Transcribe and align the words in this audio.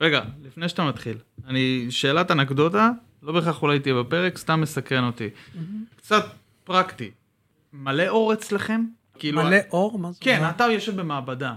רגע, 0.00 0.20
לפני 0.42 0.68
שאתה 0.68 0.84
מתחיל, 0.84 1.18
אני, 1.46 1.86
שאלת 1.90 2.30
אנקדוטה, 2.30 2.90
לא 3.22 3.32
בהכרח 3.32 3.62
אולי 3.62 3.78
תהיה 3.80 3.94
בפרק, 3.94 4.38
סתם 4.38 4.60
מסקרן 4.60 5.04
אותי. 5.04 5.28
קצת 5.96 6.24
פרקטי. 6.64 7.10
מלא 7.72 8.08
אור 8.08 8.32
אצלכם? 8.32 8.84
כאילו, 9.18 9.42
מלא 9.42 9.56
אור? 9.70 9.98
מה 9.98 10.12
זה? 10.12 10.18
כן? 10.20 10.48
אתה 10.50 10.64
יושב 10.64 11.00
במעבדה. 11.00 11.54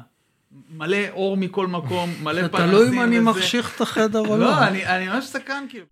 מלא 0.70 0.98
אור 1.12 1.38
מכל 1.38 1.68
מקום, 1.68 2.10
מלא 2.24 2.48
פנסים 2.48 2.68
תלוי 2.68 2.90
אם 2.90 3.02
אני. 3.02 3.20
מחשיך 3.20 3.76
את 3.76 3.82
החדר 3.82 4.20
או 4.20 4.38
לא. 4.38 4.46
לא, 4.46 4.68
אני 4.68 4.86
אני 4.86 5.08
ממש 5.08 5.26
סקרן 5.26 5.66
כאילו. 5.70 5.86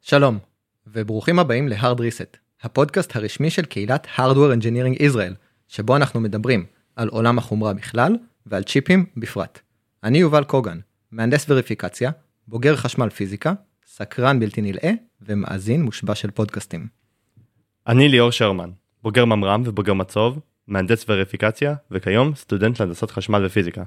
שלום, 0.00 0.38
וברוכים 0.86 1.38
הבאים 1.38 1.68
ל-Hard 1.68 1.98
Reset, 1.98 2.36
הפודקאסט 2.62 3.16
הרשמי 3.16 3.50
של 3.50 3.64
קהילת 3.64 4.06
Hardware 4.16 4.60
Engineering 4.60 5.00
Israel, 5.00 5.34
שבו 5.68 5.96
אנחנו 5.96 6.20
מדברים 6.20 6.66
על 6.96 7.08
עולם 7.08 7.38
החומרה 7.38 7.74
בכלל 7.74 8.16
ועל 8.46 8.62
צ'יפים 8.62 9.06
בפרט. 9.16 9.60
אני 10.04 10.18
יובל 10.18 10.44
קוגן, 10.44 10.78
מהנדס 11.12 11.46
וריפיקציה, 11.50 12.10
בוגר 12.48 12.76
חשמל 12.76 13.10
פיזיקה, 13.10 13.52
סקרן 13.86 14.40
בלתי 14.40 14.62
נלאה 14.62 14.92
ומאזין 15.22 15.82
מושבע 15.82 16.14
של 16.14 16.30
פודקאסטים. 16.30 16.86
אני 17.86 18.08
ליאור 18.08 18.30
שרמן, 18.30 18.70
בוגר 19.02 19.24
ממר"ם 19.24 19.62
ובוגר 19.66 19.94
מצוב, 19.94 20.40
מהנדס 20.66 21.04
וריפיקציה, 21.08 21.74
וכיום 21.90 22.34
סטודנט 22.34 22.80
להנדסת 22.80 23.10
חשמל 23.10 23.46
ופיזיקה. 23.46 23.82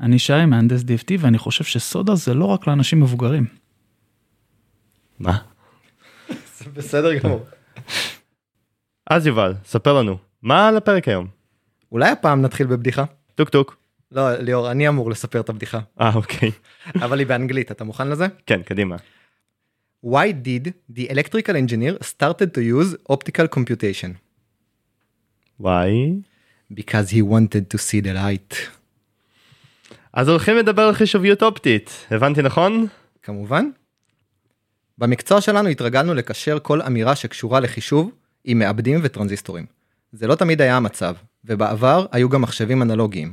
אני 0.00 0.18
שי, 0.18 0.46
מהנדס 0.46 0.80
DFT, 0.80 1.12
ואני 1.18 1.38
חושב 1.38 1.64
שסודה 1.64 2.14
זה 2.14 2.34
לא 2.34 2.44
רק 2.44 2.66
לאנשים 2.66 3.00
מבוגרים. 3.00 3.46
מה? 5.18 5.38
זה 6.56 6.64
בסדר 6.74 7.18
גמור. 7.18 7.46
אז 9.06 9.26
יובל, 9.26 9.54
ספר 9.64 9.92
לנו, 9.92 10.16
מה 10.42 10.68
על 10.68 10.76
הפרק 10.76 11.08
היום? 11.08 11.26
אולי 11.92 12.10
הפעם 12.10 12.42
נתחיל 12.42 12.66
בבדיחה? 12.66 13.04
טוק 13.34 13.48
טוק. 13.48 13.76
לא, 14.12 14.36
ליאור, 14.36 14.70
אני 14.70 14.88
אמור 14.88 15.10
לספר 15.10 15.40
את 15.40 15.48
הבדיחה, 15.48 15.80
אה, 16.00 16.14
אוקיי. 16.14 16.50
אבל 17.04 17.18
היא 17.18 17.26
באנגלית, 17.26 17.70
אתה 17.70 17.84
מוכן 17.84 18.08
לזה? 18.08 18.26
כן, 18.46 18.62
קדימה. 18.62 18.96
Why 20.06 20.32
did 20.44 20.68
the 20.96 21.10
electrical 21.10 21.54
engineer 21.54 22.04
started 22.04 22.48
to 22.54 22.60
use 22.60 23.12
optical 23.12 23.46
computation? 23.56 24.08
וואי. 25.60 26.20
Because 26.72 27.10
he 27.10 27.22
wanted 27.22 27.74
to 27.74 27.78
see 27.78 28.04
the 28.04 28.14
light. 28.14 28.56
אז 30.12 30.28
הולכים 30.28 30.56
לדבר 30.56 30.82
על 30.82 30.94
חישוביות 30.94 31.42
אופטית, 31.42 32.06
הבנתי 32.10 32.42
נכון? 32.42 32.86
כמובן. 33.22 33.70
במקצוע 34.98 35.40
שלנו 35.40 35.68
התרגלנו 35.68 36.14
לקשר 36.14 36.58
כל 36.62 36.82
אמירה 36.82 37.16
שקשורה 37.16 37.60
לחישוב 37.60 38.10
עם 38.44 38.58
מעבדים 38.58 39.00
וטרנזיסטורים. 39.02 39.66
זה 40.12 40.26
לא 40.26 40.34
תמיד 40.34 40.60
היה 40.60 40.76
המצב, 40.76 41.14
ובעבר 41.44 42.06
היו 42.12 42.28
גם 42.28 42.42
מחשבים 42.42 42.82
אנלוגיים. 42.82 43.32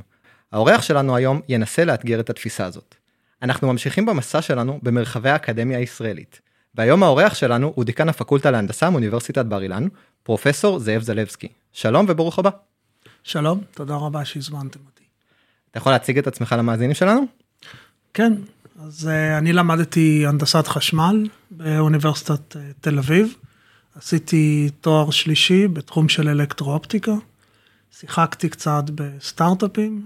האורח 0.51 0.81
שלנו 0.81 1.15
היום 1.15 1.41
ינסה 1.49 1.85
לאתגר 1.85 2.19
את 2.19 2.29
התפיסה 2.29 2.65
הזאת. 2.65 2.95
אנחנו 3.43 3.71
ממשיכים 3.71 4.05
במסע 4.05 4.41
שלנו 4.41 4.79
במרחבי 4.83 5.29
האקדמיה 5.29 5.77
הישראלית, 5.77 6.41
והיום 6.75 7.03
האורח 7.03 7.33
שלנו 7.33 7.71
הוא 7.75 7.85
דיקן 7.85 8.09
הפקולטה 8.09 8.51
להנדסה 8.51 8.89
מאוניברסיטת 8.89 9.45
בר 9.45 9.61
אילן, 9.61 9.87
פרופסור 10.23 10.79
זאב 10.79 11.01
זלבסקי. 11.01 11.47
שלום 11.73 12.05
וברוך 12.09 12.39
הבא. 12.39 12.49
שלום, 13.23 13.61
תודה 13.73 13.95
רבה 13.95 14.25
שהזמנתם 14.25 14.79
אותי. 14.85 15.03
אתה 15.71 15.77
יכול 15.77 15.91
להציג 15.91 16.17
את 16.17 16.27
עצמך 16.27 16.55
למאזינים 16.57 16.93
שלנו? 16.93 17.21
כן, 18.13 18.33
אז 18.87 19.09
uh, 19.09 19.37
אני 19.37 19.53
למדתי 19.53 20.25
הנדסת 20.27 20.67
חשמל 20.67 21.27
באוניברסיטת 21.51 22.55
uh, 22.55 22.59
תל 22.81 22.97
אביב. 22.97 23.35
עשיתי 23.95 24.69
תואר 24.81 25.11
שלישי 25.11 25.67
בתחום 25.67 26.09
של 26.09 26.29
אלקטרואופטיקה. 26.29 27.11
שיחקתי 27.99 28.49
קצת 28.49 28.83
בסטארט-אפים, 28.95 30.05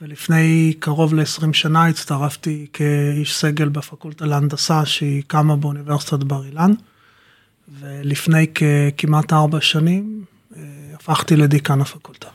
ולפני 0.00 0.74
קרוב 0.78 1.14
ל-20 1.14 1.52
שנה 1.52 1.86
הצטרפתי 1.86 2.66
כאיש 2.72 3.36
סגל 3.36 3.68
בפקולטה 3.68 4.26
להנדסה 4.26 4.86
שהיא 4.86 5.22
קמה 5.26 5.56
באוניברסיטת 5.56 6.24
בר 6.24 6.46
אילן. 6.46 6.72
ולפני 7.80 8.46
כמעט 8.96 9.32
ארבע 9.32 9.60
שנים 9.60 10.24
uh, 10.52 10.56
הפכתי 10.94 11.36
לדיקן 11.36 11.80
הפקולטה. 11.80 12.28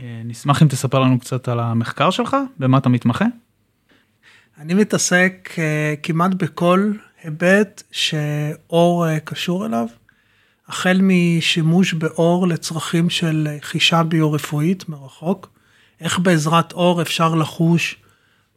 אה, 0.00 0.22
נשמח 0.24 0.62
אם 0.62 0.68
תספר 0.68 0.98
לנו 0.98 1.20
קצת 1.20 1.48
על 1.48 1.60
המחקר 1.60 2.10
שלך, 2.10 2.36
במה 2.58 2.78
אתה 2.78 2.88
מתמחה? 2.88 3.24
אני 4.58 4.74
מתעסק 4.74 5.50
uh, 5.54 5.58
כמעט 6.02 6.34
בכל 6.34 6.92
היבט 7.22 7.82
שאור 7.90 9.06
uh, 9.06 9.20
קשור 9.24 9.66
אליו, 9.66 9.86
החל 10.68 11.00
משימוש 11.02 11.94
באור 11.94 12.48
לצרכים 12.48 13.10
של 13.10 13.48
חישה 13.60 14.02
ביו-רפואית 14.02 14.88
מרחוק, 14.88 15.50
איך 16.00 16.18
בעזרת 16.18 16.72
אור 16.72 17.02
אפשר 17.02 17.34
לחוש 17.34 17.96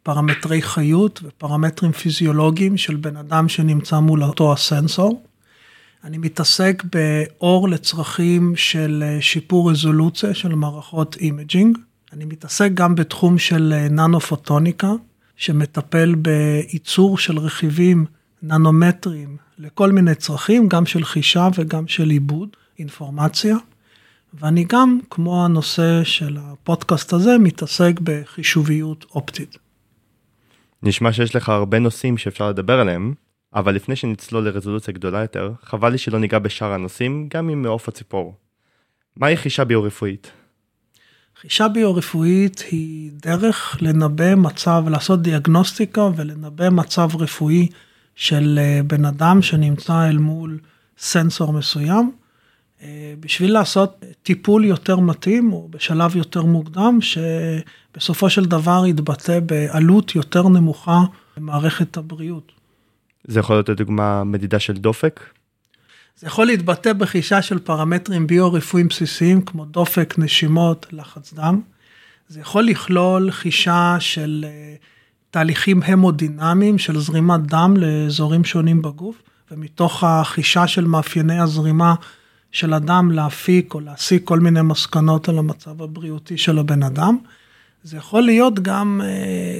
פרמטרי 0.03 0.61
חיות 0.61 1.19
ופרמטרים 1.23 1.91
פיזיולוגיים 1.91 2.77
של 2.77 2.95
בן 2.95 3.17
אדם 3.17 3.49
שנמצא 3.49 3.99
מול 3.99 4.23
אותו 4.23 4.53
הסנסור. 4.53 5.23
אני 6.03 6.17
מתעסק 6.17 6.83
באור 6.93 7.69
לצרכים 7.69 8.55
של 8.55 9.03
אה, 9.03 9.21
שיפור 9.21 9.71
רזולוציה 9.71 10.33
של 10.33 10.55
מערכות 10.55 11.15
imaging. 11.15 11.77
אני 12.13 12.25
מתעסק 12.25 12.69
גם 12.73 12.95
בתחום 12.95 13.37
של 13.37 13.87
ננו-פוטוניקה. 13.89 14.91
שמטפל 15.41 16.15
בייצור 16.15 17.17
של 17.17 17.39
רכיבים 17.39 18.05
ננומטריים 18.43 19.37
לכל 19.57 19.91
מיני 19.91 20.15
צרכים, 20.15 20.67
גם 20.67 20.85
של 20.85 21.03
חישה 21.03 21.47
וגם 21.55 21.87
של 21.87 22.09
עיבוד 22.09 22.49
אינפורמציה. 22.79 23.57
ואני 24.33 24.63
גם, 24.63 24.99
כמו 25.09 25.45
הנושא 25.45 26.03
של 26.03 26.37
הפודקאסט 26.41 27.13
הזה, 27.13 27.37
מתעסק 27.37 27.99
בחישוביות 28.03 29.05
אופטית. 29.15 29.57
נשמע 30.83 31.13
שיש 31.13 31.35
לך 31.35 31.49
הרבה 31.49 31.79
נושאים 31.79 32.17
שאפשר 32.17 32.49
לדבר 32.49 32.79
עליהם, 32.79 33.13
אבל 33.53 33.75
לפני 33.75 33.95
שנצלול 33.95 34.45
לרזולוציה 34.45 34.93
גדולה 34.93 35.21
יותר, 35.21 35.51
חבל 35.63 35.89
לי 35.89 35.97
שלא 35.97 36.19
ניגע 36.19 36.39
בשאר 36.39 36.71
הנושאים, 36.73 37.27
גם 37.33 37.49
עם 37.49 37.61
מעוף 37.61 37.87
הציפור. 37.87 38.35
מהי 39.17 39.37
חישה 39.37 39.63
ביו-רפואית? 39.63 40.31
חישה 41.41 41.67
ביו-רפואית 41.67 42.63
היא 42.71 43.11
דרך 43.13 43.77
לנבא 43.81 44.35
מצב, 44.35 44.83
לעשות 44.89 45.21
דיאגנוסטיקה 45.21 46.09
ולנבא 46.15 46.69
מצב 46.69 47.09
רפואי 47.19 47.67
של 48.15 48.59
בן 48.87 49.05
אדם 49.05 49.41
שנמצא 49.41 50.09
אל 50.09 50.17
מול 50.17 50.59
סנסור 50.97 51.53
מסוים, 51.53 52.11
בשביל 53.19 53.53
לעשות 53.53 54.05
טיפול 54.23 54.65
יותר 54.65 54.99
מתאים 54.99 55.53
או 55.53 55.67
בשלב 55.71 56.15
יותר 56.15 56.43
מוקדם, 56.43 56.99
שבסופו 57.01 58.29
של 58.29 58.45
דבר 58.45 58.83
יתבטא 58.87 59.39
בעלות 59.39 60.15
יותר 60.15 60.47
נמוכה 60.47 61.01
במערכת 61.37 61.97
הבריאות. 61.97 62.51
זה 63.27 63.39
יכול 63.39 63.55
להיות 63.55 63.69
לדוגמה 63.69 64.23
מדידה 64.23 64.59
של 64.59 64.73
דופק? 64.73 65.19
זה 66.17 66.27
יכול 66.27 66.45
להתבטא 66.45 66.93
בחישה 66.93 67.41
של 67.41 67.59
פרמטרים 67.59 68.27
ביו-רפואיים 68.27 68.87
בסיסיים 68.87 69.41
כמו 69.41 69.65
דופק, 69.65 70.13
נשימות, 70.17 70.85
לחץ 70.91 71.33
דם. 71.33 71.61
זה 72.27 72.39
יכול 72.39 72.63
לכלול 72.63 73.31
חישה 73.31 73.95
של 73.99 74.45
תהליכים 75.31 75.83
המודינמיים 75.85 76.77
של 76.77 76.99
זרימת 76.99 77.41
דם 77.41 77.73
לאזורים 77.77 78.43
שונים 78.43 78.81
בגוף, 78.81 79.21
ומתוך 79.51 80.03
החישה 80.03 80.67
של 80.67 80.85
מאפייני 80.85 81.39
הזרימה 81.39 81.95
של 82.51 82.73
הדם 82.73 83.11
להפיק 83.11 83.73
או 83.73 83.79
להסיק 83.79 84.23
כל 84.23 84.39
מיני 84.39 84.61
מסקנות 84.61 85.29
על 85.29 85.37
המצב 85.37 85.81
הבריאותי 85.81 86.37
של 86.37 86.59
הבן 86.59 86.83
אדם. 86.83 87.17
זה 87.83 87.97
יכול 87.97 88.23
להיות 88.23 88.59
גם 88.59 89.01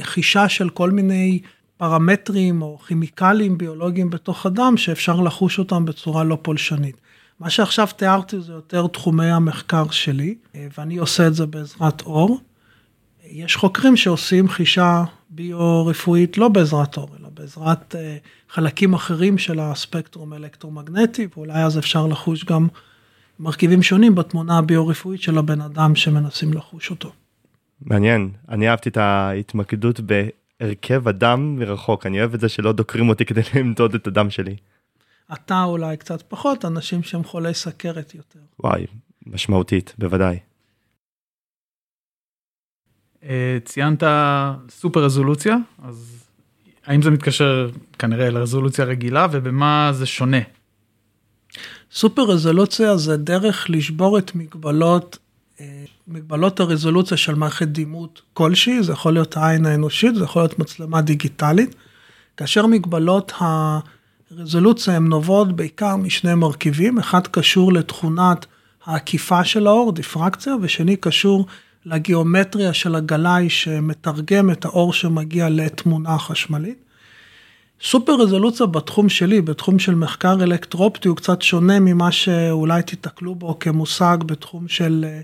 חישה 0.02 0.50
של 0.50 0.70
כל 0.70 0.92
מיני 0.92 1.40
פרמטרים 1.82 2.62
או 2.62 2.78
כימיקלים 2.78 3.58
ביולוגיים 3.58 4.10
בתוך 4.10 4.46
הדם 4.46 4.74
שאפשר 4.78 5.22
לחוש 5.22 5.60
אותם 5.60 5.86
בצורה 5.86 6.24
לא 6.24 6.38
פולשנית. 6.42 6.96
מה 7.40 7.50
שעכשיו 7.50 7.88
תיארתי 7.96 8.42
זה 8.42 8.54
יותר 8.54 8.88
תחומי 8.88 9.32
המחקר 9.32 9.90
שלי, 9.92 10.36
ואני 10.78 10.98
עושה 10.98 11.28
את 11.28 11.34
זה 11.34 11.46
בעזרת 11.46 12.02
אור. 12.02 12.40
יש 13.26 13.56
חוקרים 13.56 13.98
שעושים 13.98 14.50
חישה 14.50 15.04
ביו-רפואית 15.30 16.38
לא 16.38 16.48
בעזרת 16.48 16.98
אור, 16.98 17.10
אלא 17.20 17.30
בעזרת 17.34 17.96
חלקים 18.50 18.94
אחרים 18.94 19.38
של 19.38 19.60
הספקטרום 19.60 20.34
האלקטרומגנטי, 20.34 21.28
ואולי 21.36 21.64
אז 21.64 21.78
אפשר 21.78 22.08
לחוש 22.08 22.46
גם 22.46 22.68
מרכיבים 23.40 23.84
שונים 23.84 24.16
בתמונה 24.16 24.58
הביו-רפואית 24.58 25.22
של 25.22 25.38
הבן 25.38 25.62
אדם 25.62 25.96
שמנסים 25.96 26.54
לחוש 26.54 26.90
אותו. 26.90 27.12
מעניין, 27.82 28.30
אני 28.50 28.70
אהבתי 28.70 28.90
את 28.90 28.98
ההתמקדות. 28.98 30.00
הרכב 30.62 31.08
הדם 31.08 31.56
מרחוק, 31.60 32.06
אני 32.06 32.20
אוהב 32.20 32.34
את 32.34 32.40
זה 32.40 32.50
שלא 32.50 32.72
דוקרים 32.72 33.10
אותי 33.10 33.26
כדי 33.26 33.42
למדוד 33.56 33.96
את 33.96 34.08
הדם 34.08 34.30
שלי. 34.30 34.56
אתה 35.34 35.64
אולי 35.64 35.98
קצת 35.98 36.22
פחות, 36.22 36.66
אנשים 36.66 37.04
שהם 37.04 37.24
חולי 37.24 37.54
סכרת 37.54 38.16
יותר. 38.16 38.40
וואי, 38.60 38.86
משמעותית, 39.28 39.96
בוודאי. 39.98 40.40
ציינת 43.66 44.04
סופר 44.70 45.04
רזולוציה, 45.04 45.56
אז 45.84 46.26
האם 46.86 47.02
זה 47.02 47.12
מתקשר 47.12 47.70
כנראה 48.00 48.30
לרזולוציה 48.30 48.86
רגילה 48.86 49.28
ובמה 49.32 49.90
זה 49.94 50.06
שונה? 50.06 50.38
סופר 51.92 52.22
רזולוציה 52.22 52.98
זה 52.98 53.18
דרך 53.18 53.70
לשבור 53.70 54.18
את 54.18 54.36
מגבלות, 54.36 55.18
אה, 55.18 55.31
מגבלות 56.08 56.60
הרזולוציה 56.60 57.18
של 57.18 57.36
מערכת 57.36 57.68
דימות 57.68 58.22
כלשהי, 58.34 58.84
זה 58.84 58.92
יכול 58.92 59.14
להיות 59.14 59.38
העין 59.38 59.66
האנושית, 59.66 60.16
זה 60.16 60.24
יכול 60.24 60.42
להיות 60.42 60.60
מצלמה 60.60 61.02
דיגיטלית, 61.02 61.76
כאשר 62.38 62.66
מגבלות 62.66 63.34
הרזולוציה 63.38 64.96
הן 64.96 65.08
נובעות 65.08 65.56
בעיקר 65.56 65.96
משני 65.96 66.36
מרכיבים, 66.36 66.98
אחד 66.98 67.28
קשור 67.28 67.74
לתכונת 67.74 68.46
העקיפה 68.86 69.44
של 69.44 69.68
האור, 69.68 69.92
דיפרקציה, 69.92 70.54
ושני 70.62 70.96
קשור 70.96 71.46
לגיאומטריה 71.86 72.74
של 72.74 72.96
הגלאי 72.96 73.50
שמתרגם 73.50 74.52
את 74.52 74.66
האור 74.66 74.94
שמגיע 74.94 75.50
לתמונה 75.50 76.18
חשמלית. 76.18 76.78
סופר 77.84 78.14
רזולוציה 78.14 78.66
בתחום 78.66 79.10
שלי, 79.10 79.42
בתחום 79.42 79.80
של 79.80 79.96
מחקר 79.96 80.34
אלקטרופטי, 80.44 81.08
הוא 81.08 81.18
קצת 81.18 81.42
שונה 81.42 81.80
ממה 81.80 82.12
שאולי 82.12 82.84
תיתקלו 82.84 83.36
בו 83.36 83.60
כמושג 83.60 84.18
בתחום 84.26 84.68
של 84.68 85.06
אה, 85.08 85.22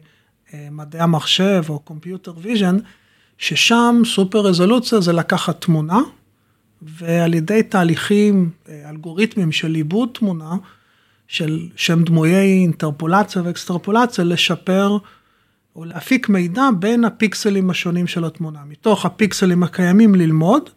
מדעי 0.72 1.02
המחשב 1.02 1.64
או 1.70 1.80
computer 1.80 2.34
vision, 2.42 2.78
ששם 3.38 4.02
סופר 4.06 4.40
רזולוציה 4.40 5.02
זה 5.02 5.14
לקחת 5.14 5.62
תמונה, 5.62 6.00
ועל 6.82 7.34
ידי 7.34 7.64
תהליכים, 7.64 8.50
אה, 8.70 8.90
אלגוריתמים 8.90 9.52
של 9.52 9.76
עיבוד 9.76 10.10
תמונה, 10.14 10.56
של, 11.28 11.68
שהם 11.76 12.04
דמויי 12.04 12.62
אינטרפולציה 12.62 13.42
ואקסטרפולציה, 13.46 14.24
לשפר 14.24 14.98
או 15.76 15.86
להפיק 15.86 16.30
מידע 16.30 16.70
בין 16.80 17.06
הפיקסלים 17.06 17.70
השונים 17.70 18.08
של 18.08 18.26
התמונה. 18.26 18.60
מתוך 18.68 19.06
הפיקסלים 19.06 19.64
הקיימים 19.64 20.16
ללמוד, 20.16 20.70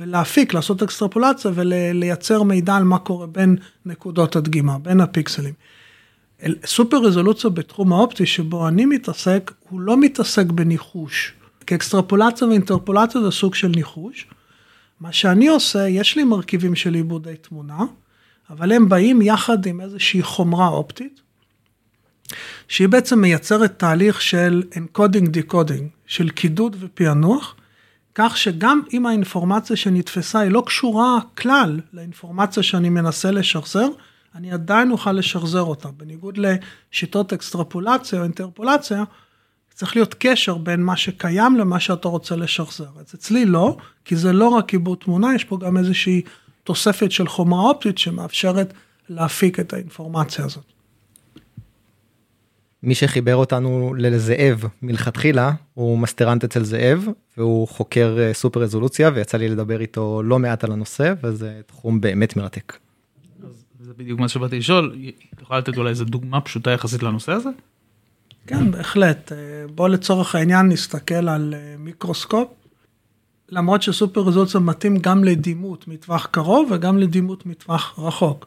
ולהפיק, 0.00 0.54
לעשות 0.54 0.82
אקסטרפולציה 0.82 1.50
ולייצר 1.54 2.42
מידע 2.42 2.76
על 2.76 2.84
מה 2.84 2.98
קורה 2.98 3.26
בין 3.26 3.56
נקודות 3.86 4.36
הדגימה, 4.36 4.78
בין 4.78 5.00
הפיקסלים. 5.00 5.54
סופר 6.66 6.96
רזולוציה 6.96 7.50
בתחום 7.50 7.92
האופטי 7.92 8.26
שבו 8.26 8.68
אני 8.68 8.84
מתעסק, 8.86 9.50
הוא 9.68 9.80
לא 9.80 9.96
מתעסק 9.96 10.46
בניחוש. 10.46 11.32
כי 11.66 11.74
אקסטרפולציה 11.74 12.48
ואינטרפולציה 12.48 13.20
זה 13.20 13.30
סוג 13.30 13.54
של 13.54 13.68
ניחוש. 13.68 14.26
מה 15.00 15.12
שאני 15.12 15.48
עושה, 15.48 15.88
יש 15.88 16.16
לי 16.16 16.24
מרכיבים 16.24 16.74
של 16.74 16.94
עיבודי 16.94 17.36
תמונה, 17.36 17.84
אבל 18.50 18.72
הם 18.72 18.88
באים 18.88 19.22
יחד 19.22 19.66
עם 19.66 19.80
איזושהי 19.80 20.22
חומרה 20.22 20.68
אופטית, 20.68 21.20
שהיא 22.68 22.88
בעצם 22.88 23.20
מייצרת 23.20 23.78
תהליך 23.78 24.22
של 24.22 24.62
encoding 24.72 25.26
decoding, 25.26 25.84
של 26.06 26.30
קידוד 26.30 26.76
ופענוח, 26.80 27.54
כך 28.14 28.36
שגם 28.36 28.80
אם 28.92 29.06
האינפורמציה 29.06 29.76
שנתפסה 29.76 30.38
היא 30.38 30.50
לא 30.50 30.62
קשורה 30.66 31.18
כלל 31.34 31.80
לאינפורמציה 31.92 32.62
שאני 32.62 32.88
מנסה 32.88 33.30
לשחזר, 33.30 33.88
אני 34.34 34.52
עדיין 34.52 34.90
אוכל 34.90 35.12
לשחזר 35.12 35.62
אותה. 35.62 35.88
בניגוד 35.88 36.38
לשיטות 36.38 37.32
אקסטרפולציה 37.32 38.18
או 38.18 38.24
אינטרפולציה, 38.24 39.04
צריך 39.74 39.96
להיות 39.96 40.14
קשר 40.18 40.58
בין 40.58 40.82
מה 40.82 40.96
שקיים 40.96 41.56
למה 41.56 41.80
שאתה 41.80 42.08
רוצה 42.08 42.36
לשחזר. 42.36 42.88
אז 43.00 43.14
אצלי 43.14 43.44
לא, 43.44 43.76
כי 44.04 44.16
זה 44.16 44.32
לא 44.32 44.48
רק 44.48 44.72
עיבוד 44.72 44.98
תמונה, 44.98 45.34
יש 45.34 45.44
פה 45.44 45.58
גם 45.58 45.76
איזושהי 45.76 46.22
תוספת 46.64 47.12
של 47.12 47.28
חומרה 47.28 47.60
אופטית 47.60 47.98
שמאפשרת 47.98 48.74
להפיק 49.08 49.60
את 49.60 49.72
האינפורמציה 49.72 50.44
הזאת. 50.44 50.64
מי 52.82 52.94
שחיבר 52.94 53.36
אותנו 53.36 53.94
לזאב 53.98 54.64
מלכתחילה 54.82 55.52
הוא 55.74 55.98
מסטרנט 55.98 56.44
אצל 56.44 56.64
זאב 56.64 57.06
והוא 57.36 57.68
חוקר 57.68 58.16
אה, 58.20 58.34
סופר 58.34 58.60
רזולוציה 58.60 59.10
ויצא 59.14 59.38
לי 59.38 59.48
לדבר 59.48 59.80
איתו 59.80 60.22
לא 60.22 60.38
מעט 60.38 60.64
על 60.64 60.72
הנושא 60.72 61.14
וזה 61.22 61.60
תחום 61.66 62.00
באמת 62.00 62.36
מרתק. 62.36 62.76
זה 63.90 63.94
בדיוק 63.96 64.20
מה 64.20 64.28
שבאתי 64.28 64.58
לשאול, 64.58 64.96
את 65.34 65.42
יכולה 65.42 65.58
לתת 65.58 65.76
אולי 65.76 65.90
איזה 65.90 66.04
דוגמה 66.04 66.40
פשוטה 66.40 66.70
יחסית 66.70 67.02
לנושא 67.02 67.32
הזה? 67.32 67.48
כן, 68.46 68.70
בהחלט. 68.70 69.32
אה, 69.32 69.38
בוא 69.74 69.88
לצורך 69.88 70.34
העניין 70.34 70.68
נסתכל 70.68 71.28
על 71.28 71.54
אה, 71.56 71.74
מיקרוסקופ. 71.78 72.48
למרות 73.48 73.82
שסופר 73.82 74.20
רזולוציה 74.20 74.60
מתאים 74.60 74.96
גם 74.96 75.24
לדימות 75.24 75.88
מטווח 75.88 76.26
קרוב 76.26 76.68
וגם 76.72 76.98
לדימות 76.98 77.46
מטווח 77.46 77.98
רחוק. 77.98 78.46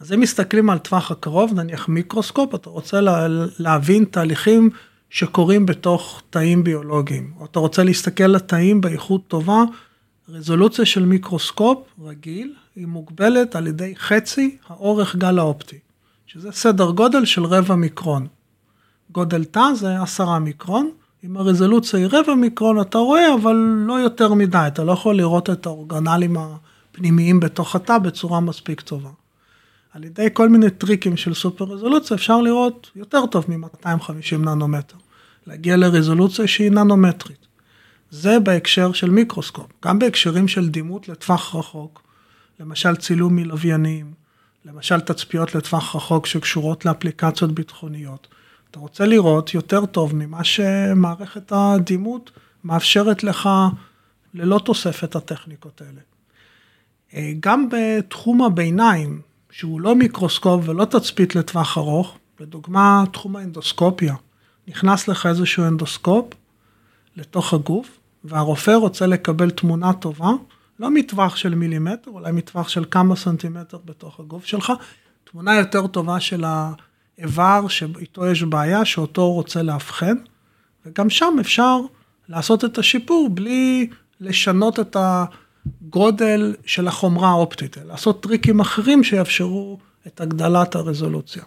אז 0.00 0.12
אם 0.12 0.20
מסתכלים 0.20 0.70
על 0.70 0.78
טווח 0.78 1.10
הקרוב, 1.10 1.52
נניח 1.54 1.88
מיקרוסקופ, 1.88 2.54
אתה 2.54 2.70
רוצה 2.70 3.00
לה, 3.00 3.26
להבין 3.58 4.04
תהליכים 4.04 4.70
שקורים 5.10 5.66
בתוך 5.66 6.22
תאים 6.30 6.64
ביולוגיים, 6.64 7.32
או 7.40 7.44
אתה 7.44 7.58
רוצה 7.58 7.84
להסתכל 7.84 8.24
על 8.24 8.38
תאים 8.38 8.80
באיכות 8.80 9.28
טובה, 9.28 9.62
רזולוציה 10.28 10.84
של 10.84 11.04
מיקרוסקופ 11.04 11.78
רגיל, 12.02 12.54
היא 12.76 12.86
מוגבלת 12.86 13.56
על 13.56 13.66
ידי 13.66 13.94
חצי 13.96 14.56
האורך 14.68 15.16
גל 15.16 15.38
האופטי, 15.38 15.78
שזה 16.26 16.52
סדר 16.52 16.90
גודל 16.90 17.24
של 17.24 17.44
רבע 17.44 17.74
מיקרון. 17.74 18.26
גודל 19.10 19.44
תא 19.44 19.74
זה 19.74 20.02
עשרה 20.02 20.38
מיקרון, 20.38 20.90
אם 21.24 21.36
הרזולוציה 21.36 21.98
היא 21.98 22.08
רבע 22.12 22.34
מיקרון 22.34 22.80
אתה 22.80 22.98
רואה, 22.98 23.34
אבל 23.34 23.54
לא 23.86 23.94
יותר 23.94 24.34
מדי, 24.34 24.64
אתה 24.66 24.84
לא 24.84 24.92
יכול 24.92 25.16
לראות 25.16 25.50
את 25.50 25.66
האורגנלים 25.66 26.36
הפנימיים 26.36 27.40
בתוך 27.40 27.76
התא 27.76 27.98
בצורה 27.98 28.40
מספיק 28.40 28.80
טובה. 28.80 29.10
על 29.92 30.04
ידי 30.04 30.28
כל 30.32 30.48
מיני 30.48 30.70
טריקים 30.70 31.16
של 31.16 31.34
סופר 31.34 31.64
רזולוציה 31.64 32.16
אפשר 32.16 32.40
לראות 32.40 32.90
יותר 32.96 33.26
טוב 33.26 33.44
מ-250 33.48 34.36
ננומטר, 34.36 34.96
להגיע 35.46 35.76
לרזולוציה 35.76 36.46
שהיא 36.46 36.70
ננומטרית. 36.70 37.46
זה 38.10 38.40
בהקשר 38.40 38.92
של 38.92 39.10
מיקרוסקופ, 39.10 39.66
גם 39.84 39.98
בהקשרים 39.98 40.48
של 40.48 40.68
דימות 40.68 41.08
לטווח 41.08 41.54
רחוק, 41.54 42.03
למשל 42.60 42.96
צילום 42.96 43.36
מלוויינים, 43.36 44.12
למשל 44.64 45.00
תצפיות 45.00 45.54
לטווח 45.54 45.96
רחוק 45.96 46.26
שקשורות 46.26 46.84
לאפליקציות 46.84 47.52
ביטחוניות. 47.52 48.28
אתה 48.70 48.78
רוצה 48.78 49.06
לראות 49.06 49.54
יותר 49.54 49.86
טוב 49.86 50.14
ממה 50.14 50.44
שמערכת 50.44 51.52
הדימות 51.52 52.30
מאפשרת 52.64 53.24
לך 53.24 53.48
ללא 54.34 54.60
תוספת 54.64 55.16
הטכניקות 55.16 55.80
האלה. 55.80 56.00
אה, 57.14 57.32
גם 57.40 57.68
בתחום 57.70 58.42
הביניים, 58.42 59.20
שהוא 59.50 59.80
לא 59.80 59.94
מיקרוסקופ 59.94 60.68
ולא 60.68 60.84
תצפית 60.84 61.36
לטווח 61.36 61.78
ארוך, 61.78 62.18
לדוגמה 62.40 63.04
תחום 63.12 63.36
האנדוסקופיה, 63.36 64.14
נכנס 64.68 65.08
לך 65.08 65.26
איזשהו 65.26 65.64
אנדוסקופ 65.64 66.26
לתוך 67.16 67.54
הגוף, 67.54 67.98
והרופא 68.24 68.70
רוצה 68.70 69.06
לקבל 69.06 69.50
תמונה 69.50 69.92
טובה, 69.92 70.30
לא 70.84 70.90
מטווח 70.90 71.36
של 71.36 71.54
מילימטר, 71.54 72.10
אולי 72.10 72.32
מטווח 72.32 72.68
של 72.68 72.84
כמה 72.90 73.16
סנטימטר 73.16 73.78
בתוך 73.84 74.20
הגוף 74.20 74.44
שלך, 74.44 74.72
תמונה 75.24 75.54
יותר 75.54 75.86
טובה 75.86 76.20
של 76.20 76.44
האיבר 76.44 77.68
שאיתו 77.68 78.26
יש 78.26 78.42
בעיה, 78.42 78.84
שאותו 78.84 79.22
הוא 79.22 79.34
רוצה 79.34 79.62
לאבחן, 79.62 80.14
וגם 80.86 81.10
שם 81.10 81.36
אפשר 81.40 81.78
לעשות 82.28 82.64
את 82.64 82.78
השיפור 82.78 83.30
בלי 83.30 83.90
לשנות 84.20 84.80
את 84.80 84.96
ה... 84.96 85.24
גודל 85.82 86.56
של 86.66 86.88
החומרה 86.88 87.28
האופטית, 87.28 87.76
לעשות 87.76 88.22
טריקים 88.22 88.60
אחרים 88.60 89.04
שיאפשרו 89.04 89.78
את 90.06 90.20
הגדלת 90.20 90.74
הרזולוציה. 90.74 91.42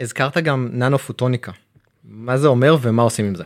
הזכרת 0.00 0.38
גם 0.38 0.68
ננו 0.72 0.98
פוטוניקה, 0.98 1.52
מה 2.04 2.38
זה 2.38 2.48
אומר 2.48 2.76
ומה 2.80 3.02
עושים 3.02 3.24
עם 3.24 3.34
זה? 3.34 3.44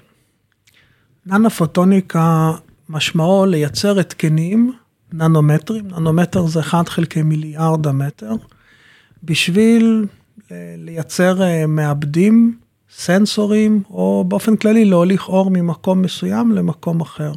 ננו 1.27 1.51
פוטוניקה 1.51 2.53
משמעו 2.89 3.47
לייצר 3.47 4.01
התקנים 4.01 4.73
ננומטרים, 5.13 5.89
ננומטר 5.89 6.47
זה 6.47 6.61
1 6.61 6.89
חלקי 6.89 7.23
מיליארד 7.23 7.87
המטר, 7.87 8.33
בשביל 9.25 10.07
לייצר 10.79 11.43
אה, 11.43 11.67
מעבדים, 11.67 12.59
סנסורים, 12.91 13.83
או 13.91 14.25
באופן 14.29 14.57
כללי 14.57 14.85
להוליך 14.85 15.29
אור 15.29 15.51
ממקום 15.51 16.03
מסוים 16.03 16.53
למקום 16.53 17.01
אחר. 17.01 17.33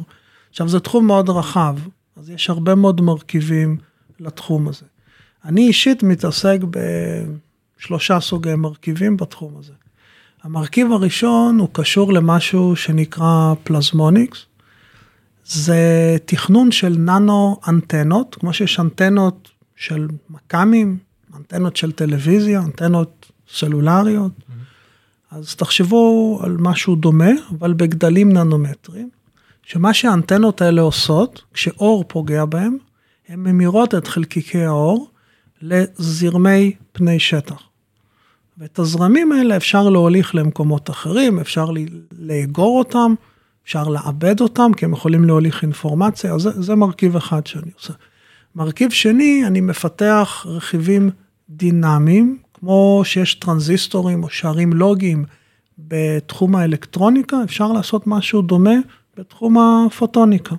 עכשיו, 0.50 0.68
זה 0.68 0.80
תחום 0.80 1.06
מאוד 1.06 1.30
רחב, 1.30 1.76
אז 2.16 2.30
יש 2.30 2.50
הרבה 2.50 2.74
מאוד 2.74 3.00
מרכיבים 3.00 3.76
לתחום 4.20 4.68
הזה. 4.68 4.86
אני 5.44 5.66
אישית 5.66 6.02
מתעסק 6.02 6.58
בשלושה 7.80 8.20
סוגי 8.20 8.54
מרכיבים 8.54 9.16
בתחום 9.16 9.52
הזה. 9.58 9.72
המרכיב 10.42 10.92
הראשון 10.92 11.58
הוא 11.58 11.68
קשור 11.72 12.12
למשהו 12.12 12.76
שנקרא 12.76 13.54
פלזמוניקס. 13.64 14.46
זה 15.52 16.16
תכנון 16.24 16.72
של 16.72 16.96
ננו 16.98 17.56
אנטנות, 17.68 18.36
כמו 18.40 18.52
שיש 18.52 18.80
אנטנות 18.80 19.48
של 19.76 20.08
מכ"מים, 20.30 20.98
אנטנות 21.36 21.76
של 21.76 21.92
טלוויזיה, 21.92 22.60
אנטנות 22.60 23.32
סלולריות. 23.52 24.32
Mm-hmm. 24.38 25.36
אז 25.36 25.54
תחשבו 25.54 26.38
על 26.42 26.56
משהו 26.58 26.96
דומה, 26.96 27.30
אבל 27.58 27.72
בגדלים 27.72 28.32
ננומטרים. 28.32 29.10
שמה 29.62 29.94
שהאנטנות 29.94 30.62
האלה 30.62 30.82
עושות, 30.82 31.42
כשאור 31.54 32.04
פוגע 32.08 32.44
בהם, 32.44 32.76
הן 33.28 33.40
ממירות 33.40 33.94
את 33.94 34.08
חלקיקי 34.08 34.64
האור 34.64 35.10
לזרמי 35.62 36.72
פני 36.92 37.18
שטח. 37.20 37.62
ואת 38.58 38.78
הזרמים 38.78 39.32
האלה 39.32 39.56
אפשר 39.56 39.88
להוליך 39.88 40.34
למקומות 40.34 40.90
אחרים, 40.90 41.38
אפשר 41.38 41.70
לאגור 42.18 42.78
אותם, 42.78 43.14
אפשר 43.70 43.88
לעבד 43.88 44.40
אותם, 44.40 44.70
כי 44.76 44.84
הם 44.84 44.92
יכולים 44.92 45.24
להוליך 45.24 45.62
אינפורמציה, 45.62 46.34
אז 46.34 46.42
זה, 46.42 46.62
זה 46.62 46.74
מרכיב 46.74 47.16
אחד 47.16 47.46
שאני 47.46 47.70
עושה. 47.78 47.92
מרכיב 48.54 48.90
שני, 48.90 49.42
אני 49.46 49.60
מפתח 49.60 50.46
רכיבים 50.48 51.10
דינמיים, 51.50 52.38
כמו 52.54 53.02
שיש 53.04 53.34
טרנזיסטורים 53.34 54.22
או 54.22 54.30
שערים 54.30 54.72
לוגיים 54.72 55.24
בתחום 55.78 56.56
האלקטרוניקה, 56.56 57.36
אפשר 57.44 57.72
לעשות 57.72 58.06
משהו 58.06 58.42
דומה 58.42 58.74
בתחום 59.16 59.56
הפוטוניקה. 59.58 60.54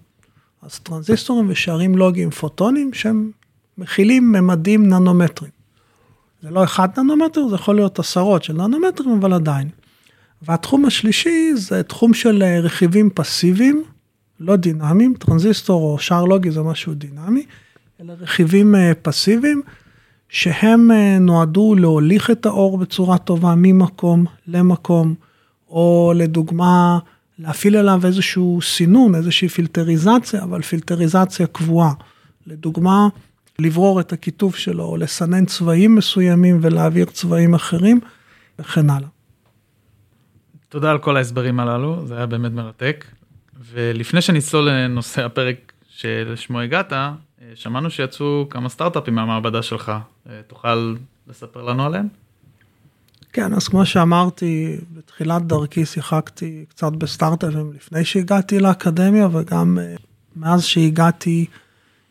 אז 0.62 0.80
טרנזיסטורים 0.80 1.46
ושערים 1.50 1.98
לוגיים 1.98 2.30
פוטוניים 2.30 2.94
שהם 2.94 3.32
מכילים 3.78 4.32
ממדים 4.32 4.88
ננומטריים. 4.88 5.52
זה 6.42 6.50
לא 6.50 6.64
אחד 6.64 7.00
ננומטר, 7.00 7.48
זה 7.48 7.56
יכול 7.56 7.76
להיות 7.76 8.00
עשרות 8.00 8.44
של 8.44 8.54
ננומטרים, 8.54 9.18
אבל 9.20 9.34
עדיין. 9.34 9.70
והתחום 10.42 10.86
השלישי 10.86 11.52
זה 11.56 11.84
תחום 11.84 12.14
של 12.14 12.44
אה, 12.44 12.60
רכיבים 12.60 13.10
פסיביים, 13.14 13.84
לא 14.40 14.56
דינמיים, 14.56 15.14
טרנזיסטור 15.20 15.84
או 15.84 16.00
שער 16.00 16.26
לוגי 16.26 16.52
זה 16.52 16.62
משהו 16.62 16.94
דינמי, 16.94 17.46
אלא 18.02 18.14
רכיבים 18.20 18.76
אה, 18.76 18.92
פסיביים, 19.02 19.62
שהם 20.30 20.92
אה, 20.92 21.20
נועדו 21.20 21.76
להוליך 21.76 22.32
את 22.32 22.46
האור 22.46 22.78
בצורה 22.78 23.18
טובה 23.18 23.54
ממקום 23.58 24.26
למקום, 24.48 25.16
או 25.70 26.14
לדוגמה, 26.16 27.00
להפעיל 27.40 27.78
עליו 27.78 28.02
איזשהו 28.06 28.60
סינון, 28.62 29.16
איזושהי 29.16 29.50
פילטריזציה, 29.50 30.44
אבל 30.44 30.62
פילטריזציה 30.62 31.48
קבועה. 31.48 31.94
לדוגמה, 32.48 33.08
לברור 33.60 34.00
את 34.00 34.14
הכיתוב 34.14 34.56
שלו, 34.56 34.84
או 34.84 34.98
לסנן 34.98 35.46
צבעים 35.46 35.96
מסוימים 35.96 36.60
ולהעביר 36.62 37.06
צבעים 37.06 37.54
אחרים, 37.54 38.00
וכן 38.60 38.90
הלאה. 38.90 39.08
תודה 40.72 40.92
על 40.92 40.98
כל 40.98 41.18
ההסברים 41.18 41.60
הללו, 41.60 42.08
זה 42.08 42.18
היה 42.18 42.26
באמת 42.26 42.52
מרתק. 42.52 43.06
ולפני 43.72 44.22
שנצלול 44.22 44.70
לנושא 44.70 45.26
הפרק 45.26 45.72
שלשמו 45.90 46.60
הגעת, 46.60 46.94
אה, 46.94 47.12
שמענו 47.56 47.90
שיצאו 47.90 48.48
כמה 48.50 48.70
סטארט-אפים 48.70 49.16
מהמעבדה 49.16 49.62
שלך. 49.62 49.92
אה, 50.30 50.42
תוכל 50.48 50.96
לספר 51.28 51.62
לנו 51.62 51.86
עליהם? 51.86 52.08
כן, 53.34 53.54
אז 53.54 53.68
כמו 53.68 53.86
שאמרתי, 53.86 54.78
בתחילת 54.94 55.42
דרכי 55.42 55.86
שיחקתי 55.86 56.66
קצת 56.70 56.92
בסטארט-אפים 56.92 57.74
לפני 57.76 58.06
שהגעתי 58.06 58.60
לאקדמיה, 58.60 59.28
וגם 59.32 59.78
אה, 59.82 59.96
מאז 60.36 60.64
שהגעתי 60.64 61.46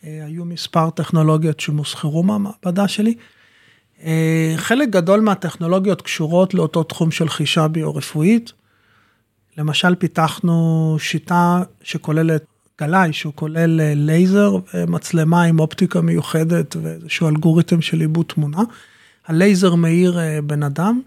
היו 0.02 0.44
מספר 0.44 0.90
טכנולוגיות 0.90 1.60
שמוסחרו 1.60 2.22
מהמעבדה 2.22 2.88
שלי. 2.88 3.14
חלק 4.56 4.88
גדול 4.88 5.20
מהטכנולוגיות 5.20 6.02
קשורות 6.02 6.54
לאותו 6.54 6.82
תחום 6.82 7.10
של 7.10 7.28
חישה 7.28 7.68
ביו-רפואית. 7.68 8.52
למשל 9.58 9.94
פיתחנו 9.94 10.96
שיטה 10.98 11.62
שכוללת 11.82 12.44
גלאי, 12.80 13.12
שהוא 13.12 13.32
כולל 13.36 13.80
אה, 13.80 13.92
לייזר 13.96 14.56
ומצלמה 14.74 15.42
עם 15.42 15.60
אופטיקה 15.60 16.00
מיוחדת 16.00 16.76
ואיזשהו 16.82 17.28
אלגוריתם 17.28 17.80
של 17.80 18.00
עיבוד 18.00 18.26
תמונה. 18.26 18.62
הלייזר 19.26 19.74
מאיר 19.74 20.18
אה, 20.18 20.38
בן 20.42 20.62
אדם. 20.62 21.00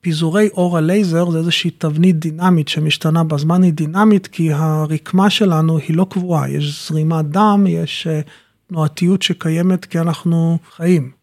פיזורי 0.00 0.48
אור 0.48 0.78
הלייזר 0.78 1.30
זה 1.30 1.38
איזושהי 1.38 1.70
תבנית 1.70 2.18
דינמית 2.18 2.68
שמשתנה 2.68 3.24
בזמן, 3.24 3.62
היא 3.62 3.72
דינמית 3.72 4.26
כי 4.26 4.52
הרקמה 4.52 5.30
שלנו 5.30 5.78
היא 5.78 5.96
לא 5.96 6.06
קבועה, 6.10 6.50
יש 6.50 6.88
זרימת 6.88 7.24
דם, 7.24 7.66
יש 7.68 8.06
אה, 8.06 8.20
תנועתיות 8.68 9.22
שקיימת 9.22 9.84
כי 9.84 9.98
אנחנו 9.98 10.58
חיים. 10.76 11.19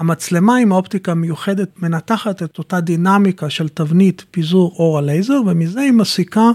המצלמה 0.00 0.56
עם 0.56 0.72
האופטיקה 0.72 1.12
המיוחדת 1.12 1.82
מנתחת 1.82 2.42
את 2.42 2.58
אותה 2.58 2.80
דינמיקה 2.80 3.50
של 3.50 3.68
תבנית 3.68 4.24
פיזור 4.30 4.74
אור 4.78 4.98
הלייזר, 4.98 5.40
ומזה 5.46 5.80
היא 5.80 5.92
מסיקה 5.92 6.50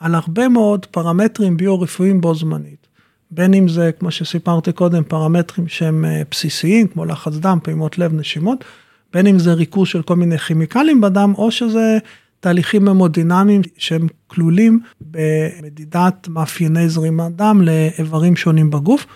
על 0.00 0.14
הרבה 0.14 0.48
מאוד 0.48 0.86
פרמטרים 0.86 1.56
ביו-רפואיים 1.56 2.20
בו 2.20 2.34
זמנית. 2.34 2.86
בין 3.30 3.54
אם 3.54 3.68
זה, 3.68 3.90
כמו 3.98 4.10
שסיפרתי 4.10 4.72
קודם, 4.72 5.02
פרמטרים 5.04 5.68
שהם 5.68 6.04
אה, 6.04 6.22
בסיסיים, 6.30 6.86
כמו 6.86 7.04
לחץ 7.04 7.32
דם, 7.34 7.58
פעימות 7.62 7.98
לב, 7.98 8.14
נשימות, 8.14 8.64
בין 9.12 9.26
אם 9.26 9.38
זה 9.38 9.52
ריכוז 9.52 9.88
של 9.88 10.02
כל 10.02 10.16
מיני 10.16 10.38
כימיקלים 10.38 11.00
בדם, 11.00 11.32
או 11.38 11.50
שזה 11.50 11.98
תהליכים 12.40 12.88
המודינמיים 12.88 13.62
שהם 13.76 14.06
כלולים 14.26 14.80
במדידת 15.00 16.28
מאפייני 16.28 16.88
זרימת 16.88 17.36
דם 17.36 17.62
לאיברים 17.62 18.36
שונים 18.36 18.70
בגוף. 18.70 19.06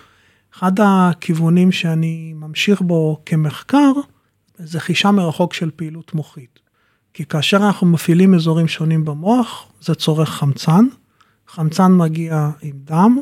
אחד 0.57 0.71
הכיוונים 0.79 1.71
שאני 1.71 2.33
ממשיך 2.35 2.81
בו 2.81 3.21
כמחקר, 3.25 3.91
זה 4.57 4.79
חישה 4.79 5.11
מרחוק 5.11 5.53
של 5.53 5.71
פעילות 5.75 6.13
מוחית. 6.13 6.59
כי 7.13 7.25
כאשר 7.25 7.57
אנחנו 7.57 7.87
מפעילים 7.87 8.33
אזורים 8.33 8.67
שונים 8.67 9.05
במוח, 9.05 9.65
זה 9.81 9.95
צורך 9.95 10.29
חמצן. 10.29 10.85
חמצן 11.47 11.91
מגיע 11.91 12.49
עם 12.61 12.75
דם, 12.75 13.17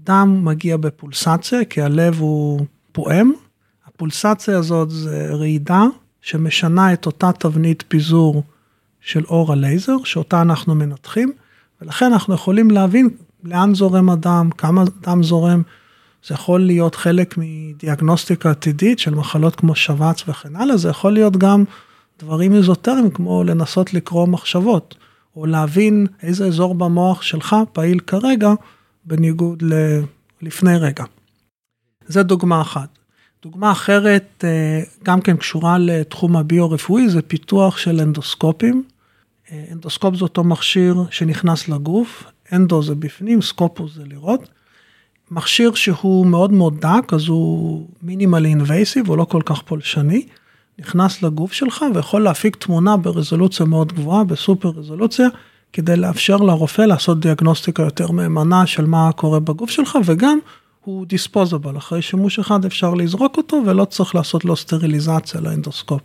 דם 0.00 0.44
מגיע 0.44 0.76
בפולסציה, 0.76 1.64
כי 1.64 1.82
הלב 1.82 2.20
הוא 2.20 2.66
פועם. 2.92 3.32
הפולסציה 3.86 4.58
הזאת 4.58 4.90
זה 4.90 5.28
רעידה 5.30 5.82
שמשנה 6.20 6.92
את 6.92 7.06
אותה 7.06 7.32
תבנית 7.32 7.84
פיזור 7.88 8.42
של 9.00 9.24
אור 9.24 9.52
הלייזר, 9.52 9.96
שאותה 10.04 10.42
אנחנו 10.42 10.74
מנתחים, 10.74 11.32
ולכן 11.80 12.12
אנחנו 12.12 12.34
יכולים 12.34 12.70
להבין 12.70 13.08
לאן 13.44 13.74
זורם 13.74 14.10
הדם, 14.10 14.50
כמה 14.58 14.84
דם 15.00 15.22
זורם. 15.22 15.62
זה 16.26 16.34
יכול 16.34 16.60
להיות 16.60 16.94
חלק 16.94 17.34
מדיאגנוסטיקה 17.38 18.50
עתידית 18.50 18.98
של 18.98 19.14
מחלות 19.14 19.56
כמו 19.56 19.74
שבץ 19.74 20.28
וכן 20.28 20.56
הלאה, 20.56 20.76
זה 20.76 20.88
יכול 20.88 21.12
להיות 21.12 21.36
גם 21.36 21.64
דברים 22.18 22.54
איזוטריים 22.54 23.10
כמו 23.10 23.44
לנסות 23.44 23.94
לקרוא 23.94 24.26
מחשבות, 24.26 24.94
או 25.36 25.46
להבין 25.46 26.06
איזה 26.22 26.46
אזור 26.46 26.74
במוח 26.74 27.22
שלך 27.22 27.56
פעיל 27.72 27.98
כרגע, 27.98 28.50
בניגוד 29.04 29.62
ללפני 30.42 30.76
רגע. 30.76 31.04
זה 32.06 32.22
דוגמה 32.22 32.60
אחת. 32.60 32.88
דוגמה 33.42 33.72
אחרת, 33.72 34.44
אה, 34.44 34.82
גם 35.02 35.20
כן 35.20 35.36
קשורה 35.36 35.78
לתחום 35.78 36.36
הביו-רפואי, 36.36 37.08
זה 37.08 37.22
פיתוח 37.22 37.78
של 37.78 38.00
אנדוסקופים. 38.00 38.84
אה, 39.52 39.64
אנדוסקופ 39.72 40.14
זה 40.14 40.22
אותו 40.22 40.44
מכשיר 40.44 40.96
שנכנס 41.10 41.68
לגוף, 41.68 42.24
אנדו 42.52 42.82
זה 42.82 42.94
בפנים, 42.94 43.42
סקופוס 43.42 43.94
זה 43.94 44.04
לראות. 44.04 44.48
מכשיר 45.30 45.74
שהוא 45.74 46.26
מאוד 46.26 46.52
מאוד 46.52 46.80
דק, 46.80 47.12
אז 47.12 47.28
הוא 47.28 47.86
minimally 48.02 48.48
invasive, 48.48 49.08
הוא 49.08 49.16
לא 49.16 49.24
כל 49.24 49.42
כך 49.44 49.62
פולשני, 49.62 50.26
נכנס 50.78 51.22
לגוף 51.22 51.52
שלך 51.52 51.84
ויכול 51.94 52.22
להפיק 52.22 52.56
תמונה 52.56 52.96
ברזולוציה 52.96 53.66
מאוד 53.66 53.92
גבוהה, 53.92 54.24
בסופר 54.24 54.68
רזולוציה, 54.68 55.28
כדי 55.72 55.96
לאפשר 55.96 56.36
לרופא 56.36 56.82
לעשות 56.82 57.20
דיאגנוסטיקה 57.20 57.82
יותר 57.82 58.10
מהימנה 58.10 58.66
של 58.66 58.86
מה 58.86 59.12
קורה 59.12 59.40
בגוף 59.40 59.70
שלך, 59.70 59.98
וגם 60.04 60.38
הוא 60.84 61.06
disposable, 61.06 61.76
אחרי 61.76 62.02
שימוש 62.02 62.38
אחד 62.38 62.64
אפשר 62.64 62.94
לזרוק 62.94 63.36
אותו 63.36 63.62
ולא 63.66 63.84
צריך 63.84 64.14
לעשות 64.14 64.44
לו 64.44 64.56
סטריליזציה 64.56 65.40
לאנדוסקופ. 65.40 66.02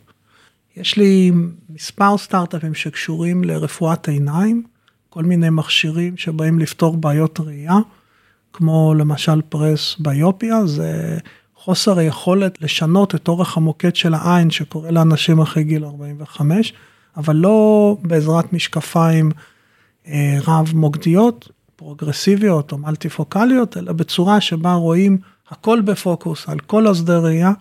יש 0.78 0.98
לי 0.98 1.32
מספר 1.70 2.18
סטארט-אפים 2.18 2.74
שקשורים 2.74 3.44
לרפואת 3.44 4.08
עיניים, 4.08 4.64
כל 5.10 5.24
מיני 5.24 5.50
מכשירים 5.50 6.18
שבאים 6.18 6.60
לפתור 6.60 6.98
בעיות 6.98 7.40
ראייה. 7.40 7.78
כמו 8.54 8.94
למשל 8.94 9.42
פרס 9.50 9.96
ביופיה, 10.00 10.66
זה 10.66 11.18
חוסר 11.56 11.98
היכולת 11.98 12.62
לשנות 12.62 13.16
את 13.16 13.28
אורך 13.28 13.58
המוקד 13.58 13.96
של 13.96 14.14
העין 14.14 14.50
שקורה 14.50 14.92
לאנשים 14.92 15.40
אחרי 15.40 15.64
גיל 15.64 15.86
45, 15.86 16.74
אבל 17.18 17.36
לא 17.36 17.98
בעזרת 18.02 18.54
משקפיים 18.54 19.32
אה, 20.08 20.38
רב 20.48 20.72
מוקדיות, 20.76 21.50
פרוגרסיביות 21.76 22.72
או 22.72 22.78
מלטיפוקליות, 22.78 23.78
אלא 23.78 23.94
בצורה 23.94 24.42
שבה 24.42 24.74
רואים 24.74 25.18
הכל 25.50 25.82
בפוקוס 25.82 26.50
על 26.50 26.60
כל 26.60 26.88
השדה 26.88 27.20
ראייה, 27.20 27.52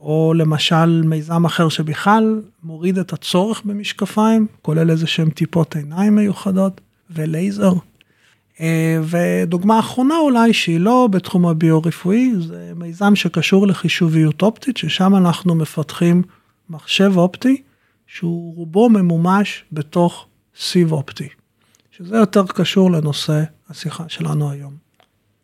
או 0.00 0.32
למשל 0.36 1.02
מיזם 1.04 1.44
אחר 1.44 1.68
שבכלל 1.68 2.42
מוריד 2.62 2.98
את 2.98 3.12
הצורך 3.12 3.62
במשקפיים, 3.64 4.46
כולל 4.62 4.90
איזה 4.90 5.06
שהם 5.06 5.30
טיפות 5.30 5.76
עיניים 5.76 6.14
מיוחדות 6.14 6.80
ולייזר. 7.10 7.72
אה, 8.60 8.98
ודוגמה 9.02 9.78
אחרונה 9.78 10.18
אולי 10.18 10.52
שהיא 10.52 10.80
לא 10.80 11.08
בתחום 11.10 11.46
הביו-רפואי, 11.46 12.32
זה 12.40 12.72
מיזם 12.76 13.16
שקשור 13.16 13.66
לחישוביות 13.66 14.42
אופטית, 14.42 14.76
ששם 14.76 15.16
אנחנו 15.16 15.54
מפתחים 15.54 16.22
מחשב 16.70 17.12
אופטי, 17.16 17.62
שהוא 18.06 18.56
רובו 18.56 18.88
ממומש 18.88 19.64
בתוך 19.72 20.26
סיב 20.56 20.92
אופטי, 20.92 21.28
שזה 21.90 22.16
יותר 22.16 22.46
קשור 22.46 22.90
לנושא 22.90 23.42
השיחה 23.70 24.04
שלנו 24.08 24.50
היום. 24.50 24.84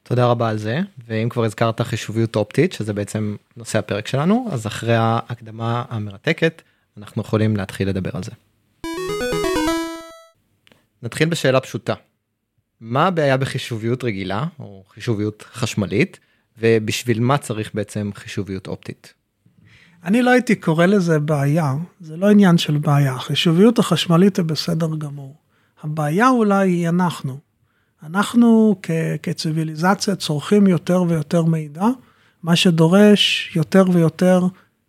תודה 0.02 0.26
רבה 0.26 0.49
על 0.49 0.59
זה, 0.59 0.81
ואם 1.09 1.29
כבר 1.29 1.45
הזכרת 1.45 1.81
חישוביות 1.81 2.37
אופטית, 2.37 2.73
שזה 2.73 2.93
בעצם 2.93 3.37
נושא 3.57 3.79
הפרק 3.79 4.07
שלנו, 4.07 4.49
אז 4.50 4.67
אחרי 4.67 4.97
ההקדמה 4.97 5.85
המרתקת, 5.88 6.62
אנחנו 6.97 7.23
יכולים 7.23 7.57
להתחיל 7.57 7.88
לדבר 7.88 8.11
על 8.14 8.23
זה. 8.23 8.31
נתחיל 11.02 11.29
בשאלה 11.29 11.61
פשוטה. 11.61 11.95
מה 12.80 13.06
הבעיה 13.06 13.37
בחישוביות 13.37 14.04
רגילה, 14.04 14.44
או 14.58 14.84
חישוביות 14.94 15.44
חשמלית, 15.52 16.20
ובשביל 16.58 17.20
מה 17.20 17.38
צריך 17.38 17.70
בעצם 17.75 18.10
חישוביות 18.14 18.66
אופטית? 18.66 19.14
אני 20.04 20.22
לא 20.22 20.30
הייתי 20.30 20.54
קורא 20.56 20.87
לזה 20.87 21.18
בעיה, 21.18 21.75
זה 22.00 22.16
לא 22.16 22.30
עניין 22.30 22.58
של 22.58 22.78
בעיה. 22.78 23.18
חישוביות 23.18 23.78
החשמלית 23.78 24.37
היא 24.37 24.44
בסדר 24.44 24.88
גמור. 24.99 25.37
הבעיה 25.82 26.28
אולי 26.28 26.70
היא 26.70 26.88
אנחנו. 26.88 27.38
אנחנו 28.02 28.76
כ- 28.82 28.90
כציוויליזציה 29.22 30.16
צורכים 30.16 30.66
יותר 30.66 31.02
ויותר 31.08 31.42
מידע, 31.42 31.84
מה 32.42 32.56
שדורש 32.56 33.52
יותר 33.56 33.84
ויותר 33.92 34.40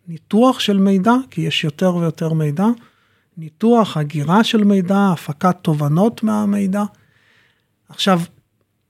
ניתוח 0.08 0.60
של 0.60 0.78
מידע, 0.78 1.12
כי 1.30 1.40
יש 1.40 1.64
יותר 1.64 1.96
ויותר 1.96 2.32
מידע, 2.32 2.66
ניתוח, 3.36 3.96
הגירה 3.96 4.44
של 4.44 4.64
מידע, 4.64 5.08
הפקת 5.12 5.56
תובנות 5.62 6.22
מהמידע. 6.22 6.82
עכשיו, 7.92 8.20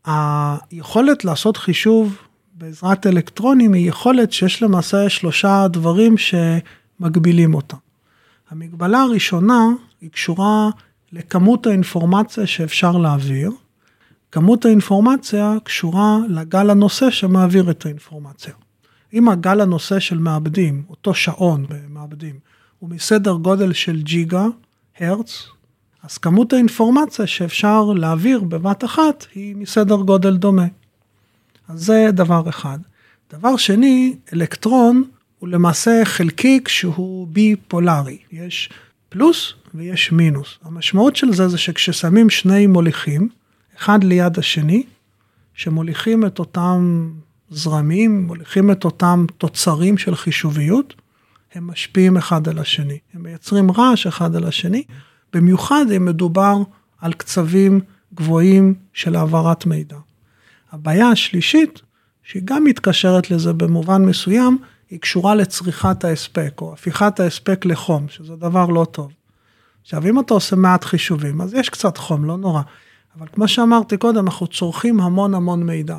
היכולת 0.05 1.25
לעשות 1.25 1.57
חישוב 1.57 2.17
בעזרת 2.55 3.07
אלקטרונים 3.07 3.73
היא 3.73 3.89
יכולת 3.89 4.33
שיש 4.33 4.63
למעשה 4.63 5.09
שלושה 5.09 5.67
דברים 5.69 6.15
שמגבילים 6.19 7.55
אותה. 7.55 7.77
המגבלה 8.51 9.01
הראשונה 9.01 9.67
היא 10.01 10.11
קשורה 10.11 10.71
לכמות 11.13 11.67
האינפורמציה 11.67 12.47
שאפשר 12.47 12.93
להעביר. 12.97 13.51
כמות 14.33 14.65
האינפורמציה 14.65 15.55
קשורה 15.65 16.19
לגל 16.29 16.71
הנושא 16.71 17.11
שמעביר 17.11 17.71
את 17.71 17.87
האינפורמציה. 17.87 18.55
אם 19.13 19.29
הגל 19.29 19.61
הנושא 19.61 19.99
של 19.99 20.19
מעבדים, 20.19 20.83
אותו 20.91 21.15
שעון 21.15 21.67
במעבדים, 21.69 22.39
הוא 22.79 22.91
מסדר 22.91 23.33
גודל 23.33 23.73
של 23.73 24.03
ג'יגה 24.03 24.47
הרץ, 24.99 25.47
אז 26.03 26.19
כמות 26.19 26.53
האינפורמציה 26.53 27.27
שאפשר 27.27 27.85
להעביר 27.85 28.41
בבת 28.41 28.85
אחת 28.85 29.27
היא 29.35 29.57
מסדר 29.57 29.97
גודל 29.97 30.37
דומה. 30.37 30.67
אז 31.69 31.81
זה 31.85 32.09
דבר 32.13 32.49
אחד. 32.49 32.79
דבר 33.33 33.57
שני, 33.57 34.17
אלקטרון 34.33 35.05
הוא 35.39 35.49
למעשה 35.49 36.01
חלקיק 36.05 36.69
שהוא 36.69 37.27
ביפולרי. 37.27 38.19
יש 38.33 38.71
פלוס 39.09 39.55
ויש 39.75 40.13
מינוס. 40.13 40.59
המשמעות 40.63 41.17
של 41.17 41.33
זה 41.33 41.49
זה 41.49 41.59
שכששמים 41.59 42.31
שני 42.31 42.67
מוליכים, 42.67 43.29
אחד 43.79 44.05
ליד 44.05 44.39
השני, 44.39 44.83
שמוליכים 45.55 46.27
את 46.27 46.39
אותם 46.39 47.11
זרמים, 47.51 48.27
מוליכים 48.27 48.71
את 48.71 48.85
אותם 48.85 49.27
תוצרים 49.39 49.99
של 49.99 50.15
חישוביות, 50.15 50.95
הם 51.55 51.67
משפיעים 51.67 52.17
אחד 52.17 52.49
על 52.49 52.59
השני. 52.59 52.99
הם 53.15 53.23
מייצרים 53.23 53.71
רעש 53.71 54.07
אחד 54.07 54.37
על 54.37 54.45
השני, 54.45 54.83
במיוחד 55.33 55.85
אם 55.97 56.05
מדובר 56.05 56.57
על 57.01 57.13
קצבים 57.13 57.81
גבוהים 58.15 58.75
של 58.93 59.17
העברת 59.17 59.67
מידע. 59.67 59.97
הבעיה 60.73 61.09
השלישית, 61.09 61.81
שהיא 62.23 62.43
גם 62.45 62.65
מתקשרת 62.65 63.31
לזה 63.31 63.53
במובן 63.53 64.05
מסוים, 64.05 64.59
היא 64.91 65.01
קשורה 65.01 65.35
לצריכת 65.35 66.05
ההספק, 66.05 66.55
או 66.61 66.73
הפיכת 66.73 67.21
ההספק 67.21 67.65
לחום, 67.65 68.09
שזה 68.09 68.37
דבר 68.37 68.67
לא 68.67 68.87
טוב. 68.91 69.13
עכשיו, 69.83 70.07
אם 70.07 70.21
אתה 70.21 70.35
עושה 70.35 70.57
מעט 70.57 70.85
חישובים, 70.85 71.41
אז 71.41 71.55
יש 71.55 71.69
קצת 71.69 71.97
חום, 71.97 72.25
לא 72.25 72.37
נורא. 72.37 72.63
אבל 73.19 73.27
כמו 73.33 73.49
שאמרתי 73.49 73.97
קודם, 73.97 74.25
אנחנו 74.25 74.47
צורכים 74.47 75.01
המון 75.01 75.35
המון 75.35 75.63
מידע. 75.63 75.99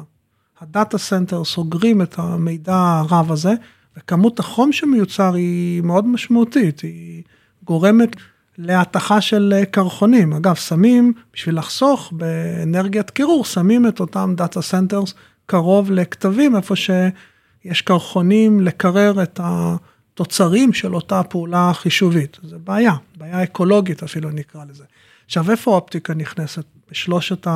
ה-data 0.62 0.98
centers 0.98 1.44
אוגרים 1.44 2.02
את 2.02 2.20
המידע 2.20 2.76
הרב 2.76 3.32
הזה, 3.32 3.54
וכמות 3.98 4.40
החום 4.40 4.72
שמיוצר 4.72 5.34
היא 5.34 5.82
מאוד 5.82 6.08
משמעותית, 6.08 6.80
היא 6.80 7.24
גורמת 7.64 8.16
להתכה 8.58 9.22
של 9.22 9.54
קרחונים. 9.72 10.34
אגב, 10.34 10.56
שמים, 10.56 11.14
בשביל 11.34 11.58
לחסוך 11.58 12.12
באנרגיית 12.12 13.10
קירור, 13.10 13.46
שמים 13.46 13.88
את 13.88 14.00
אותם 14.00 14.34
data 14.38 14.62
centers 14.62 15.14
קרוב 15.46 15.92
לכתבים, 15.92 16.56
איפה 16.56 16.76
שיש 16.76 17.82
קרחונים 17.82 18.60
לקרר 18.62 19.24
את 19.24 19.40
התוצרים 19.44 20.74
של 20.74 20.96
אותה 20.96 21.24
פעולה 21.24 21.72
חישובית. 21.74 22.38
זה 22.44 22.58
בעיה, 22.58 22.94
בעיה 23.18 23.44
אקולוגית 23.44 24.04
אפילו 24.04 24.30
נקרא 24.30 24.66
לזה. 24.70 24.84
עכשיו, 25.26 25.52
איפה 25.52 25.72
האופטיקה 25.72 26.14
נכנסת? 26.14 26.64
בשלושת 26.92 27.48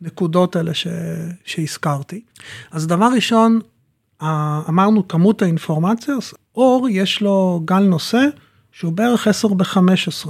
הנקודות 0.00 0.56
האלה 0.56 0.74
ש... 0.74 0.86
שהזכרתי. 1.44 2.20
אז 2.70 2.86
דבר 2.86 3.08
ראשון, 3.14 3.60
אמרנו 4.68 5.08
כמות 5.08 5.42
האינפורמציה, 5.42 6.14
אור 6.54 6.88
יש 6.90 7.20
לו 7.20 7.62
גל 7.64 7.82
נושא 7.82 8.26
שהוא 8.78 8.92
בערך 8.92 9.28
10 9.28 9.48
ב-15. 9.48 10.26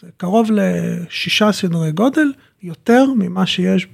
זה 0.00 0.08
קרוב 0.16 0.48
לשישה 0.52 1.52
סדרי 1.52 1.92
גודל, 1.92 2.32
יותר 2.62 3.06
ממה 3.18 3.46
שיש 3.46 3.86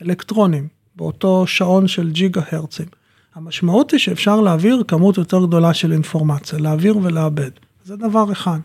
באלקטרונים, 0.00 0.68
באותו 0.96 1.46
שעון 1.46 1.88
של 1.88 2.10
ג'יגה 2.10 2.42
הרצים. 2.52 2.86
המשמעות 3.34 3.90
היא 3.90 4.00
שאפשר 4.00 4.40
להעביר 4.40 4.82
כמות 4.88 5.18
יותר 5.18 5.46
גדולה 5.46 5.74
של 5.74 5.92
אינפורמציה, 5.92 6.58
להעביר 6.58 6.98
ולאבד. 6.98 7.50
זה 7.84 7.96
דבר 7.96 8.32
אחד. 8.32 8.58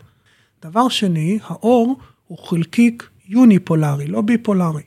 דבר 0.64 0.88
שני, 0.88 1.38
האור 1.46 1.98
הוא 2.26 2.38
חלקיק 2.38 3.08
יוניפולרי, 3.26 4.06
לא 4.06 4.20
ביפולרי. 4.20 4.82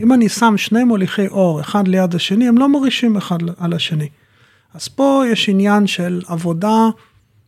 אם 0.00 0.12
אני 0.12 0.28
שם 0.28 0.54
שני 0.56 0.84
מוליכי 0.84 1.26
אור 1.26 1.60
אחד 1.60 1.88
ליד 1.88 2.14
השני, 2.14 2.48
הם 2.48 2.58
לא 2.58 2.68
מורישים 2.68 3.16
אחד 3.16 3.38
על 3.58 3.72
השני. 3.72 4.08
אז 4.74 4.88
פה 4.88 5.22
יש 5.30 5.48
עניין 5.48 5.86
של 5.86 6.22
עבודה 6.26 6.88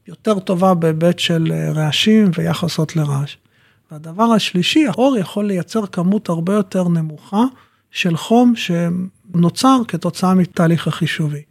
יותר 0.08 0.38
טובה 0.38 0.74
בהיבט 0.74 1.18
של 1.18 1.52
אה, 1.52 1.72
רעשים 1.72 2.30
ויחסות 2.38 2.96
לרעש. 2.96 3.36
והדבר 3.90 4.24
השלישי, 4.24 4.86
האור 4.86 5.16
יכול 5.16 5.46
לייצר 5.46 5.86
כמות 5.86 6.28
הרבה 6.28 6.54
יותר 6.54 6.88
נמוכה 6.88 7.44
של 7.90 8.16
חום 8.16 8.52
שנוצר 8.56 9.78
כתוצאה 9.88 10.34
מתהליך 10.34 10.88
החישובי. 10.88 11.42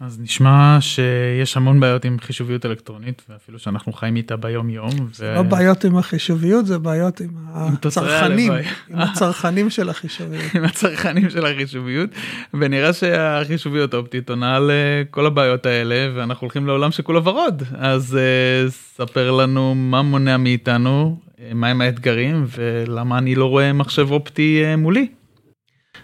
אז 0.00 0.20
נשמע 0.20 0.78
שיש 0.80 1.56
המון 1.56 1.80
בעיות 1.80 2.04
עם 2.04 2.16
חישוביות 2.20 2.66
אלקטרונית, 2.66 3.22
ואפילו 3.28 3.58
שאנחנו 3.58 3.92
חיים 3.92 4.16
איתה 4.16 4.36
ביום 4.36 4.70
יום. 4.70 4.90
זה 5.12 5.32
ו... 5.32 5.34
לא 5.34 5.42
בעיות 5.42 5.84
עם 5.84 5.96
החישוביות, 5.96 6.66
זה 6.66 6.78
בעיות 6.78 7.20
עם, 7.20 7.28
עם 7.54 7.74
הצרכנים, 7.74 8.52
עם 8.90 8.98
הצרכנים 8.98 9.70
של 9.70 9.88
החישוביות. 9.88 10.54
עם 10.54 10.64
הצרכנים 10.64 11.30
של 11.30 11.46
החישוביות, 11.46 12.10
ונראה 12.54 12.92
שהחישוביות 12.92 13.94
אופטית 13.94 14.30
עונה 14.30 14.56
על 14.56 14.70
אה, 14.70 15.02
כל 15.10 15.26
הבעיות 15.26 15.66
האלה, 15.66 16.12
ואנחנו 16.14 16.44
הולכים 16.44 16.66
לעולם 16.66 16.90
שכולו 16.90 17.24
ורוד. 17.24 17.62
אז 17.78 18.18
uh, 18.18 18.70
ספר 18.70 19.30
לנו 19.30 19.74
מה 19.74 20.02
מונע 20.02 20.36
מאיתנו, 20.36 21.20
אה, 21.40 21.54
מהם 21.54 21.80
האתגרים, 21.80 22.46
ולמה 22.56 23.18
אני 23.18 23.34
לא 23.34 23.44
רואה 23.44 23.72
מחשב 23.72 24.10
אופטי 24.10 24.62
uh, 24.62 24.76
מולי. 24.76 25.08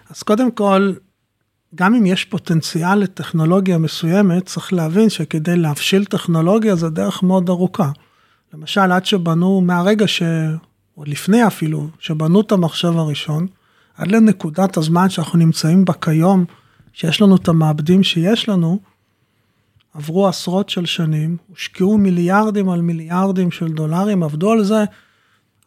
אז 0.09 0.23
קודם 0.23 0.51
כל, 0.51 0.93
גם 1.75 1.95
אם 1.95 2.05
יש 2.05 2.25
פוטנציאל 2.25 2.95
לטכנולוגיה 2.95 3.77
מסוימת, 3.77 4.45
צריך 4.45 4.73
להבין 4.73 5.09
שכדי 5.09 5.55
להבשיל 5.55 6.05
טכנולוגיה 6.05 6.75
זה 6.75 6.89
דרך 6.89 7.23
מאוד 7.23 7.49
ארוכה. 7.49 7.91
למשל, 8.53 8.91
עד 8.91 9.05
שבנו, 9.05 9.61
מהרגע 9.61 10.07
ש... 10.07 10.23
או 10.97 11.03
לפני 11.05 11.47
אפילו, 11.47 11.87
שבנו 11.99 12.41
את 12.41 12.51
המחשב 12.51 12.97
הראשון, 12.97 13.47
עד 13.97 14.11
לנקודת 14.11 14.77
הזמן 14.77 15.09
שאנחנו 15.09 15.39
נמצאים 15.39 15.85
בה 15.85 15.93
כיום, 15.93 16.45
שיש 16.93 17.21
לנו 17.21 17.35
את 17.35 17.47
המעבדים 17.47 18.03
שיש 18.03 18.49
לנו, 18.49 18.79
עברו 19.93 20.27
עשרות 20.27 20.69
של 20.69 20.85
שנים, 20.85 21.37
הושקעו 21.47 21.97
מיליארדים 21.97 22.69
על 22.69 22.81
מיליארדים 22.81 23.51
של 23.51 23.67
דולרים, 23.67 24.23
עבדו 24.23 24.51
על 24.51 24.63
זה 24.63 24.83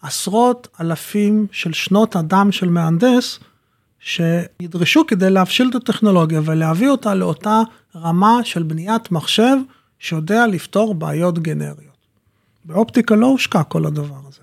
עשרות 0.02 0.68
אלפים 0.80 1.46
של 1.52 1.72
שנות 1.72 2.16
אדם 2.16 2.52
של 2.52 2.68
מהנדס, 2.68 3.40
שנדרשו 4.00 5.06
כדי 5.06 5.30
להבשיל 5.30 5.68
את 5.70 5.74
הטכנולוגיה 5.74 6.40
ולהביא 6.44 6.88
אותה 6.88 7.14
לאותה 7.14 7.62
רמה 7.96 8.40
של 8.44 8.62
בניית 8.62 9.12
מחשב 9.12 9.56
שיודע 9.98 10.46
לפתור 10.46 10.94
בעיות 10.94 11.38
גנריות. 11.38 11.90
באופטיקה 12.64 13.14
לא 13.14 13.26
הושקע 13.26 13.62
כל 13.62 13.86
הדבר 13.86 14.20
הזה. 14.28 14.40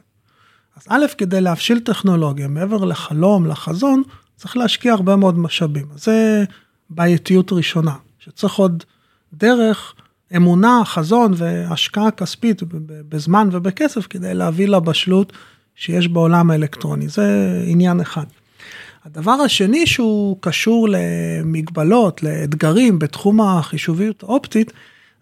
אז 0.76 0.84
א', 0.89 1.06
כדי 1.17 1.41
להבשיל 1.41 1.80
טכנולוגיה 1.80 2.48
מעבר 2.48 2.86
לחלום, 2.86 3.46
לחזון, 3.46 4.04
צריך 4.36 4.58
להשקיע 4.58 4.93
הרבה 4.93 5.15
מאוד 5.15 5.39
משאבים. 5.39 5.86
זה 5.96 6.43
בעייתיות 6.89 7.52
ראשונה, 7.52 7.96
שצריך 8.20 8.54
עוד 8.54 8.84
דרך, 9.34 9.93
אמונה, 10.36 10.82
חזון 10.86 11.34
והשקעה 11.36 12.12
כספית 12.12 12.62
בזמן 13.10 13.50
ובכסף 13.52 14.08
כדי 14.08 14.34
להביא 14.34 14.67
לבשלות 14.67 15.34
שיש 15.76 16.08
בעולם 16.08 16.52
האלקטרוני. 16.52 17.08
זה 17.08 17.28
עניין 17.65 18.00
אחד. 18.00 18.26
הדבר 19.08 19.32
השני 19.32 19.88
שהוא 19.88 20.38
קשור 20.39 20.88
למגבלות, 20.91 22.24
לאתגרים 22.24 23.00
בתחום 23.00 23.41
החישוביות 23.41 24.24
האופטית, 24.24 24.72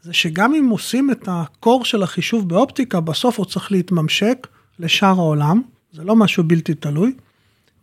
זה 0.02 0.13
שגם 0.13 0.54
אם 0.54 0.69
עושים 0.69 1.12
את 1.12 1.28
הקור 1.28 1.86
של 1.86 2.04
החישוב 2.04 2.50
באופטיקה, 2.50 3.00
בסוף 3.00 3.38
הוא 3.38 3.45
צריך 3.45 3.71
להתממשק 3.71 4.48
לשאר 4.80 5.19
העולם, 5.19 5.62
זה 5.93 6.04
לא 6.04 6.15
משהו 6.15 6.43
בלתי 6.43 6.74
תלוי, 6.74 7.13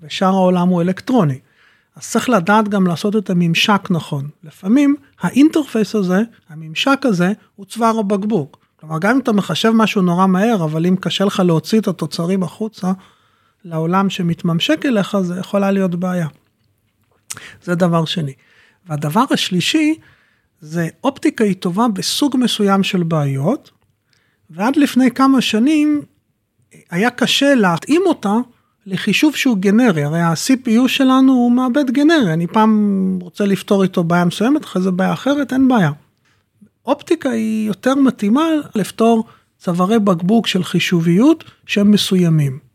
ושאר 0.03 0.29
העולם 0.29 0.69
הוא 0.69 0.83
אלקטרוני. 0.83 1.39
אז 1.97 2.11
צריך 2.11 2.29
לדעת 2.31 2.69
גם 2.69 2.87
לעשות 2.87 3.17
את 3.17 3.31
הממשק 3.31 3.89
נכון. 3.91 4.29
לפעמים 4.45 4.97
האינטרפייס 5.21 5.95
הזה, 5.95 6.23
הממשק 6.49 7.01
הזה, 7.05 7.33
הוא 7.57 7.67
צוואר 7.67 7.99
הבקבוק. 7.99 8.59
כלומר, 8.81 8.99
גם 8.99 9.15
אם 9.15 9.21
אתה 9.21 9.33
מחשב 9.33 9.71
משהו 9.71 10.03
נורא 10.03 10.27
מהר, 10.27 10.65
אבל 10.65 10.87
אם 10.87 10.97
קשה 10.97 11.25
לך 11.25 11.43
להוציא 11.47 11.81
את 11.81 11.89
התוצרים 11.89 12.43
החוצה, 12.43 12.93
לעולם 13.65 14.11
שמתממשק 14.11 14.87
אליך, 14.87 15.17
זה 15.21 15.41
יכולה 15.41 15.71
להיות 15.71 15.95
בעיה. 15.95 16.27
זה 17.63 17.75
דבר 17.75 18.05
שני. 18.05 18.33
והדבר 18.87 19.25
השלישי, 19.31 19.95
זה 20.61 20.89
אופטיקה 21.05 21.45
היא 21.45 21.55
טובה 21.55 21.89
בסוג 21.89 22.37
מסוים 22.41 22.83
של 22.83 23.03
בעיות, 23.03 23.71
ועד 24.51 24.77
לפני 24.77 25.11
כמה 25.11 25.41
שנים 25.41 26.03
היה 26.91 27.11
קשה 27.11 27.55
להתאים 27.55 28.03
אותה 28.07 28.35
לחישוב 28.87 29.37
שהוא 29.37 29.57
גנרי, 29.57 30.03
הרי 30.03 30.21
ה-CPU 30.21 30.89
שלנו 30.89 31.33
הוא 31.33 31.53
מעבד 31.53 31.91
גנרי, 31.91 32.33
אני 32.33 32.47
פעם 32.47 33.19
רוצה 33.23 33.45
לפתור 33.45 33.83
איתו 33.83 34.05
בעיה 34.05 34.25
מסוימת, 34.25 34.65
אחרי 34.65 34.83
זה 34.83 34.91
בעיה 34.91 35.13
אחרת, 35.13 35.53
אין 35.53 35.69
בעיה. 35.69 35.91
אופטיקה 36.87 37.31
היא 37.31 37.67
יותר 37.69 37.95
מתאימה 37.95 38.43
לפתור 38.75 39.25
צווארי 39.59 39.99
בקבוק 39.99 40.47
של 40.47 40.65
חישוביות 40.65 41.45
שהם 41.67 41.91
מסוימים. 41.91 42.72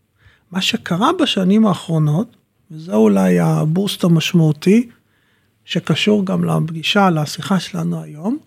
מה 0.52 0.62
שקרה 0.62 1.10
בשנים 1.22 1.66
האחרונות, 1.66 2.36
וזה 2.72 2.96
אולי 2.96 3.40
הבוסט 3.40 4.04
המשמעותי, 4.04 4.90
שקשור 5.66 6.26
גם 6.26 6.44
לפגישה, 6.44 7.10
לשיחה 7.10 7.60
שלנו 7.60 8.02
היום, 8.02 8.38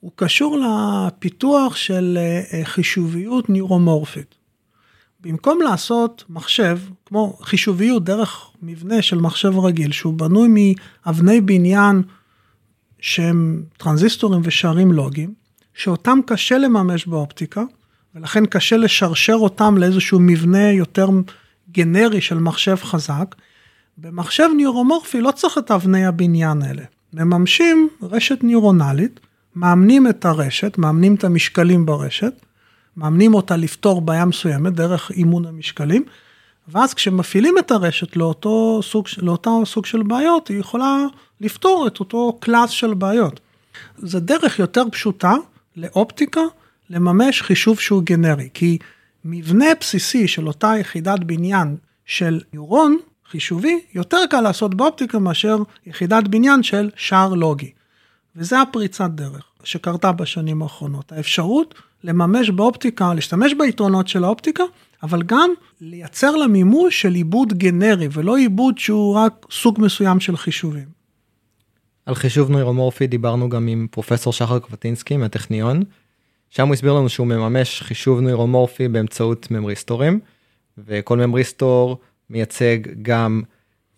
הוא 0.00 0.10
קשור 0.16 0.58
לפיתוח 0.58 1.76
של 1.76 2.18
אה, 2.20 2.64
חישוביות 2.64 3.50
ניורומורפית. 3.50 4.34
במקום 5.20 5.62
לעשות 5.62 6.24
מחשב, 6.28 6.78
כמו 7.06 7.38
חישוביות 7.42 8.04
דרך 8.04 8.50
מבנה 8.62 9.02
של 9.02 9.18
מחשב 9.18 9.58
רגיל, 9.58 9.92
שהוא 9.92 10.14
בנוי 10.14 10.48
מאבני 10.48 11.40
בניין 11.40 12.02
שהם 13.00 13.62
טרנזיסטורים 13.76 14.40
ושערים 14.44 14.92
לוגיים, 14.92 15.34
שאותם 15.74 16.18
קשה 16.26 16.58
לממש 16.58 17.06
באופטיקה, 17.06 17.62
ולכן 18.14 18.46
קשה 18.46 18.76
לשרשר 18.76 19.34
אותם 19.34 19.78
לאיזשהו 19.78 20.20
מבנה 20.20 20.72
יותר 20.72 21.08
גנרי 21.70 22.20
של 22.20 22.38
מחשב 22.38 22.76
חזק. 22.76 23.34
במחשב 23.98 24.48
ניורומורפי 24.56 25.20
לא 25.20 25.30
צריך 25.30 25.58
את 25.58 25.70
אבני 25.70 26.06
הבניין 26.06 26.62
האלה. 26.62 26.82
מממשים 27.14 27.88
רשת 28.02 28.44
ניורונלית, 28.44 29.20
מאמנים 29.56 30.08
את 30.08 30.24
הרשת, 30.24 30.78
מאמנים 30.78 31.14
את 31.14 31.24
המשקלים 31.24 31.86
ברשת, 31.86 32.32
מאמנים 32.96 33.34
אותה 33.34 33.56
לפתור 33.56 34.00
בעיה 34.00 34.24
מסוימת 34.24 34.72
דרך 34.72 35.10
אימון 35.10 35.46
המשקלים, 35.46 36.04
ואז 36.68 36.94
כשמפעילים 36.94 37.58
את 37.58 37.70
הרשת 37.70 38.16
לאותו 38.16 38.80
סוג, 38.82 39.06
לאותו 39.18 39.66
סוג 39.66 39.86
של 39.86 40.02
בעיות, 40.02 40.48
היא 40.48 40.58
יכולה 40.58 41.06
לפתור 41.40 41.86
את 41.86 42.00
אותו 42.00 42.38
קלאס 42.40 42.70
של 42.70 42.94
בעיות. 42.94 43.40
זה 43.98 44.20
דרך 44.20 44.58
יותר 44.58 44.84
פשוטה 44.92 45.34
לאופטיקה 45.76 46.40
לממש 46.90 47.42
חישוב 47.42 47.80
שהוא 47.80 48.02
גנרי, 48.02 48.48
כי 48.54 48.78
מבנה 49.24 49.66
בסיסי 49.80 50.28
של 50.28 50.46
אותה 50.46 50.72
יחידת 50.80 51.20
בניין 51.20 51.76
של 52.06 52.40
ניורון 52.52 52.98
חישובי, 53.30 53.80
יותר 53.94 54.18
קל 54.30 54.40
לעשות 54.40 54.74
באופטיקה 54.74 55.18
מאשר 55.18 55.56
יחידת 55.86 56.28
בניין 56.28 56.62
של 56.62 56.90
שער 56.96 57.34
לוגי. 57.34 57.70
וזה 58.36 58.60
הפריצת 58.60 59.10
דרך 59.10 59.44
שקרתה 59.64 60.12
בשנים 60.12 60.62
האחרונות. 60.62 61.12
האפשרות 61.12 61.74
לממש 62.04 62.50
באופטיקה, 62.50 63.14
להשתמש 63.14 63.54
ביתרונות 63.58 64.08
של 64.08 64.24
האופטיקה, 64.24 64.64
אבל 65.02 65.22
גם 65.22 65.50
לייצר 65.80 66.36
לה 66.36 66.46
מימוש 66.46 67.02
של 67.02 67.14
עיבוד 67.14 67.52
גנרי, 67.52 68.08
ולא 68.12 68.36
עיבוד 68.36 68.78
שהוא 68.78 69.14
רק 69.14 69.46
סוג 69.50 69.80
מסוים 69.80 70.20
של 70.20 70.36
חישובים. 70.36 70.88
על 72.06 72.14
חישוב 72.14 72.50
נוירומורפי 72.50 73.06
דיברנו 73.06 73.48
גם 73.48 73.66
עם 73.68 73.86
פרופסור 73.90 74.32
שחר 74.32 74.58
קבטינסקי 74.58 75.16
מהטכניון, 75.16 75.82
שם 76.56 76.66
הוא 76.66 76.74
הסביר 76.74 76.92
לנו 76.92 77.08
שהוא 77.08 77.26
מממש 77.26 77.82
חישוב 77.82 78.20
נוירומורפי 78.20 78.88
באמצעות 78.88 79.50
ממריסטורים, 79.50 80.20
וכל 80.78 81.18
ממריסטור 81.18 81.98
מייצג 82.30 82.78
גם 83.02 83.42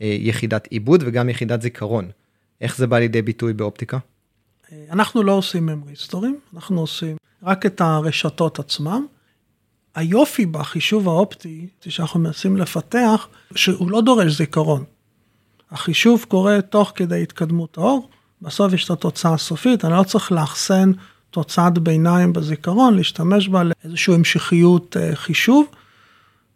אה, 0.03 0.17
יחידת 0.21 0.67
עיבוד 0.67 1.03
וגם 1.07 1.29
יחידת 1.29 1.63
זיכרון. 1.63 2.11
איך 2.61 2.77
זה 2.77 2.87
בא 2.87 2.99
לידי 2.99 3.23
ביטוי 3.23 3.53
באופטיקה? 3.53 3.99
אה, 4.73 4.85
אנחנו 4.91 5.23
לא 5.23 5.33
עושים 5.33 5.67
ממריסטורים, 5.67 6.39
אנחנו 6.55 6.81
עושים 6.81 7.17
רק 7.43 7.67
את 7.67 7.81
הרשתות 7.81 8.59
עצמם. 8.59 9.07
היופי 9.95 10.47
בחישוב 10.47 11.09
האופטי 11.09 11.67
שאנחנו 11.89 12.21
מנסים 12.21 12.57
לפתח, 12.57 13.29
שהוא 13.55 13.91
לא 13.91 14.01
דורש 14.01 14.37
זיכרון. 14.37 14.85
החישוב 15.71 16.25
קורה 16.29 16.63
תוך 16.63 16.93
כדי 16.95 17.23
התקדמות 17.23 17.79
האור, 17.79 18.09
בסוף 18.43 18.73
יש 18.73 18.85
את 18.85 18.91
התוצאה 18.91 19.35
הסופית, 19.35 19.85
אני 19.85 19.93
לא 19.93 20.03
צריך 20.03 20.33
לאחסן 20.33 20.93
תוצאת 21.37 21.79
ביניים 21.79 22.33
בזיכרון, 22.33 22.95
להשתמש 22.95 23.49
בה 23.49 23.63
לאיזושהי 23.63 24.15
המשכיות 24.15 24.97
אה, 24.97 25.17
חישוב. 25.17 25.67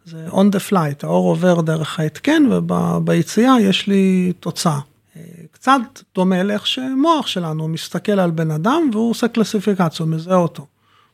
זה 0.05 0.29
on 0.29 0.55
the 0.55 0.71
flight, 0.71 1.07
האור 1.07 1.29
עובר 1.29 1.61
דרך 1.61 2.01
ההתקן 2.01 2.43
וביציאה 2.51 3.61
יש 3.61 3.87
לי 3.87 4.33
תוצאה. 4.41 4.79
אה, 5.17 5.23
קצת 5.53 5.81
דומה 6.15 6.43
לאיך 6.43 6.67
שמוח 6.67 7.27
שלנו 7.27 7.69
מסתכל 7.69 8.13
על 8.13 8.31
בן 8.31 8.51
אדם 8.51 8.91
והוא 8.93 9.11
עושה 9.11 9.29
קלסיפיקציה, 9.29 10.07
הוא 10.07 10.15
מזהה 10.15 10.37
אותו. 10.37 10.67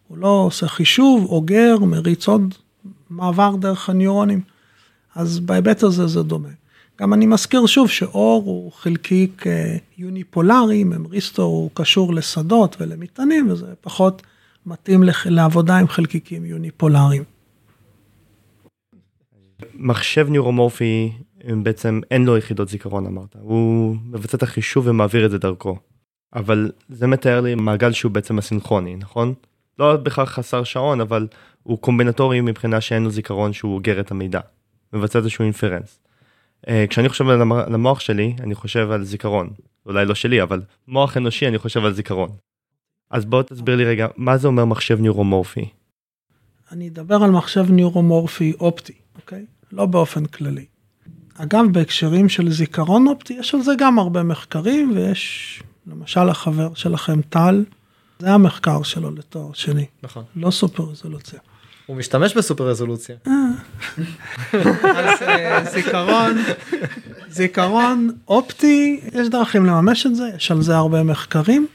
הוא 0.09 0.19
לא 0.19 0.29
עושה 0.29 0.69
חישוב, 0.69 1.25
אוגר, 1.25 1.79
מריץ 1.79 2.29
עוד 2.29 2.55
מעבר 3.11 3.57
דרך 3.57 3.89
הניורונים. 3.89 4.41
אז 5.15 5.39
בהיבט 5.39 5.83
הזה 5.83 6.07
זה 6.07 6.23
דומה. 6.23 6.49
גם 7.01 7.15
אני 7.15 7.27
מזכיר 7.27 7.67
שוב 7.67 7.91
שאור 7.91 8.43
הוא 8.47 8.73
חלקיק 8.73 9.45
יוניפולרי, 9.99 10.85
ממריסטור 10.85 11.45
הוא 11.45 11.71
קשור 11.75 12.15
לשדות 12.15 12.77
ולמטענים, 12.81 13.51
וזה 13.51 13.67
פחות 13.81 14.23
מתאים 14.67 15.03
לעבודה 15.27 15.79
עם 15.79 15.89
חלקיקים 15.89 16.45
יוניפולריים. 16.45 17.23
מחשב 19.75 20.29
ניורומורפי 20.31 21.13
בעצם 21.45 22.01
אין 22.11 22.25
לו 22.25 22.37
יחידות 22.37 22.69
זיכרון 22.69 23.07
אמרת, 23.07 23.37
הוא 23.41 23.97
מבצע 24.07 24.37
את 24.37 24.43
החישוב 24.43 24.87
ומעביר 24.87 25.27
את 25.27 25.31
זה 25.31 25.39
דרכו. 25.39 25.79
אבל 26.35 26.71
זה 26.89 27.07
מתאר 27.07 27.41
לי 27.41 27.55
מעגל 27.55 27.93
שהוא 27.93 28.13
בעצם 28.13 28.39
הסינכרוני, 28.39 28.97
נכון? 28.97 29.35
הוא 29.79 29.97
בכלל 29.97 30.27
חסר 30.27 30.65
שעון, 30.65 31.01
אבל 31.01 31.27
הוא 31.63 31.79
קומבינטורי 31.79 32.41
מבחינה 32.41 32.81
שאין 32.81 33.05
לו 33.05 33.11
זיכרון 33.11 33.53
שהוא 33.53 33.75
אוגר 33.75 34.01
את 34.01 34.11
המידע. 34.11 34.41
מבצע 34.93 35.19
איזשהו 35.19 35.43
inference. 35.43 36.06
אה, 36.69 36.85
כשאני 36.89 37.09
חושב 37.09 37.29
על 37.29 37.75
המוח 37.75 38.01
שלי, 38.01 38.35
אני 38.41 38.55
חושב 38.55 38.91
על 38.91 39.05
זיכרון. 39.05 39.51
אולי 39.87 40.07
לא 40.07 40.15
שלי, 40.15 40.43
אבל 40.43 40.63
מוח 40.89 41.17
אנושי 41.17 41.49
אני 41.49 41.59
חושב 41.59 41.85
על 41.85 41.93
זיכרון. 41.93 42.29
אז 43.11 43.25
בוא 43.25 43.43
תסביר 43.43 43.77
לי 43.77 43.85
רגע, 43.85 44.07
מה 44.17 44.37
זה 44.37 44.49
אומר 44.49 44.65
מחשב 44.65 45.01
ניורומורפי? 45.01 45.69
אני 46.73 46.89
אדבר 46.89 47.15
על 47.15 47.31
מחשב 47.31 47.71
ניורומורפי 47.71 48.53
אופטי, 48.61 48.93
אוקיי? 49.17 49.45
לא 49.73 49.87
באופן 49.87 50.27
כללי. 50.27 50.65
אגב, 51.35 51.65
בהקשרים 51.73 52.29
של 52.29 52.51
זיכרון 52.51 53.09
אופטי, 53.09 53.33
יש 53.33 53.55
על 53.55 53.63
זה 53.63 53.73
גם 53.79 53.99
הרבה 53.99 54.23
מחקרים, 54.23 54.93
ויש, 54.95 55.63
למשל 55.87 56.29
החבר 56.29 56.75
שלכם, 56.75 57.23
טל, 57.23 57.65
זה 58.19 58.31
המחקר 58.31 58.83
שלו 58.83 59.11
לתואר 59.11 59.53
שני. 59.53 59.87
נכון. 60.03 60.25
לא 60.37 60.51
סופר 60.51 60.83
רזולוציה. 60.83 61.41
הוא 61.87 61.97
משתמש 61.97 62.37
בסופר 62.37 62.69
רזולוציה. 62.69 63.17
אה. 63.27 63.33
אז 64.85 65.23
אה, 65.23 65.65
זיכרון, 65.65 66.37
זיכרון 67.31 68.11
אופטי, 68.29 69.01
יש 69.13 69.29
דרכים 69.29 69.67
לממש 69.67 70.07
את 70.07 70.17
זה, 70.17 70.31
יש 70.37 70.51
על 70.51 70.63
זה 70.63 70.77
הרבה 70.77 71.03
מחקרים. 71.03 71.67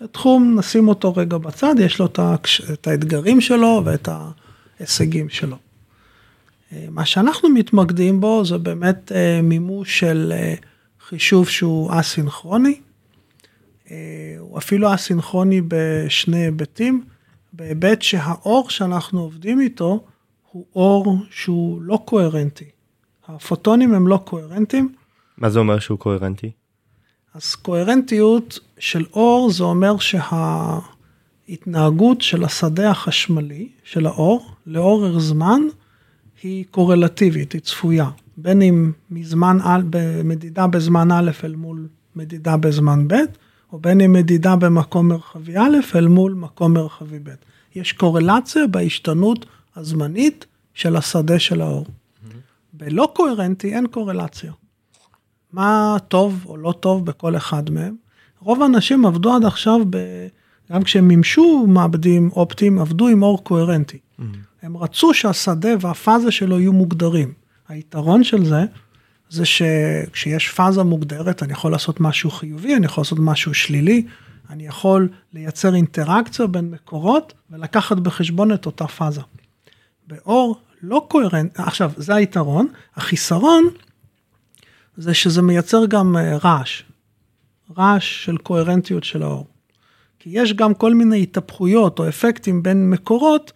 התחום, 0.00 0.58
נשים 0.58 0.88
אותו 0.88 1.14
רגע 1.14 1.38
בצד, 1.38 1.74
יש 1.78 1.98
לו 1.98 2.06
את 2.72 2.86
האתגרים 2.86 3.40
שלו 3.40 3.82
ואת 3.84 4.08
ההישגים 4.08 5.28
שלו. 5.28 5.56
אה, 6.72 6.86
מה 6.90 7.06
שאנחנו 7.06 7.48
מתמקדים 7.48 8.20
בו 8.20 8.44
זה 8.44 8.58
באמת 8.58 9.12
מימוש 9.42 9.98
של 10.00 10.32
חישוב 11.08 11.48
שהוא 11.48 11.92
א-סינכרוני. 11.92 12.80
הוא 14.38 14.58
אפילו 14.58 14.94
א-סינכרוני 14.94 15.60
בשני 15.68 16.44
היבטים. 16.44 17.04
בהיבט 17.52 18.02
שהאור 18.02 18.70
שאנחנו 18.70 19.20
עובדים 19.20 19.60
איתו 19.60 20.04
הוא 20.50 20.66
אור 20.76 21.16
שהוא 21.30 21.82
לא 21.82 22.02
קוהרנטי. 22.04 22.70
הפוטונים 23.28 23.94
הם 23.94 24.08
לא 24.08 24.20
קוהרנטיים. 24.24 24.94
מה 25.38 25.50
זה 25.50 25.58
אומר 25.58 25.78
שהוא 25.78 25.98
קוהרנטי? 25.98 26.50
אז 27.34 27.54
קוהרנטיות 27.54 28.58
של 28.78 29.04
אור 29.12 29.50
זה 29.50 29.64
אומר 29.64 29.94
שההתנהגות 31.48 32.20
של 32.20 32.44
השדה 32.44 32.90
החשמלי 32.90 33.68
של 33.84 34.06
האור 34.06 34.50
לאורך 34.66 35.18
זמן 35.18 35.60
היא 36.42 36.64
קורלטיבית, 36.70 37.52
היא 37.52 37.60
צפויה. 37.60 38.10
בין 38.36 38.62
אם 38.62 38.92
מזמן, 39.10 39.58
במדידה 39.90 40.66
בזמן 40.66 41.10
א' 41.10 41.30
אל 41.44 41.54
מול 41.54 41.88
מדידה 42.16 42.56
בזמן 42.56 43.08
ב', 43.08 43.14
או 43.72 43.78
בין 43.78 44.00
אם 44.00 44.12
מדידה 44.12 44.56
במקום 44.56 45.08
מרחבי 45.08 45.56
א' 45.56 45.76
אל 45.94 46.08
מול 46.08 46.32
מקום 46.32 46.74
מרחבי 46.74 47.18
ב'. 47.18 47.30
יש 47.74 47.92
קורלציה 47.92 48.66
בהשתנות 48.66 49.46
הזמנית 49.76 50.46
של 50.74 50.96
השדה 50.96 51.38
של 51.38 51.60
האור. 51.60 51.86
Mm-hmm. 51.86 52.34
בלא 52.72 53.12
קוהרנטי 53.14 53.74
אין 53.74 53.86
קורלציה. 53.86 54.52
מה 55.52 55.96
טוב 56.08 56.44
או 56.46 56.56
לא 56.56 56.74
טוב 56.80 57.06
בכל 57.06 57.36
אחד 57.36 57.70
מהם. 57.70 57.94
רוב 58.40 58.62
האנשים 58.62 59.06
עבדו 59.06 59.32
עד 59.32 59.44
עכשיו, 59.44 59.80
ב... 59.90 59.96
גם 60.72 60.82
כשהם 60.82 61.08
מימשו 61.08 61.66
מעבדים 61.66 62.30
אופטיים, 62.32 62.78
עבדו 62.78 63.08
עם 63.08 63.22
אור 63.22 63.44
קוהרנטי. 63.44 63.98
Mm-hmm. 63.98 64.22
הם 64.62 64.76
רצו 64.76 65.14
שהשדה 65.14 65.70
והפאזה 65.80 66.30
שלו 66.30 66.60
יהיו 66.60 66.72
מוגדרים. 66.72 67.32
היתרון 67.68 68.24
של 68.24 68.44
זה, 68.44 68.64
זה 69.32 69.44
שכשיש 69.44 70.48
פאזה 70.48 70.82
מוגדרת, 70.82 71.42
אני 71.42 71.52
יכול 71.52 71.72
לעשות 71.72 72.00
משהו 72.00 72.30
חיובי, 72.30 72.76
אני 72.76 72.86
יכול 72.86 73.02
לעשות 73.02 73.18
משהו 73.18 73.54
שלילי, 73.54 74.06
אני 74.50 74.66
יכול 74.66 75.08
לייצר 75.32 75.74
אינטראקציה 75.74 76.46
בין 76.46 76.70
מקורות 76.70 77.32
ולקחת 77.50 77.96
בחשבון 77.96 78.52
את 78.52 78.66
אותה 78.66 78.86
פאזה. 78.86 79.20
באור 80.06 80.60
לא 80.82 81.06
קוהרנט, 81.08 81.60
עכשיו 81.60 81.92
זה 81.96 82.14
היתרון, 82.14 82.68
החיסרון 82.96 83.64
זה 84.96 85.14
שזה 85.14 85.42
מייצר 85.42 85.86
גם 85.86 86.16
אה, 86.16 86.36
רעש, 86.36 86.82
רעש 87.78 88.24
של 88.24 88.36
קוהרנטיות 88.36 89.04
של 89.04 89.22
האור. 89.22 89.46
כי 90.18 90.30
יש 90.32 90.52
גם 90.52 90.74
כל 90.74 90.94
מיני 90.94 91.22
התהפכויות 91.22 91.98
או 91.98 92.08
אפקטים 92.08 92.62
בין 92.62 92.90
מקורות 92.90 93.52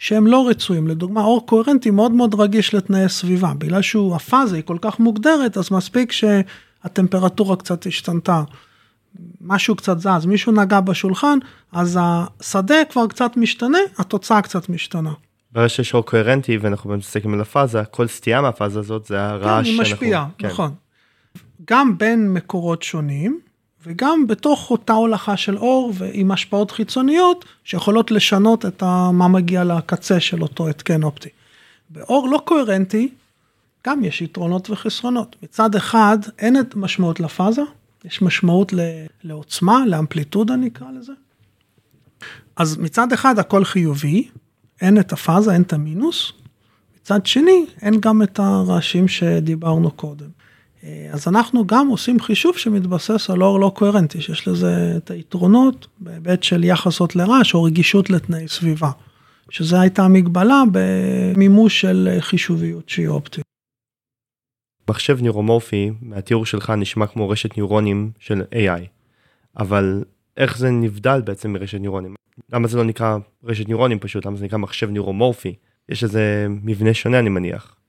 שהם 0.00 0.26
לא 0.26 0.48
רצויים. 0.48 0.88
לדוגמה, 0.88 1.20
אור 1.20 1.46
קוהרנטי 1.46 1.90
מאוד 1.90 2.12
מאוד 2.12 2.34
רגיש 2.40 2.74
לתנאי 2.74 3.08
סביבה, 3.08 3.52
בגלל 3.58 3.82
שהוא, 3.82 4.16
הפאזה 4.16 4.56
היא 4.56 4.64
כל 4.64 4.76
כך 4.80 4.98
מוגדרת, 4.98 5.56
אז 5.56 5.72
מספיק 5.72 6.12
שהטמפרטורה 6.12 7.56
קצת 7.56 7.86
השתנתה. 7.86 8.42
משהו 9.40 9.76
קצת 9.76 9.98
זז, 9.98 10.26
מישהו 10.26 10.52
נגע 10.52 10.80
בשולחן, 10.80 11.38
אז 11.72 11.98
השדה 12.02 12.74
כבר 12.90 13.06
קצת 13.06 13.36
משתנה, 13.36 13.78
התוצאה 13.98 14.42
קצת 14.42 14.68
משתנה. 14.68 15.12
ברגע 15.52 15.68
שיש 15.68 15.94
אור 15.94 16.06
קוהרנטי 16.06 16.56
ואנחנו 16.56 16.96
מסתכלים 16.96 17.34
על 17.34 17.40
הפאזה, 17.40 17.84
כל 17.84 18.06
סטייה 18.06 18.40
מהפאזה 18.40 18.78
הזאת 18.78 19.06
זה 19.06 19.20
הרעש 19.20 19.66
כן, 19.66 19.72
היא 19.72 19.80
משפיעה, 19.80 20.26
כן. 20.38 20.46
נכון. 20.46 20.70
גם 21.64 21.98
בין 21.98 22.34
מקורות 22.34 22.82
שונים, 22.82 23.40
וגם 23.86 24.26
בתוך 24.26 24.70
אותה 24.70 24.92
הולכה 24.92 25.36
של 25.36 25.58
אור 25.58 25.92
ועם 25.94 26.30
השפעות 26.30 26.70
חיצוניות 26.70 27.44
שיכולות 27.64 28.10
לשנות 28.10 28.66
את 28.66 28.82
מה 29.12 29.28
מגיע 29.28 29.64
לקצה 29.64 30.20
של 30.20 30.42
אותו 30.42 30.68
התקן 30.68 31.02
אופטי. 31.02 31.28
באור 31.90 32.28
לא 32.28 32.42
קוהרנטי 32.44 33.08
גם 33.86 34.04
יש 34.04 34.22
יתרונות 34.22 34.70
וחסרונות. 34.70 35.36
מצד 35.42 35.74
אחד 35.74 36.18
אין 36.38 36.60
את 36.60 36.74
משמעות 36.74 37.20
לפאזה, 37.20 37.62
יש 38.04 38.22
משמעות 38.22 38.72
לעוצמה, 39.24 39.86
לאמפליטודה 39.86 40.56
נקרא 40.56 40.86
לזה. 40.90 41.12
אז 42.56 42.76
מצד 42.76 43.12
אחד 43.12 43.38
הכל 43.38 43.64
חיובי, 43.64 44.28
אין 44.80 45.00
את 45.00 45.12
הפאזה, 45.12 45.52
אין 45.52 45.62
את 45.62 45.72
המינוס. 45.72 46.32
מצד 47.00 47.26
שני, 47.26 47.66
אין 47.82 48.00
גם 48.00 48.22
את 48.22 48.38
הרעשים 48.38 49.08
שדיברנו 49.08 49.90
קודם. 49.90 50.39
אה, 50.84 51.08
אז 51.12 51.28
אנחנו 51.28 51.66
גם 51.66 51.88
עושים 51.88 52.20
חישוב 52.20 52.56
שמתבסס 52.56 53.30
על 53.30 53.42
אור 53.42 53.60
לא 53.60 53.72
קוהרנטי, 53.74 54.20
שיש 54.20 54.48
לזה 54.48 54.94
את 54.96 55.10
היתרונות 55.10 55.86
בהיבט 55.98 56.42
של 56.42 56.64
יחסות 56.64 57.16
לרעש 57.16 57.54
או 57.54 57.62
רגישות 57.62 58.10
לתנאי 58.10 58.48
סביבה, 58.48 58.90
שזה 59.50 59.80
הייתה 59.80 60.08
מגבלה 60.08 60.62
במימוש 60.72 61.80
של 61.80 62.16
חישוביות 62.20 62.88
שהיא 62.88 63.08
אופטית. 63.08 63.44
מחשב 64.90 65.18
ניורומורפי 65.22 65.90
מהתיאור 66.02 66.46
שלך 66.46 66.70
נשמע 66.70 67.06
כמו 67.06 67.28
רשת 67.28 67.56
ניורונים 67.56 68.10
של 68.18 68.42
AI, 68.52 68.86
אבל 69.56 70.04
איך 70.36 70.58
זה 70.58 70.70
נבדל 70.70 71.20
בעצם 71.24 71.52
מרשת 71.52 71.78
ניורונים? 71.78 72.14
למה 72.52 72.68
זה 72.68 72.76
לא 72.76 72.84
נקרא 72.84 73.18
רשת 73.44 73.68
ניורונים 73.68 73.98
פשוט, 73.98 74.26
למה 74.26 74.36
זה 74.36 74.44
נקרא 74.44 74.58
מחשב 74.58 74.90
ניורומורפי? 74.90 75.54
יש 75.88 76.04
איזה 76.04 76.46
מבנה 76.48 76.94
שונה 76.94 77.18
אני 77.18 77.28
מניח. 77.28 77.79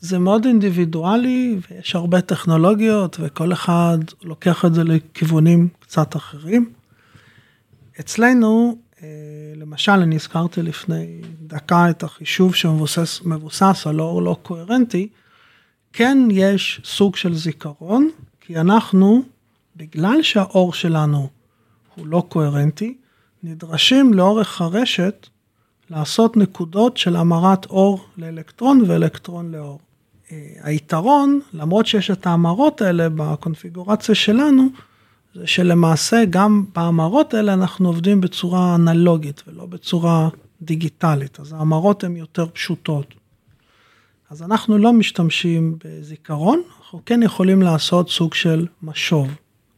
זה 0.00 0.18
מאוד 0.18 0.46
אינדיבידואלי 0.46 1.58
ויש 1.70 1.94
הרבה 1.94 2.20
טכנולוגיות 2.20 3.16
וכל 3.20 3.52
אחד 3.52 3.98
לוקח 4.22 4.64
את 4.64 4.74
זה 4.74 4.84
לכיוונים 4.84 5.68
קצת 5.80 6.16
אחרים. 6.16 6.70
אצלנו, 8.00 8.76
אה, 9.02 9.08
למשל, 9.56 9.92
אני 9.92 10.14
הזכרתי 10.14 10.62
לפני 10.62 11.20
דקה 11.42 11.90
את 11.90 12.02
החישוב 12.02 12.54
שמבוסס 12.54 13.86
על 13.86 14.00
אור 14.00 14.22
לא 14.22 14.36
קוהרנטי, 14.42 15.08
כן 15.92 16.18
יש 16.30 16.80
סוג 16.84 17.16
של 17.16 17.34
זיכרון, 17.34 18.10
כי 18.40 18.56
אנחנו, 18.56 19.22
בגלל 19.76 20.22
שהאור 20.22 20.72
שלנו 20.72 21.28
הוא 21.94 22.06
לא 22.06 22.24
קוהרנטי, 22.28 22.96
נדרשים 23.42 24.14
לאורך 24.14 24.60
הרשת 24.60 25.26
לעשות 25.90 26.36
נקודות 26.36 26.96
של 26.96 27.16
המרת 27.16 27.66
אור 27.66 28.04
לאלקטרון 28.16 28.82
ואלקטרון 28.86 29.52
לאור. 29.52 29.80
אה, 30.32 30.36
היתרון, 30.62 31.40
למרות 31.52 31.86
שיש 31.86 32.10
את 32.10 32.26
ההמרות 32.26 32.82
האלה 32.82 33.08
בקונפיגורציה 33.08 34.14
שלנו, 34.14 34.68
זה 35.34 35.46
שלמעשה 35.46 36.24
גם 36.30 36.64
בהמרות 36.74 37.34
האלה 37.34 37.52
אנחנו 37.52 37.88
עובדים 37.88 38.20
בצורה 38.20 38.74
אנלוגית 38.74 39.42
ולא 39.46 39.66
בצורה 39.66 40.28
דיגיטלית, 40.62 41.40
אז 41.40 41.52
ההמרות 41.52 42.04
הן 42.04 42.16
יותר 42.16 42.46
פשוטות. 42.52 43.14
אז 44.30 44.42
אנחנו 44.42 44.78
לא 44.78 44.92
משתמשים 44.92 45.78
בזיכרון, 45.84 46.62
אנחנו 46.80 47.00
כן 47.06 47.22
יכולים 47.22 47.62
לעשות 47.62 48.10
סוג 48.10 48.34
של 48.34 48.66
משוב, 48.82 49.28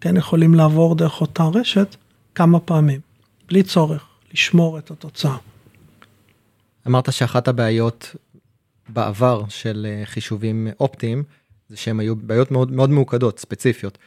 כן 0.00 0.16
יכולים 0.16 0.54
לעבור 0.54 0.94
דרך 0.94 1.20
אותה 1.20 1.44
רשת 1.54 1.96
כמה 2.34 2.60
פעמים, 2.60 3.00
בלי 3.48 3.62
צורך 3.62 4.06
לשמור 4.32 4.78
את 4.78 4.90
התוצאה. 4.90 5.36
אמרת 6.86 7.12
שאחת 7.12 7.48
הבעיות 7.48 8.16
בעבר 8.88 9.44
של 9.48 9.86
אה, 9.88 10.06
חישובים 10.06 10.68
אופטיים, 10.80 11.22
זה 11.68 11.76
שהם 11.76 12.00
היו 12.00 12.16
בעיות 12.16 12.50
מאוד 12.50 12.72
מאוד 12.72 12.90
ממוקדות, 12.90 13.38
ספציפיות. 13.38 13.98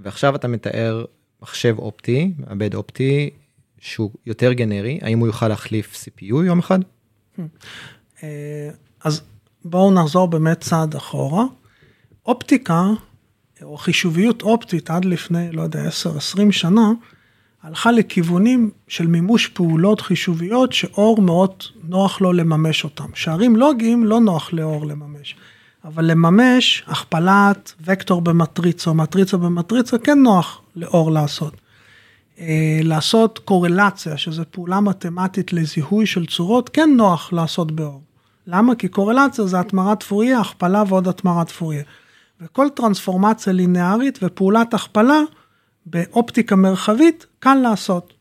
ועכשיו 0.00 0.36
אתה 0.36 0.48
מתאר 0.48 1.04
מחשב 1.42 1.74
אופטי, 1.78 2.32
מעבד 2.38 2.74
אופטי, 2.74 3.30
שהוא 3.78 4.10
יותר 4.26 4.52
גנרי, 4.52 4.98
האם 5.02 5.18
הוא 5.18 5.26
יוכל 5.26 5.48
להחליף 5.48 6.04
CPU 6.04 6.44
יום 6.44 6.58
אחד? 6.58 6.78
אה, 8.22 8.70
אז 9.04 9.22
בואו 9.64 9.90
נחזור 9.90 10.28
באמת 10.28 10.60
צעד 10.60 10.94
אחורה. 10.94 11.44
אופטיקה, 12.26 12.86
או 13.62 13.76
חישוביות 13.76 14.42
אופטית 14.42 14.90
עד 14.90 15.04
לפני, 15.04 15.52
לא 15.52 15.62
יודע, 15.62 15.88
10-20 15.88 16.52
שנה, 16.52 16.92
הלכה 17.62 17.92
לכיוונים 17.92 18.70
של 18.88 19.06
מימוש 19.06 19.46
פעולות 19.46 20.00
חישוביות 20.00 20.72
שאור 20.72 21.22
מאוד 21.22 21.50
נוח 21.84 22.20
לו 22.20 22.32
לממש 22.32 22.84
אותם. 22.84 23.06
שערים 23.14 23.56
לוגיים 23.56 24.04
לא 24.04 24.20
נוח 24.20 24.52
לאור 24.52 24.86
לממש, 24.86 25.36
אבל 25.84 26.04
לממש 26.04 26.84
הכפלת 26.86 27.72
וקטור 27.84 28.20
במטריצה 28.20 28.92
מטריצה 28.92 29.36
במטריצה 29.36 29.98
כן 29.98 30.18
נוח 30.18 30.60
לאור 30.76 31.12
לעשות. 31.12 31.54
אה, 32.40 32.80
לעשות 32.82 33.38
קורלציה, 33.38 34.16
שזו 34.16 34.42
פעולה 34.50 34.80
מתמטית 34.80 35.52
לזיהוי 35.52 36.06
של 36.06 36.26
צורות, 36.26 36.68
כן 36.68 36.90
נוח 36.96 37.32
לעשות 37.32 37.72
באור. 37.72 38.02
למה? 38.46 38.74
כי 38.74 38.88
קורלציה 38.88 39.46
זה 39.46 39.60
התמרת 39.60 40.02
פוריה, 40.02 40.40
הכפלה 40.40 40.84
ועוד 40.88 41.08
התמרת 41.08 41.50
פוריה. 41.50 41.82
וכל 42.40 42.68
טרנספורמציה 42.74 43.52
לינארית 43.52 44.18
ופעולת 44.22 44.74
הכפלה 44.74 45.20
באופטיקה 45.86 46.56
מרחבית 46.56 47.26
קל 47.38 47.54
לעשות. 47.54 48.12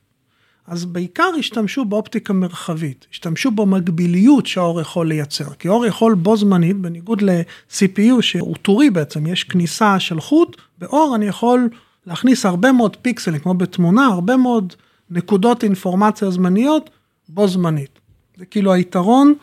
אז 0.67 0.85
בעיקר 0.85 1.29
השתמשו 1.39 1.85
באופטיקה 1.85 2.33
מרחבית, 2.33 3.05
השתמשו 3.11 3.51
במקביליות 3.51 4.47
שהאור 4.47 4.81
יכול 4.81 5.07
לייצר, 5.07 5.53
כי 5.53 5.67
אור 5.67 5.85
יכול 5.85 6.13
בו 6.13 6.37
זמנית, 6.37 6.77
בניגוד 6.77 7.21
ל-CPU 7.21 8.21
שהוא 8.21 8.55
טורי 8.61 8.89
בעצם, 8.89 9.27
יש 9.27 9.43
כניסה 9.43 9.99
של 9.99 10.19
חוט, 10.19 10.57
באור 10.77 11.15
אני 11.15 11.25
יכול 11.25 11.69
להכניס 12.05 12.45
הרבה 12.45 12.71
מאוד 12.71 12.95
פיקסלים, 12.95 13.39
כמו 13.39 13.53
בתמונה, 13.53 14.05
הרבה 14.05 14.37
מאוד 14.37 14.73
נקודות 15.09 15.63
אינפורמציה 15.63 16.31
זמניות 16.31 16.89
בו 17.29 17.47
זמנית. 17.47 17.99
זה 18.37 18.45
כאילו 18.45 18.73
היתרון 18.73 19.33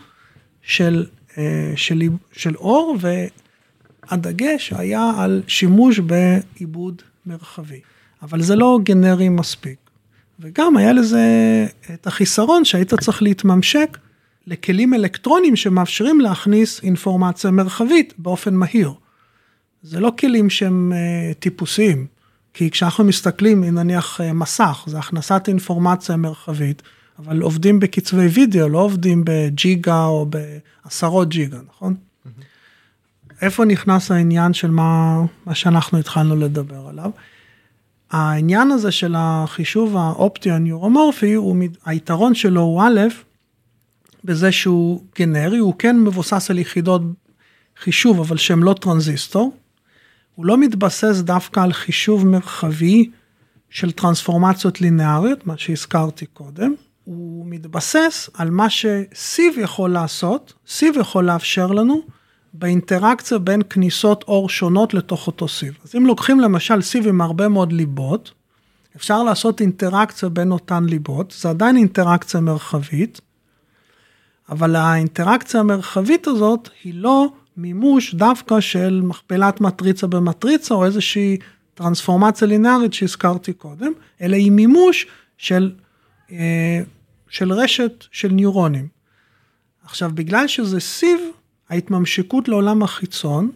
של, 0.62 1.06
אה, 1.38 1.72
של, 1.76 2.02
של 2.32 2.56
אור, 2.56 2.96
והדגש 4.10 4.72
היה 4.72 5.12
על 5.16 5.42
שימוש 5.46 5.98
בעיבוד 5.98 7.02
מרחבי. 7.26 7.80
אבל 8.22 8.42
זה 8.42 8.56
לא 8.56 8.78
גנרי 8.82 9.28
מספיק. 9.28 9.76
וגם 10.40 10.76
היה 10.76 10.92
לזה 10.92 11.26
את 11.94 12.06
החיסרון 12.06 12.64
שהיית 12.64 12.94
צריך 12.94 13.22
להתממשק 13.22 13.98
לכלים 14.46 14.94
אלקטרונים 14.94 15.56
שמאפשרים 15.56 16.20
להכניס 16.20 16.82
אינפורמציה 16.82 17.50
מרחבית 17.50 18.14
באופן 18.18 18.54
מהיר. 18.54 18.92
זה 19.82 20.00
לא 20.00 20.12
כלים 20.18 20.50
שהם 20.50 20.92
אה, 20.92 21.34
טיפוסיים, 21.38 22.06
כי 22.54 22.70
כשאנחנו 22.70 23.04
מסתכלים, 23.04 23.64
נניח 23.64 24.20
אה, 24.20 24.32
מסך, 24.32 24.84
זה 24.86 24.98
הכנסת 24.98 25.48
אינפורמציה 25.48 26.16
מרחבית, 26.16 26.82
אבל 27.18 27.40
עובדים 27.40 27.80
בקצבי 27.80 28.26
וידאו, 28.26 28.68
לא 28.68 28.78
עובדים 28.78 29.22
בג'יגה 29.26 30.04
או 30.04 30.26
בעשרות 30.26 31.28
ג'יגה, 31.28 31.58
נכון? 31.68 31.94
Mm-hmm. 31.94 32.28
איפה 33.42 33.64
נכנס 33.64 34.10
העניין 34.10 34.54
של 34.54 34.70
מה, 34.70 35.22
מה 35.46 35.54
שאנחנו 35.54 35.98
התחלנו 35.98 36.36
לדבר 36.36 36.88
עליו? 36.88 37.10
העניין 38.10 38.70
הזה 38.70 38.90
של 38.90 39.14
החישוב 39.16 39.96
האופטי 39.96 40.50
הניורומורפי, 40.50 41.36
היתרון 41.84 42.34
שלו 42.34 42.60
הוא 42.60 42.82
א', 42.82 43.00
בזה 44.24 44.52
שהוא 44.52 45.02
גנרי, 45.18 45.58
הוא 45.58 45.74
כן 45.78 46.00
מבוסס 46.00 46.50
על 46.50 46.58
יחידות 46.58 47.02
חישוב, 47.76 48.20
אבל 48.20 48.36
שהן 48.36 48.60
לא 48.60 48.74
טרנזיסטור. 48.80 49.56
הוא 50.34 50.46
לא 50.46 50.58
מתבסס 50.58 51.20
דווקא 51.20 51.60
על 51.60 51.72
חישוב 51.72 52.26
מרחבי 52.26 53.10
של 53.70 53.92
טרנספורמציות 53.92 54.80
לינאריות, 54.80 55.46
מה 55.46 55.58
שהזכרתי 55.58 56.26
קודם. 56.26 56.74
הוא 57.04 57.46
מתבסס 57.46 58.30
על 58.34 58.50
מה 58.50 58.66
שסיב 58.70 59.58
יכול 59.58 59.90
לעשות, 59.90 60.52
סיב 60.68 60.96
יכול 61.00 61.24
לאפשר 61.24 61.66
לנו 61.66 62.02
באינטראקציה 62.52 63.38
בין 63.38 63.62
כניסות 63.70 64.24
אור 64.28 64.48
שונות 64.48 64.94
לתוך 64.94 65.26
אותו 65.26 65.48
סיב. 65.48 65.78
אז 65.84 65.96
אם 65.96 66.06
לוקחים 66.06 66.40
למשל 66.40 66.82
סיב 66.82 67.08
עם 67.08 67.20
הרבה 67.20 67.48
מאוד 67.48 67.72
ליבות, 67.72 68.32
אפשר 68.96 69.22
לעשות 69.22 69.60
אינטראקציה 69.60 70.28
בין 70.28 70.52
אותן 70.52 70.84
ליבות, 70.84 71.34
זה 71.38 71.50
עדיין 71.50 71.76
אינטראקציה 71.76 72.40
מרחבית, 72.40 73.20
אבל 74.48 74.76
האינטראקציה 74.76 75.60
המרחבית 75.60 76.26
הזאת 76.26 76.68
היא 76.84 76.94
לא 76.94 77.28
מימוש 77.56 78.14
דווקא 78.14 78.60
של 78.60 79.00
מכפלת 79.04 79.60
מטריצה 79.60 80.06
במטריצה 80.06 80.74
או 80.74 80.84
איזושהי 80.84 81.36
טרנספורמציה 81.74 82.48
לינארית 82.48 82.94
שהזכרתי 82.94 83.52
קודם, 83.52 83.92
אלא 84.20 84.36
היא 84.36 84.50
מימוש 84.50 85.06
של, 85.38 85.72
אה, 86.30 86.80
של 87.28 87.52
רשת 87.52 88.04
של 88.10 88.28
ניורונים. 88.28 88.88
עכשיו, 89.84 90.10
בגלל 90.14 90.46
שזה 90.46 90.80
סיב, 90.80 91.20
ההתממשקות 91.70 92.48
לעולם 92.48 92.82
החיצון, 92.82 93.50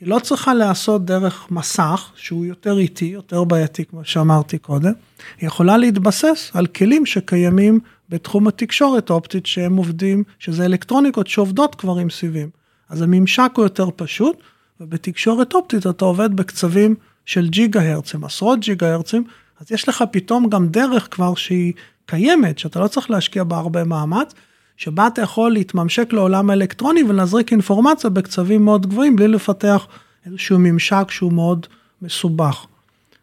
היא 0.00 0.08
לא 0.08 0.18
צריכה 0.18 0.54
להיעשות 0.54 1.04
דרך 1.04 1.50
מסך, 1.50 2.12
שהוא 2.16 2.44
יותר 2.44 2.78
איטי, 2.78 3.04
יותר 3.04 3.44
בעייתי, 3.44 3.84
כמו 3.84 4.04
שאמרתי 4.04 4.58
קודם, 4.58 4.92
היא 5.40 5.46
יכולה 5.46 5.76
להתבסס 5.76 6.50
על 6.54 6.66
כלים 6.66 7.06
שקיימים 7.06 7.80
בתחום 8.08 8.48
התקשורת 8.48 9.10
האופטית 9.10 9.46
שהם 9.46 9.76
עובדים, 9.76 10.24
שזה 10.38 10.64
אלקטרוניקות 10.64 11.26
שעובדות 11.26 11.74
כבר 11.74 11.98
עם 11.98 12.10
סיבים. 12.10 12.50
אז 12.88 13.02
הממשק 13.02 13.50
הוא 13.56 13.64
יותר 13.64 13.88
פשוט, 13.96 14.36
ובתקשורת 14.80 15.54
אופטית 15.54 15.86
אתה 15.86 16.04
עובד 16.04 16.36
בקצבים 16.36 16.94
של 17.26 17.48
ג'יגה 17.48 17.92
הרצים, 17.92 18.24
עשרות 18.24 18.60
ג'יגה 18.60 18.92
הרצים, 18.94 19.24
אז 19.60 19.72
יש 19.72 19.88
לך 19.88 20.04
פתאום 20.10 20.48
גם 20.48 20.68
דרך 20.68 21.08
כבר 21.10 21.34
שהיא 21.34 21.72
קיימת, 22.06 22.58
שאתה 22.58 22.80
לא 22.80 22.88
צריך 22.88 23.10
להשקיע 23.10 23.44
בה 23.44 23.56
הרבה 23.56 23.84
מאמץ, 23.84 24.34
שבה 24.76 25.06
אתה 25.06 25.22
יכול 25.22 25.52
להתממשק 25.52 26.12
לעולם 26.12 26.50
האלקטרוני 26.50 27.02
ולהזריק 27.02 27.52
אינפורמציה 27.52 28.10
בקצבים 28.10 28.64
מאוד 28.64 28.86
גבוהים, 28.86 29.16
בלי 29.16 29.28
לפתח 29.28 29.86
איזשהו 30.26 30.58
ממשק 30.58 31.10
שהוא 31.10 31.32
מאוד 31.32 31.66
מסובך. 32.02 32.66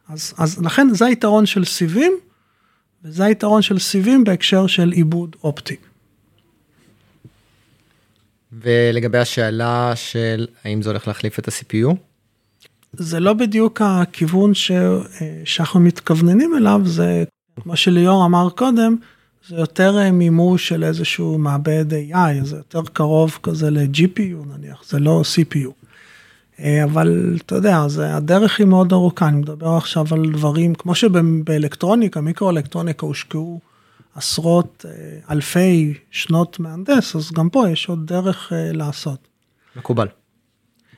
אז, 0.09 0.33
אז 0.37 0.61
לכן 0.61 0.87
זה 0.93 1.05
היתרון 1.05 1.45
של 1.45 1.65
סיבים, 1.65 2.13
וזה 3.03 3.25
היתרון 3.25 3.61
של 3.61 3.79
סיבים 3.79 4.23
בהקשר 4.23 4.67
של 4.67 4.91
עיבוד 4.91 5.35
אופטי. 5.43 5.75
ולגבי 8.51 9.17
השאלה 9.17 9.93
של 9.95 10.47
האם 10.63 10.81
זה 10.81 10.89
הולך 10.89 11.07
להחליף 11.07 11.39
את 11.39 11.47
ה-CPU? 11.47 11.95
זה 12.93 13.19
לא 13.19 13.33
בדיוק 13.33 13.81
הכיוון 13.81 14.53
ש... 14.53 14.71
שאנחנו 15.45 15.79
מתכווננים 15.79 16.55
אליו, 16.57 16.81
זה 16.83 17.23
כמו 17.63 17.77
שליאור 17.77 18.25
אמר 18.25 18.49
קודם, 18.49 18.95
זה 19.47 19.55
יותר 19.55 20.11
מימוש 20.11 20.67
של 20.67 20.83
איזשהו 20.83 21.37
מעבד 21.37 21.85
AI, 22.11 22.43
זה 22.43 22.55
יותר 22.55 22.81
קרוב 22.93 23.39
כזה 23.43 23.69
ל-GPU 23.69 24.57
נניח, 24.57 24.83
זה 24.89 24.99
לא 24.99 25.21
CPU. 25.21 25.71
אבל 26.83 27.37
אתה 27.45 27.55
יודע, 27.55 27.87
זה, 27.87 28.15
הדרך 28.15 28.59
היא 28.59 28.67
מאוד 28.67 28.93
ארוכה, 28.93 29.27
אני 29.27 29.37
מדבר 29.37 29.69
עכשיו 29.69 30.05
על 30.11 30.31
דברים, 30.31 30.75
כמו 30.75 30.95
שבאלקטרוניקה, 30.95 32.21
מיקרו-אלקטרוניקה 32.21 33.05
הושקעו 33.05 33.59
עשרות 34.15 34.85
אלפי 35.29 35.93
שנות 36.11 36.59
מהנדס, 36.59 37.15
אז 37.15 37.31
גם 37.31 37.49
פה 37.49 37.69
יש 37.69 37.89
עוד 37.89 38.07
דרך 38.07 38.51
לעשות. 38.55 39.27
מקובל. 39.75 40.07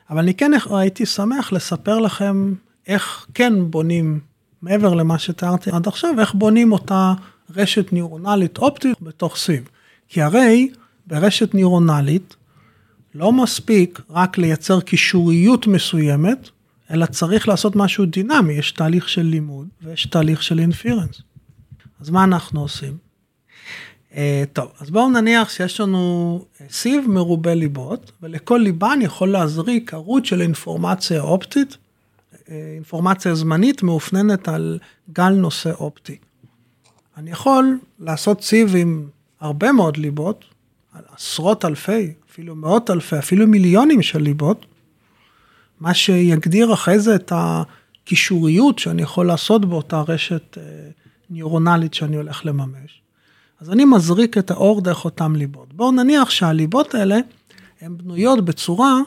אבל 0.09 0.19
אני 0.19 0.33
כן 0.33 0.51
הייתי 0.71 1.05
שמח 1.05 1.53
לספר 1.53 1.99
לכם 1.99 2.53
איך 2.87 3.25
כן 3.33 3.53
בונים, 3.71 4.19
מעבר 4.61 4.93
למה 4.93 5.19
שתיארתי 5.19 5.69
עד 5.71 5.87
עכשיו, 5.87 6.19
איך 6.19 6.33
בונים 6.33 6.71
אותה 6.71 7.13
רשת 7.55 7.93
ניורונלית 7.93 8.57
אופטית 8.57 9.01
בתוך 9.01 9.37
סיב. 9.37 9.69
כי 10.07 10.21
הרי 10.21 10.69
ברשת 11.07 11.53
ניורונלית 11.53 12.35
לא 13.15 13.31
מספיק 13.31 14.01
רק 14.09 14.37
לייצר 14.37 14.81
קישוריות 14.81 15.67
מסוימת, 15.67 16.49
אלא 16.91 17.05
צריך 17.05 17.47
לעשות 17.47 17.75
משהו 17.75 18.05
דינמי, 18.05 18.53
יש 18.53 18.71
תהליך 18.71 19.09
של 19.09 19.21
לימוד 19.21 19.67
ויש 19.81 20.05
תהליך 20.05 20.43
של 20.43 20.59
אינפירנס. 20.59 21.21
אז 21.99 22.09
מה 22.09 22.23
אנחנו 22.23 22.61
עושים? 22.61 22.97
Uh, 24.11 24.15
טוב, 24.53 24.71
אז 24.79 24.89
בואו 24.89 25.09
נניח 25.09 25.49
שיש 25.49 25.79
לנו 25.79 26.45
סיב 26.69 27.05
מרובה 27.07 27.53
ליבות, 27.53 28.11
ולכל 28.21 28.59
ליבה 28.63 28.93
אני 28.93 29.05
יכול 29.05 29.31
להזריק 29.31 29.93
ערוץ 29.93 30.25
של 30.25 30.41
אינפורמציה 30.41 31.21
אופטית, 31.21 31.77
אינפורמציה 32.47 33.35
זמנית 33.35 33.83
מאופננת 33.83 34.47
על 34.47 34.79
גל 35.13 35.29
נושא 35.29 35.71
אופטי. 35.71 36.17
אני 37.17 37.31
יכול 37.31 37.79
לעשות 37.99 38.41
סיב 38.41 38.75
עם 38.75 39.07
הרבה 39.39 39.71
מאוד 39.71 39.97
ליבות, 39.97 40.45
עשרות 41.15 41.65
אלפי, 41.65 42.13
אפילו 42.31 42.55
מאות 42.55 42.89
אלפי, 42.89 43.19
אפילו 43.19 43.47
מיליונים 43.47 44.01
של 44.01 44.21
ליבות, 44.21 44.65
מה 45.79 45.93
שיגדיר 45.93 46.73
אחרי 46.73 46.99
זה 46.99 47.15
את 47.15 47.31
הקישוריות 47.35 48.79
שאני 48.79 49.01
יכול 49.01 49.27
לעשות 49.27 49.65
באותה 49.65 50.03
רשת 50.07 50.57
ניורונלית 51.29 51.93
שאני 51.93 52.15
הולך 52.15 52.45
לממש. 52.45 53.01
אז 53.59 53.69
אני 53.69 53.85
מזריק 53.85 54.37
את 54.37 54.51
האור 54.51 54.81
דרך 54.81 55.05
אותם 55.05 55.35
ליבות. 55.35 55.73
בואו 55.73 55.91
נניח 55.91 56.29
שהליבות 56.29 56.95
האלה 56.95 57.17
הן 57.81 57.97
בנויות 57.97 58.45
בצורה 58.45 58.99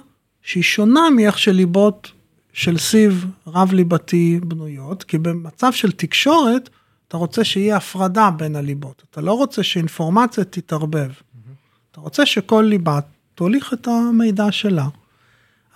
שהיא 0.42 0.62
שונה 0.62 1.10
מאיך 1.10 1.38
שליבות 1.38 2.12
של 2.52 2.78
סיב 2.78 3.26
רב-ליבתי 3.46 4.40
בנויות, 4.42 5.04
כי 5.04 5.18
במצב 5.18 5.72
של 5.72 5.92
תקשורת, 5.92 6.68
אתה 7.08 7.16
רוצה 7.16 7.44
שיהיה 7.44 7.76
הפרדה 7.76 8.30
בין 8.30 8.56
הליבות, 8.56 9.02
אתה 9.10 9.20
לא 9.20 9.32
רוצה 9.32 9.62
שאינפורמציה 9.62 10.44
תתערבב. 10.44 11.10
Mm-hmm. 11.10 11.50
אתה 11.92 12.00
רוצה 12.00 12.26
שכל 12.26 12.66
ליבה 12.68 13.00
תוליך 13.34 13.72
את 13.72 13.88
המידע 13.88 14.52
שלה. 14.52 14.88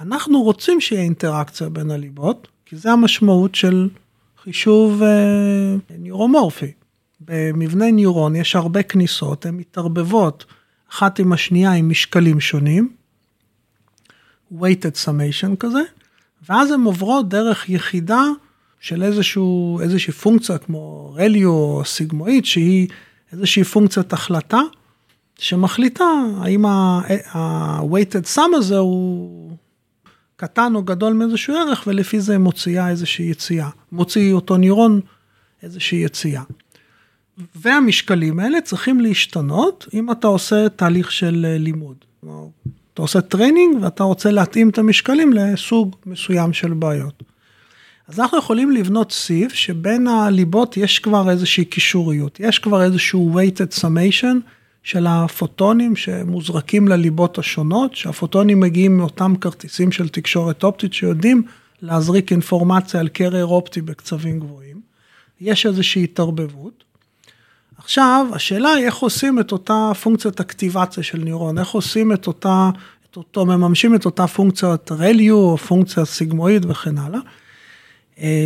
אנחנו 0.01 0.43
רוצים 0.43 0.81
שיהיה 0.81 1.03
אינטראקציה 1.03 1.69
בין 1.69 1.90
הליבות, 1.90 2.49
כי 2.66 2.77
זה 2.77 2.93
המשמעות 2.93 3.55
של 3.55 3.88
חישוב 4.43 5.03
אה, 5.03 5.77
ניורומורפי. 5.99 6.73
במבנה 7.21 7.90
ניורון 7.90 8.37
יש 8.37 8.57
הרבה 8.57 8.83
כניסות, 8.83 9.47
הן 9.47 9.57
מתערבבות 9.57 10.45
אחת 10.90 11.19
עם 11.19 11.33
השנייה 11.33 11.73
עם 11.73 11.88
משקלים 11.88 12.40
שונים, 12.40 12.93
weighted 14.53 14.97
summation 15.05 15.57
כזה, 15.59 15.83
ואז 16.49 16.71
הן 16.71 16.81
עוברות 16.81 17.29
דרך 17.29 17.69
יחידה 17.69 18.23
של 18.81 19.03
איזשהו, 19.03 19.81
איזושהי 19.81 20.12
פונקציה 20.12 20.59
כמו 20.59 21.12
רליו 21.16 21.49
או 21.49 21.83
סיגמואית, 21.85 22.47
שהיא 22.47 22.88
איזושהי 23.33 23.64
פונקציית 23.64 24.12
החלטה, 24.12 24.61
שמחליטה 25.38 26.05
האם 26.38 26.66
ה-weighted 26.66 28.37
sum 28.37 28.57
הזה 28.57 28.79
הוא 28.79 29.57
קטן 30.37 30.73
או 30.75 30.83
גדול 30.83 31.12
מאיזשהו 31.12 31.55
ערך, 31.55 31.85
ולפי 31.87 32.21
זה 32.21 32.38
מוציאה 32.38 32.90
איזושהי 32.90 33.31
יציאה, 33.31 33.69
מוציא 33.93 34.33
אותו 34.33 34.57
נוירון 34.57 35.01
איזושהי 35.62 35.99
יציאה. 35.99 36.43
והמשקלים 37.57 38.40
האלה 38.40 38.61
צריכים 38.61 39.01
להשתנות 39.01 39.87
אם 39.95 40.11
אתה 40.11 40.27
עושה 40.27 40.69
תהליך 40.69 41.12
של 41.12 41.47
לימוד. 41.59 41.97
אתה 42.95 43.03
עושה 43.03 43.21
training 43.21 43.83
ואתה 43.83 44.03
רוצה 44.03 44.31
להתאים 44.31 44.69
את 44.69 44.79
המשקלים 44.79 45.33
לסוג 45.33 45.97
מסוים 46.07 46.53
של 46.53 46.73
בעיות. 46.73 47.23
אז 48.11 48.20
אנחנו 48.20 48.38
יכולים 48.38 48.70
לבנות 48.70 49.12
סיב 49.12 49.51
שבין 49.51 50.07
הליבות 50.07 50.77
יש 50.77 50.99
כבר 50.99 51.31
איזושהי 51.31 51.64
קישוריות, 51.64 52.40
יש 52.40 52.59
כבר 52.59 52.83
איזשהו 52.83 53.35
weighted 53.35 53.81
summation 53.81 54.37
של 54.83 55.07
הפוטונים 55.07 55.96
שמוזרקים 55.96 56.88
לליבות 56.88 57.38
השונות, 57.38 57.96
שהפוטונים 57.96 58.61
מגיעים 58.61 58.96
מאותם 58.96 59.35
כרטיסים 59.40 59.92
של 59.92 60.09
תקשורת 60.09 60.64
אופטית 60.64 60.92
שיודעים 60.92 61.42
להזריק 61.83 62.33
אינפורמציה 62.33 63.01
על 63.01 63.09
קרייר 63.09 63.46
אופטי 63.46 63.81
בקצבים 63.81 64.40
גבוהים. 64.40 64.81
יש 65.40 65.66
איזושהי 65.66 66.05
התערבבות. 66.05 66.85
עכשיו, 67.79 68.27
השאלה 68.33 68.73
היא 68.73 68.87
איך 68.87 68.96
עושים 68.96 69.40
את 69.40 69.53
אותה 69.53 69.92
פונקציית 70.03 70.40
אקטיבציה 70.40 71.03
של 71.03 71.18
ניורון, 71.18 71.59
איך 71.59 71.68
עושים 71.68 72.12
את 72.12 72.27
אותה, 72.27 72.70
את 73.11 73.16
אותו, 73.16 73.46
מממשים 73.46 73.94
את 73.94 74.05
אותה 74.05 74.27
פונקציית 74.27 74.92
רליו 74.92 75.35
או 75.35 75.57
פונקציה 75.57 76.05
סיגמואית 76.05 76.62
וכן 76.68 76.99
הלאה. 76.99 77.20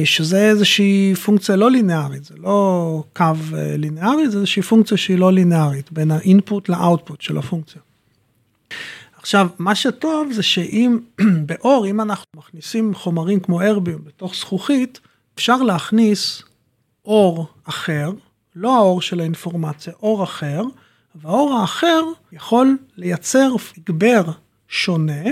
שזה 0.04 0.48
איזושהי 0.50 1.14
פונקציה 1.24 1.56
לא 1.56 1.70
לינארית, 1.70 2.24
זה 2.24 2.34
לא 2.38 3.04
קו 3.12 3.32
לינארי, 3.78 4.30
זה 4.30 4.36
איזושהי 4.36 4.62
פונקציה 4.62 4.96
שהיא 4.96 5.18
לא 5.18 5.32
לינארית, 5.32 5.92
בין 5.92 6.10
האינפוט 6.10 6.68
לאוטפוט 6.68 7.20
של 7.20 7.38
הפונקציה. 7.38 7.80
עכשיו, 9.18 9.48
מה 9.58 9.74
שטוב 9.74 10.32
זה 10.32 10.42
שאם 10.42 10.98
באור, 11.46 11.86
אם 11.86 12.00
אנחנו 12.00 12.26
מכניסים 12.36 12.94
חומרים 12.94 13.40
כמו 13.40 13.60
ארביום 13.60 14.00
בתוך 14.04 14.34
זכוכית, 14.34 15.00
אפשר 15.34 15.56
להכניס 15.56 16.42
אור 17.04 17.46
אחר, 17.64 18.12
לא 18.56 18.76
האור 18.76 19.02
של 19.02 19.20
האינפורמציה, 19.20 19.92
אור 20.02 20.24
אחר, 20.24 20.62
והאור 21.14 21.54
האחר 21.54 22.02
יכול 22.32 22.76
לייצר 22.96 23.54
הגבר 23.78 24.22
שונה 24.68 25.24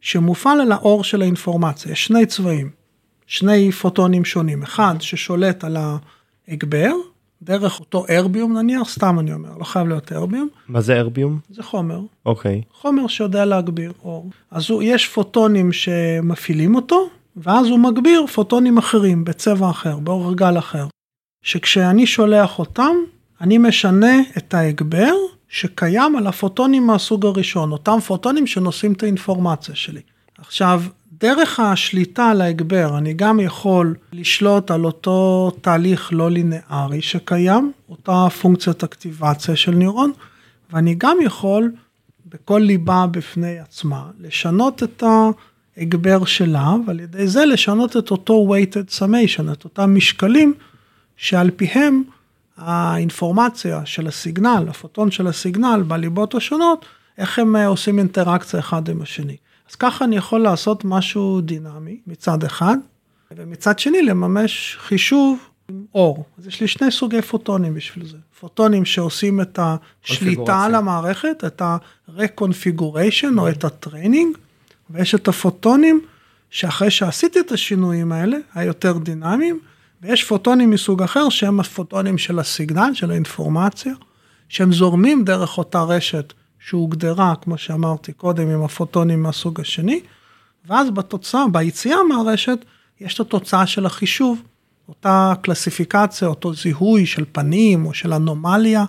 שמופעל 0.00 0.60
על 0.60 0.72
האור 0.72 1.04
של 1.04 1.22
האינפורמציה, 1.22 1.92
יש 1.92 2.04
שני 2.04 2.26
צבעים. 2.26 2.79
שני 3.30 3.72
פוטונים 3.72 4.24
שונים, 4.24 4.62
אחד 4.62 4.94
ששולט 5.00 5.64
על 5.64 5.76
ההגבר, 6.48 6.92
דרך 7.42 7.80
אותו 7.80 8.04
ארביום 8.10 8.58
נניח, 8.58 8.88
סתם 8.88 9.18
אני 9.18 9.32
אומר, 9.32 9.56
לא 9.58 9.64
חייב 9.64 9.88
להיות 9.88 10.12
ארביום. 10.12 10.48
מה 10.68 10.80
זה 10.80 10.94
ארביום? 10.94 11.38
זה 11.50 11.62
חומר. 11.62 12.00
אוקיי. 12.26 12.62
Okay. 12.64 12.74
חומר 12.76 13.06
שיודע 13.06 13.44
להגביר 13.44 13.92
אור. 14.04 14.30
אז 14.50 14.70
הוא, 14.70 14.82
יש 14.82 15.08
פוטונים 15.08 15.72
שמפעילים 15.72 16.74
אותו, 16.74 17.08
ואז 17.36 17.66
הוא 17.66 17.78
מגביר 17.78 18.26
פוטונים 18.26 18.78
אחרים 18.78 19.24
בצבע 19.24 19.70
אחר, 19.70 19.98
באור 19.98 20.34
גל 20.34 20.58
אחר. 20.58 20.86
שכשאני 21.42 22.06
שולח 22.06 22.58
אותם, 22.58 22.94
אני 23.40 23.58
משנה 23.58 24.16
את 24.36 24.54
ההגבר 24.54 25.14
שקיים 25.48 26.16
על 26.16 26.26
הפוטונים 26.26 26.86
מהסוג 26.86 27.26
הראשון, 27.26 27.72
אותם 27.72 27.98
פוטונים 28.06 28.46
שנושאים 28.46 28.92
את 28.92 29.02
האינפורמציה 29.02 29.74
שלי. 29.74 30.00
עכשיו, 30.38 30.82
דרך 31.20 31.60
השליטה 31.60 32.30
על 32.30 32.40
ההגבר, 32.40 32.98
אני 32.98 33.12
גם 33.12 33.40
יכול 33.40 33.94
לשלוט 34.12 34.70
על 34.70 34.84
אותו 34.84 35.50
תהליך 35.60 36.08
לא 36.12 36.30
לינארי 36.30 37.02
שקיים, 37.02 37.72
אותה 37.88 38.26
פונקציית 38.40 38.84
אקטיבציה 38.84 39.56
של 39.56 39.70
ניורון, 39.74 40.12
ואני 40.72 40.94
גם 40.98 41.16
יכול 41.22 41.72
בכל 42.26 42.58
ליבה 42.64 43.06
בפני 43.10 43.58
עצמה 43.58 44.10
לשנות 44.20 44.82
את 44.82 45.02
ההגבר 45.76 46.24
שלה, 46.24 46.74
ועל 46.86 47.00
ידי 47.00 47.26
זה 47.26 47.44
לשנות 47.44 47.96
את 47.96 48.10
אותו 48.10 48.54
weighted 48.54 48.98
summation, 48.98 49.52
את 49.52 49.64
אותם 49.64 49.94
משקלים 49.94 50.54
שעל 51.16 51.50
פיהם 51.50 52.02
האינפורמציה 52.56 53.86
של 53.86 54.06
הסיגנל, 54.06 54.64
הפוטון 54.68 55.10
של 55.10 55.26
הסיגנל 55.26 55.82
בליבות 55.88 56.34
השונות, 56.34 56.84
איך 57.18 57.38
הם 57.38 57.56
אה, 57.56 57.66
עושים 57.66 57.98
אינטראקציה 57.98 58.60
אחד 58.60 58.88
עם 58.88 59.02
השני. 59.02 59.36
אז 59.70 59.74
ככה 59.74 60.04
אני 60.04 60.16
יכול 60.16 60.40
לעשות 60.40 60.84
משהו 60.84 61.40
דינמי 61.40 62.00
מצד 62.06 62.44
אחד, 62.44 62.76
ומצד 63.36 63.78
שני 63.78 64.02
לממש 64.02 64.76
חישוב 64.80 65.38
עם 65.68 65.84
אור. 65.94 66.24
אז 66.38 66.46
יש 66.46 66.60
לי 66.60 66.68
שני 66.68 66.90
סוגי 66.90 67.22
פוטונים 67.22 67.74
בשביל 67.74 68.06
זה. 68.06 68.16
פוטונים 68.40 68.84
שעושים 68.84 69.40
את 69.40 69.58
השליטה 69.62 70.64
על 70.64 70.74
המערכת, 70.74 71.44
את 71.46 71.62
ה-reconfiguration 71.62 73.38
או 73.38 73.48
את 73.48 73.64
ה-training, 73.64 74.36
ויש 74.90 75.14
את 75.14 75.28
הפוטונים 75.28 76.00
שאחרי 76.50 76.90
שעשיתי 76.90 77.40
את 77.40 77.52
השינויים 77.52 78.12
האלה, 78.12 78.36
היותר 78.54 78.98
דינמיים, 78.98 79.58
ויש 80.02 80.24
פוטונים 80.24 80.70
מסוג 80.70 81.02
אחר 81.02 81.28
שהם 81.28 81.60
הפוטונים 81.60 82.18
של 82.18 82.38
הסיגנל, 82.38 82.90
של 82.94 83.10
האינפורמציה, 83.10 83.94
שהם 84.48 84.72
זורמים 84.72 85.24
דרך 85.24 85.58
אותה 85.58 85.82
רשת 85.82 86.32
שהוגדרה, 86.60 87.34
כמו 87.42 87.58
שאמרתי 87.58 88.12
קודם, 88.12 88.48
עם 88.48 88.62
הפוטונים 88.62 89.22
מהסוג 89.22 89.60
השני, 89.60 90.00
ואז 90.66 90.90
בתוצאה, 90.90 91.48
ביציאה 91.52 91.96
מהרשת, 92.08 92.64
יש 93.00 93.14
את 93.14 93.20
התוצאה 93.20 93.66
של 93.66 93.86
החישוב, 93.86 94.42
אותה 94.88 95.32
קלסיפיקציה, 95.42 96.28
אותו 96.28 96.54
זיהוי 96.54 97.06
של 97.06 97.24
פנים 97.32 97.86
או 97.86 97.94
של 97.94 98.12
אנומליה 98.12 98.84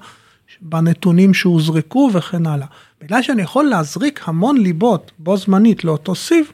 בנתונים 0.61 1.33
שהוזרקו 1.33 2.09
וכן 2.13 2.45
הלאה. 2.45 2.67
בגלל 3.01 3.21
שאני 3.21 3.41
יכול 3.41 3.65
להזריק 3.65 4.21
המון 4.25 4.57
ליבות 4.57 5.11
בו 5.19 5.37
זמנית 5.37 5.83
לאותו 5.83 6.15
סיב, 6.15 6.51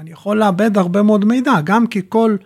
אני 0.00 0.10
יכול 0.10 0.38
לאבד 0.38 0.78
הרבה 0.78 1.02
מאוד 1.02 1.24
מידע, 1.24 1.60
גם 1.64 1.86
כי 1.86 2.00
כל 2.08 2.36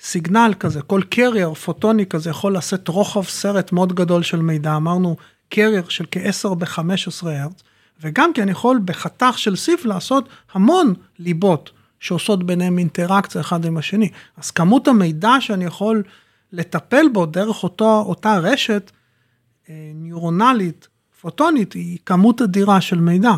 סיגנל 0.00 0.54
כזה, 0.60 0.82
כל 0.82 1.00
קרייר 1.08 1.54
פוטוני 1.54 2.06
כזה 2.06 2.30
יכול 2.30 2.56
לשאת 2.56 2.88
רוחב 2.88 3.22
סרט 3.22 3.72
מאוד 3.72 3.92
גדול 3.92 4.22
של 4.22 4.42
מידע, 4.42 4.76
אמרנו 4.76 5.16
קרייר 5.54 5.88
של 5.88 6.04
כ-10 6.10 6.54
ב-15 6.54 7.28
הרץ, 7.28 7.62
וגם 8.00 8.32
כי 8.32 8.42
אני 8.42 8.50
יכול 8.50 8.80
בחתך 8.84 9.38
של 9.38 9.56
סיף 9.56 9.84
לעשות 9.84 10.28
המון 10.52 10.94
ליבות 11.18 11.70
שעושות 12.00 12.46
ביניהם 12.46 12.78
אינטראקציה 12.78 13.40
אחד 13.40 13.64
עם 13.64 13.76
השני. 13.76 14.08
אז 14.36 14.50
כמות 14.50 14.88
המידע 14.88 15.32
שאני 15.40 15.64
יכול 15.64 16.02
לטפל 16.52 17.06
בו 17.12 17.26
דרך 17.26 17.62
אותו, 17.62 18.04
אותה 18.06 18.38
רשת 18.38 18.90
אה, 19.68 19.90
ניורונלית, 19.94 20.88
פוטונית, 21.20 21.72
היא 21.72 21.98
כמות 22.06 22.42
אדירה 22.42 22.80
של 22.80 23.00
מידע. 23.00 23.32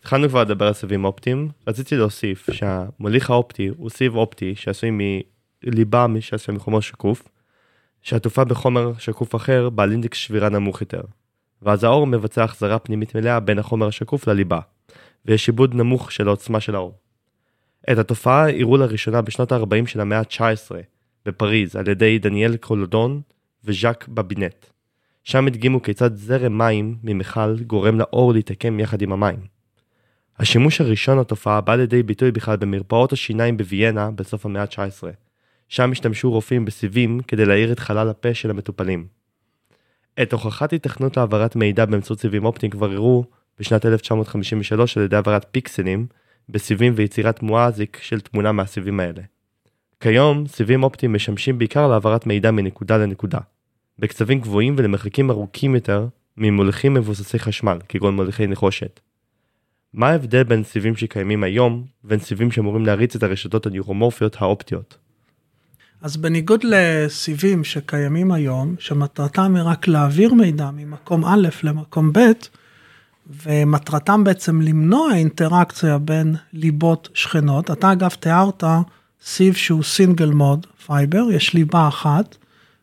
התחלנו 0.00 0.28
כבר 0.28 0.42
לדבר 0.42 0.66
על 0.66 0.72
סיבים 0.72 1.04
אופטיים, 1.04 1.48
רציתי 1.66 1.96
להוסיף 1.96 2.50
שהמוליך 2.50 3.30
האופטי 3.30 3.68
הוא 3.76 3.90
סיב 3.90 4.16
אופטי 4.16 4.54
שעשוי 4.54 4.90
מליבה 5.64 6.06
שעשוי 6.20 6.54
מחומר 6.54 6.80
שקוף, 6.80 7.28
שעטופה 8.02 8.44
בחומר 8.44 8.92
שקוף 8.98 9.34
אחר 9.34 9.70
בעל 9.70 9.92
אינדקס 9.92 10.18
שבירה 10.18 10.48
נמוך 10.48 10.80
יותר, 10.80 11.02
ואז 11.62 11.84
האור 11.84 12.06
מבצע 12.06 12.44
החזרה 12.44 12.78
פנימית 12.78 13.16
מלאה 13.16 13.40
בין 13.40 13.58
החומר 13.58 13.86
השקוף 13.86 14.26
לליבה, 14.26 14.60
ויש 15.24 15.48
עיבוד 15.48 15.74
נמוך 15.74 16.12
של 16.12 16.28
העוצמה 16.28 16.60
של 16.60 16.74
האור. 16.74 16.94
את 17.92 17.98
התופעה 17.98 18.50
הראו 18.50 18.76
לראשונה 18.76 19.22
בשנות 19.22 19.52
ה-40 19.52 19.86
של 19.86 20.00
המאה 20.00 20.18
ה-19 20.18 20.70
בפריז 21.26 21.76
על 21.76 21.88
ידי 21.88 22.18
דניאל 22.18 22.56
קולודון 22.56 23.20
וז'אק 23.64 24.08
בבינט. 24.08 24.66
שם 25.24 25.46
הדגימו 25.46 25.82
כיצד 25.82 26.14
זרם 26.14 26.58
מים 26.58 26.96
ממכל 27.02 27.56
גורם 27.66 27.98
לאור 27.98 28.32
להתעקם 28.32 28.80
יחד 28.80 29.02
עם 29.02 29.12
המים. 29.12 29.38
השימוש 30.38 30.80
הראשון 30.80 31.18
לתופעה 31.18 31.60
בא 31.60 31.74
לידי 31.74 32.02
ביטוי 32.02 32.32
בכלל 32.32 32.56
במרפאות 32.56 33.12
השיניים 33.12 33.56
בוויאנה 33.56 34.10
בסוף 34.10 34.46
המאה 34.46 34.62
ה-19. 34.62 35.02
שם 35.72 35.92
השתמשו 35.92 36.30
רופאים 36.30 36.64
בסיבים 36.64 37.20
כדי 37.28 37.46
להאיר 37.46 37.72
את 37.72 37.78
חלל 37.78 38.08
הפה 38.08 38.34
של 38.34 38.50
המטופלים. 38.50 39.06
את 40.22 40.32
הוכחת 40.32 40.72
התכנות 40.72 41.16
להעברת 41.16 41.56
מידע 41.56 41.84
באמצעות 41.84 42.20
סיבים 42.20 42.44
אופטיים 42.44 42.72
כבר 42.72 42.92
הראו 42.92 43.24
בשנת 43.58 43.86
1953 43.86 44.96
על 44.96 45.04
ידי 45.04 45.16
העברת 45.16 45.46
פיקסלים 45.52 46.06
בסיבים 46.48 46.92
ויצירת 46.96 47.42
מואזיק 47.42 47.98
של 48.02 48.20
תמונה 48.20 48.52
מהסיבים 48.52 49.00
האלה. 49.00 49.22
כיום 50.00 50.46
סיבים 50.46 50.82
אופטיים 50.82 51.12
משמשים 51.12 51.58
בעיקר 51.58 51.88
להעברת 51.88 52.26
מידע 52.26 52.50
מנקודה 52.50 52.96
לנקודה, 52.96 53.38
בקצבים 53.98 54.40
גבוהים 54.40 54.74
ולמרחקים 54.78 55.30
ארוכים 55.30 55.74
יותר 55.74 56.06
ממוליכים 56.36 56.94
מבוססי 56.94 57.38
חשמל, 57.38 57.78
כגון 57.88 58.16
מוליכי 58.16 58.46
נחושת. 58.46 59.00
מה 59.94 60.08
ההבדל 60.08 60.42
בין 60.42 60.64
סיבים 60.64 60.96
שקיימים 60.96 61.42
היום 61.42 61.84
ובין 62.04 62.18
סיבים 62.18 62.50
שאמורים 62.50 62.86
להריץ 62.86 63.16
את 63.16 63.22
הרשתות 63.22 63.66
הניורומורפיות 63.66 64.36
האופטיות? 64.38 65.01
אז 66.02 66.16
בניגוד 66.16 66.60
לסיבים 66.64 67.64
שקיימים 67.64 68.32
היום, 68.32 68.74
שמטרתם 68.78 69.56
היא 69.56 69.62
רק 69.62 69.88
להעביר 69.88 70.34
מידע 70.34 70.70
ממקום 70.70 71.24
א' 71.24 71.48
למקום 71.62 72.12
ב', 72.12 72.32
ומטרתם 73.42 74.24
בעצם 74.24 74.60
למנוע 74.60 75.14
אינטראקציה 75.14 75.98
בין 75.98 76.36
ליבות 76.52 77.08
שכנות. 77.14 77.70
אתה 77.70 77.92
אגב 77.92 78.10
תיארת 78.10 78.64
סיב 79.24 79.54
שהוא 79.54 79.82
single 79.82 80.30
mode 80.30 80.66
fiber, 80.86 81.24
יש 81.30 81.54
ליבה 81.54 81.88
אחת, 81.88 82.36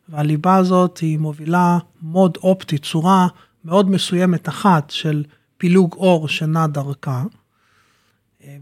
והליבה 0.08 0.56
הזאת 0.56 0.98
היא 0.98 1.18
מובילה 1.18 1.78
מוד 2.02 2.38
אופטי, 2.42 2.78
צורה 2.78 3.26
מאוד 3.64 3.90
מסוימת 3.90 4.48
אחת 4.48 4.90
של 4.90 5.24
פילוג 5.58 5.94
אור 5.94 6.28
שנע 6.28 6.66
דרכה, 6.66 7.22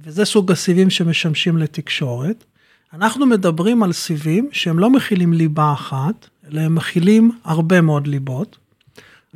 וזה 0.02 0.24
סוג 0.24 0.52
הסיבים 0.52 0.90
שמשמשים 0.90 1.56
לתקשורת. 1.56 2.44
אנחנו 2.92 3.26
מדברים 3.26 3.82
על 3.82 3.92
סיבים 3.92 4.48
שהם 4.52 4.78
לא 4.78 4.90
מכילים 4.90 5.32
ליבה 5.32 5.72
אחת, 5.72 6.28
אלא 6.50 6.60
הם 6.60 6.74
מכילים 6.74 7.30
הרבה 7.44 7.80
מאוד 7.80 8.06
ליבות. 8.06 8.58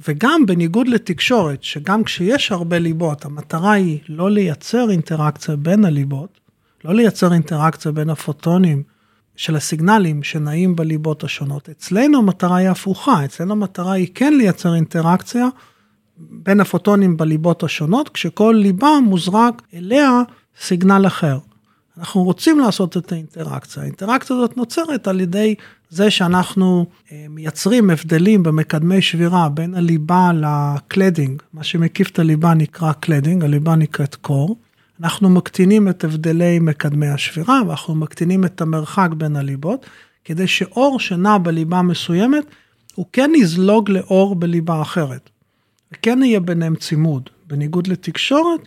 וגם 0.09 0.47
בניגוד 0.47 0.89
לתקשורת, 0.89 1.65
שגם 1.65 2.05
כשיש 2.05 2.53
הרבה 2.53 2.79
ליבות, 2.79 3.25
המטרה 3.25 3.73
היא 3.73 3.99
לא 4.09 4.31
לייצר 4.31 4.91
אינטראקציה 4.91 5.57
בין 5.57 5.85
הליבות, 5.85 6.41
לא 6.85 6.95
לייצר 6.95 7.33
אינטראקציה 7.33 7.93
בין 7.93 8.11
הפוטונים 8.11 8.83
של 9.37 9.57
הסיגנלים 9.57 10.23
שנעים 10.23 10.77
בליבות 10.77 11.25
השונות. 11.25 11.69
אצלנו 11.69 12.19
המטרה 12.19 12.57
היא 12.57 12.69
הפוכה, 12.69 13.25
אצלנו 13.25 13.53
המטרה 13.53 13.93
היא 13.93 14.09
כן 14.15 14.35
לייצר 14.35 14.75
אינטראקציה 14.75 15.49
בין 16.17 16.61
הפוטונים 16.61 17.17
בליבות 17.17 17.63
השונות, 17.63 18.09
כשכל 18.09 18.55
ליבה 18.59 19.01
מוזרק 19.05 19.63
אליה 19.75 20.23
סיגנל 20.61 21.07
אחר. 21.07 21.39
אנחנו 21.99 22.23
רוצים 22.23 22.59
לעשות 22.61 22.97
את 22.97 23.13
האינטראקציה. 23.13 23.83
האינטראקציה 23.83 24.37
הזאת 24.37 24.57
נוצרת 24.57 25.09
על 25.09 25.21
ידי 25.21 25.55
זה 25.91 26.11
שאנחנו 26.11 26.87
אה, 27.13 27.27
מייצרים 27.29 27.91
הבדלים 27.91 28.43
במקדמי 28.43 29.03
שבירה 29.03 29.49
בין 29.49 29.75
הליבה 29.75 30.31
ל-cladding, 30.35 31.43
מה 31.53 31.65
שמקיף 31.65 32.11
את 32.11 32.19
הליבה 32.19 32.55
נקרא 32.55 32.93
cladding, 32.93 33.45
הליבה 33.45 33.77
נקראת 33.77 34.15
core. 34.15 34.57
אנחנו 35.01 35.31
מקטינים 35.31 35.89
את 35.89 36.05
הבדלי 36.05 36.59
מקדמי 36.59 37.09
השבירה 37.09 37.61
ואנחנו 37.67 37.95
מקטינים 37.95 38.45
את 38.45 38.61
המרחק 38.61 39.09
בין 39.17 39.37
הליבות, 39.37 39.87
כדי 40.25 40.47
שאור 40.47 41.01
שנע 41.01 41.39
בליבה 41.39 41.83
מסוימת, 41.83 42.45
הוא 42.95 43.07
כן 43.13 43.31
יזלוג 43.37 43.91
לאור 43.91 44.35
בליבה 44.35 44.83
אחרת. 44.83 45.31
וכן 45.93 46.23
יהיה 46.23 46.41
ביניהם 46.41 46.77
צימוד, 46.77 47.31
בניגוד 47.47 47.87
לתקשורת, 47.87 48.61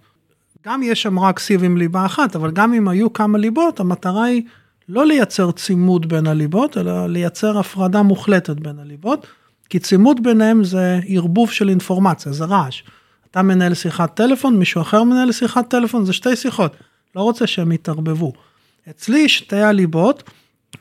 גם 0.65 0.83
יש 0.83 1.01
שם 1.01 1.19
רק 1.19 1.39
סיב 1.39 1.63
עם 1.63 1.77
ליבה 1.77 2.05
אחת, 2.05 2.35
אבל 2.35 2.51
גם 2.51 2.73
אם 2.73 2.87
היו 2.87 3.13
כמה 3.13 3.37
ליבות, 3.37 3.79
המטרה 3.79 4.23
היא 4.23 4.43
לא 4.89 5.05
לייצר 5.05 5.51
צימוד 5.51 6.09
בין 6.09 6.27
הליבות, 6.27 6.77
אלא 6.77 7.07
לייצר 7.07 7.59
הפרדה 7.59 8.01
מוחלטת 8.01 8.59
בין 8.59 8.79
הליבות, 8.79 9.27
כי 9.69 9.79
צימוד 9.79 10.23
ביניהם 10.23 10.63
זה 10.63 10.99
ערבוב 11.07 11.51
של 11.51 11.69
אינפורמציה, 11.69 12.31
זה 12.31 12.45
רעש. 12.45 12.81
אתה 13.31 13.41
מנהל 13.41 13.73
שיחת 13.73 14.15
טלפון, 14.15 14.59
מישהו 14.59 14.81
אחר 14.81 15.03
מנהל 15.03 15.31
שיחת 15.31 15.69
טלפון, 15.69 16.05
זה 16.05 16.13
שתי 16.13 16.35
שיחות, 16.35 16.75
לא 17.15 17.21
רוצה 17.21 17.47
שהם 17.47 17.71
יתערבבו. 17.71 18.33
אצלי 18.89 19.29
שתי 19.29 19.61
הליבות 19.61 20.23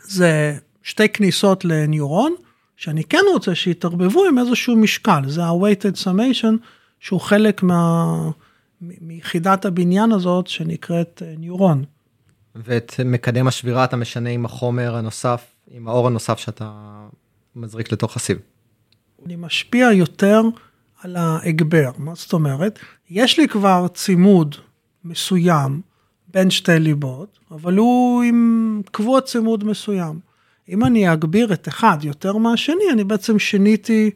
זה 0.03 0.57
שתי 0.82 1.09
כניסות 1.09 1.64
לניורון, 1.64 2.35
שאני 2.76 3.05
כן 3.05 3.22
רוצה 3.32 3.55
שיתערבבו 3.55 4.24
עם 4.24 4.39
איזשהו 4.39 4.76
משקל, 4.76 5.22
זה 5.26 5.45
ה-weighted 5.45 6.05
summation, 6.05 6.57
שהוא 7.01 7.20
חלק 7.20 7.62
מה... 7.62 8.30
מיחידת 9.01 9.64
הבניין 9.64 10.12
הזאת 10.12 10.47
שנקראת 10.47 11.22
אה, 11.26 11.35
ניורון. 11.39 11.85
ואת 12.55 12.93
מקדם 13.05 13.47
השבירה 13.47 13.85
אתה 13.85 13.97
משנה 13.97 14.30
עם 14.30 14.45
החומר 14.45 14.97
הנוסף, 14.97 15.47
עם 15.70 15.89
האור 15.89 16.07
הנוסף 16.07 16.39
שאתה 16.39 16.72
מזריק 17.57 17.93
לתוך 17.93 18.16
הסיב. 18.16 18.39
אני 19.26 19.37
משפיע 19.37 19.93
יותר 19.93 20.43
על 21.03 21.16
ההגבר, 21.16 21.91
מה 21.99 22.14
זאת 22.14 22.32
אומרת? 22.32 22.78
יש 23.11 23.39
לי 23.39 23.49
כבר 23.49 23.87
צימוד 23.95 24.57
מסוים 25.05 25.80
בין 26.28 26.51
שתי 26.51 26.78
ליבות, 26.78 27.39
אבל 27.51 27.76
הוא 27.76 28.22
עם 28.22 28.82
קבוע 28.93 29.20
צימוד 29.20 29.64
מסוים. 29.64 30.20
אם 30.68 30.85
אני 30.85 31.12
אגביר 31.12 31.53
את 31.53 31.68
אחד 31.68 31.99
יותר 32.03 32.37
מהשני, 32.37 32.85
אני 32.93 33.05
בעצם 33.05 33.39
שיניתי 33.39 34.11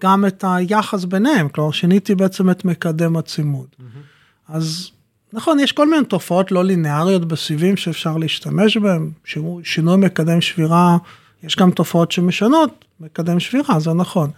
גם 0.00 0.26
את 0.26 0.44
היחס 0.48 1.04
ביניהם, 1.04 1.48
כלומר 1.48 1.70
שיניתי 1.70 2.14
בעצם 2.14 2.50
את 2.50 2.64
מקדם 2.64 3.16
הצימוד. 3.16 3.66
Mm-hmm. 3.80 3.82
אז 4.48 4.90
נכון, 5.32 5.60
יש 5.60 5.72
כל 5.72 5.90
מיני 5.90 6.04
תופעות 6.04 6.52
לא 6.52 6.64
לינאריות 6.64 7.24
בסיבים 7.24 7.76
שאפשר 7.76 8.16
להשתמש 8.16 8.76
בהן, 8.76 9.10
שינוי 9.62 9.96
מקדם 9.96 10.40
שבירה, 10.40 10.96
יש 11.42 11.56
גם 11.56 11.70
תופעות 11.70 12.12
שמשנות 12.12 12.84
מקדם 13.00 13.40
שבירה, 13.40 13.80
זה 13.80 13.92
נכון. 13.92 14.30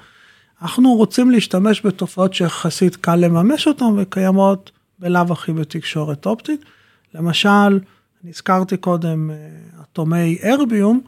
אנחנו 0.62 0.94
רוצים 0.94 1.30
להשתמש 1.30 1.86
בתופעות 1.86 2.34
שיחסית 2.34 2.96
קל 2.96 3.16
לממש 3.16 3.66
אותן 3.66 3.84
וקיימות 3.96 4.70
בלאו 4.98 5.32
הכי 5.32 5.52
בתקשורת 5.52 6.26
אופטית. 6.26 6.64
למשל, 7.14 7.78
הזכרתי 8.24 8.76
קודם 8.76 9.30
אטומי 9.82 10.38
ארביום, 10.44 11.00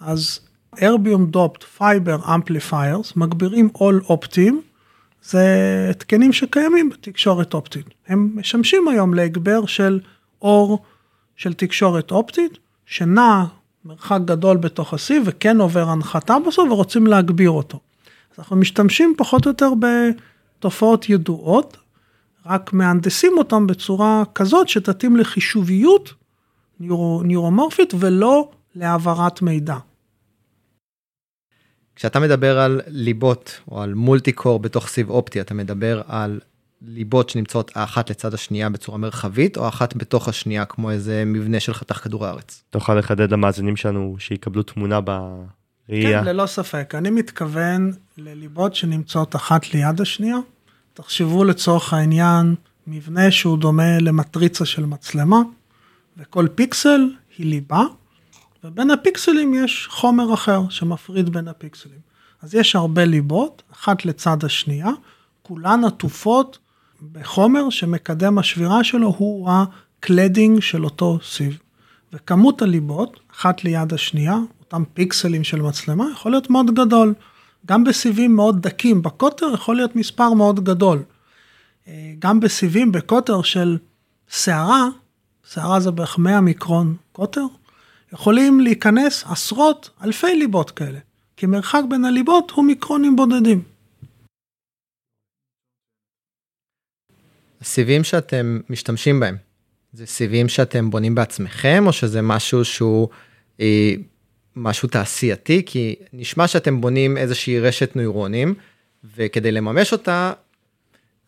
אז 0.00 0.40
erbium 0.82 1.26
doped 1.26 1.62
fiber 1.62 2.34
amplifiers 2.34 3.16
מגבירים 3.16 3.68
עול 3.72 4.00
אופטיים, 4.08 4.60
זה 5.22 5.86
התקנים 5.90 6.32
שקיימים 6.32 6.90
בתקשורת 6.90 7.54
אופטית. 7.54 7.86
הם 8.08 8.30
משמשים 8.34 8.88
היום 8.88 9.14
להגבר 9.14 9.66
של 9.66 10.00
אור 10.42 10.82
של 11.36 11.52
תקשורת 11.52 12.10
אופטית, 12.10 12.58
שנע 12.86 13.44
מרחק 13.84 14.18
גדול 14.24 14.56
בתוך 14.56 14.94
הסיב 14.94 15.22
וכן 15.26 15.60
עובר 15.60 15.88
הנחתה 15.88 16.36
בסוף 16.46 16.70
ורוצים 16.70 17.06
להגביר 17.06 17.50
אותו. 17.50 17.80
אז 18.32 18.38
אנחנו 18.38 18.56
משתמשים 18.56 19.14
פחות 19.18 19.46
או 19.46 19.50
יותר 19.50 19.72
בתופעות 19.80 21.08
ידועות, 21.08 21.76
רק 22.46 22.72
מהנדסים 22.72 23.38
אותם 23.38 23.66
בצורה 23.66 24.22
כזאת 24.34 24.68
שתתאים 24.68 25.16
לחישוביות 25.16 26.14
ניאור, 26.80 27.22
ניאורומורפית 27.22 27.94
ולא 27.98 28.48
להעברת 28.74 29.42
מידע. 29.42 29.76
כשאתה 32.00 32.20
מדבר 32.20 32.58
על 32.58 32.80
ליבות 32.86 33.60
או 33.70 33.82
על 33.82 33.94
מולטי 33.94 34.32
קור 34.32 34.58
בתוך 34.58 34.88
סיב 34.88 35.10
אופטי, 35.10 35.40
אתה 35.40 35.54
מדבר 35.54 36.02
על 36.08 36.40
ליבות 36.82 37.28
שנמצאות 37.28 37.70
האחת 37.74 38.10
לצד 38.10 38.34
השנייה 38.34 38.68
בצורה 38.68 38.98
מרחבית, 38.98 39.56
או 39.56 39.68
אחת 39.68 39.96
בתוך 39.96 40.28
השנייה 40.28 40.64
כמו 40.64 40.90
איזה 40.90 41.22
מבנה 41.26 41.60
של 41.60 41.74
חתך 41.74 41.96
כדור 41.96 42.26
הארץ? 42.26 42.62
תוכל 42.70 42.94
לחדד 42.94 43.32
למאזינים 43.32 43.76
שלנו 43.76 44.16
שיקבלו 44.18 44.62
תמונה 44.62 45.00
בראייה. 45.00 46.20
כן, 46.20 46.24
ללא 46.24 46.46
ספק. 46.46 46.94
אני 46.94 47.10
מתכוון 47.10 47.92
לליבות 48.18 48.74
שנמצאות 48.74 49.36
אחת 49.36 49.74
ליד 49.74 50.00
השנייה. 50.00 50.36
תחשבו 50.94 51.44
לצורך 51.44 51.92
העניין 51.92 52.54
מבנה 52.86 53.30
שהוא 53.30 53.58
דומה 53.58 53.98
למטריצה 53.98 54.64
של 54.64 54.86
מצלמה, 54.86 55.40
וכל 56.16 56.46
פיקסל 56.54 57.00
היא 57.38 57.46
ליבה, 57.46 57.82
ובין 58.64 58.90
הפיקסלים 58.90 59.54
יש 59.54 59.88
חומר 59.90 60.34
אחר 60.34 60.62
שמפריד 60.68 61.28
בין 61.30 61.48
הפיקסלים. 61.48 61.98
אז 62.42 62.54
יש 62.54 62.76
הרבה 62.76 63.04
ליבות, 63.04 63.62
אחת 63.72 64.04
לצד 64.04 64.44
השנייה, 64.44 64.90
כולן 65.42 65.84
עטופות 65.84 66.58
בחומר 67.12 67.70
שמקדם 67.70 68.38
השבירה 68.38 68.84
שלו 68.84 69.14
הוא 69.18 69.50
ה-cladding 69.50 70.60
של 70.60 70.84
אותו 70.84 71.18
סיב. 71.22 71.58
וכמות 72.12 72.62
הליבות, 72.62 73.20
אחת 73.32 73.64
ליד 73.64 73.92
השנייה, 73.92 74.38
אותם 74.60 74.82
פיקסלים 74.94 75.44
של 75.44 75.62
מצלמה, 75.62 76.04
יכול 76.12 76.32
להיות 76.32 76.50
מאוד 76.50 76.74
גדול. 76.74 77.14
גם 77.66 77.84
בסיבים 77.84 78.36
מאוד 78.36 78.62
דקים 78.62 79.02
בקוטר 79.02 79.46
יכול 79.54 79.76
להיות 79.76 79.96
מספר 79.96 80.32
מאוד 80.32 80.64
גדול. 80.64 81.02
אה, 81.88 82.12
גם 82.18 82.40
בסיבים 82.40 82.92
בקוטר 82.92 83.42
של 83.42 83.78
שערה, 84.28 84.88
שערה 85.52 85.80
זה 85.80 85.90
בערך 85.90 86.18
100 86.18 86.40
מיקרון 86.40 86.96
קוטר, 87.12 87.44
יכולים 88.12 88.60
להיכנס 88.60 89.24
עשרות 89.26 89.90
אלפי 90.04 90.36
ליבות 90.36 90.70
כאלה, 90.70 90.98
כי 91.36 91.46
מרחק 91.46 91.82
בין 91.90 92.04
הליבות 92.04 92.50
הוא 92.50 92.64
מיקרונים 92.64 93.16
בודדים. 93.16 93.62
הסיבים 97.60 98.04
שאתם 98.04 98.60
משתמשים 98.70 99.20
בהם, 99.20 99.36
זה 99.92 100.06
סיבים 100.06 100.48
שאתם 100.48 100.90
בונים 100.90 101.14
בעצמכם, 101.14 101.84
או 101.86 101.92
שזה 101.92 102.22
משהו 102.22 102.64
שהוא 102.64 103.08
אה, 103.60 103.94
משהו 104.56 104.88
תעשייתי? 104.88 105.62
כי 105.66 105.96
נשמע 106.12 106.48
שאתם 106.48 106.80
בונים 106.80 107.16
איזושהי 107.16 107.60
רשת 107.60 107.96
נוירונים, 107.96 108.54
וכדי 109.16 109.52
לממש 109.52 109.92
אותה, 109.92 110.32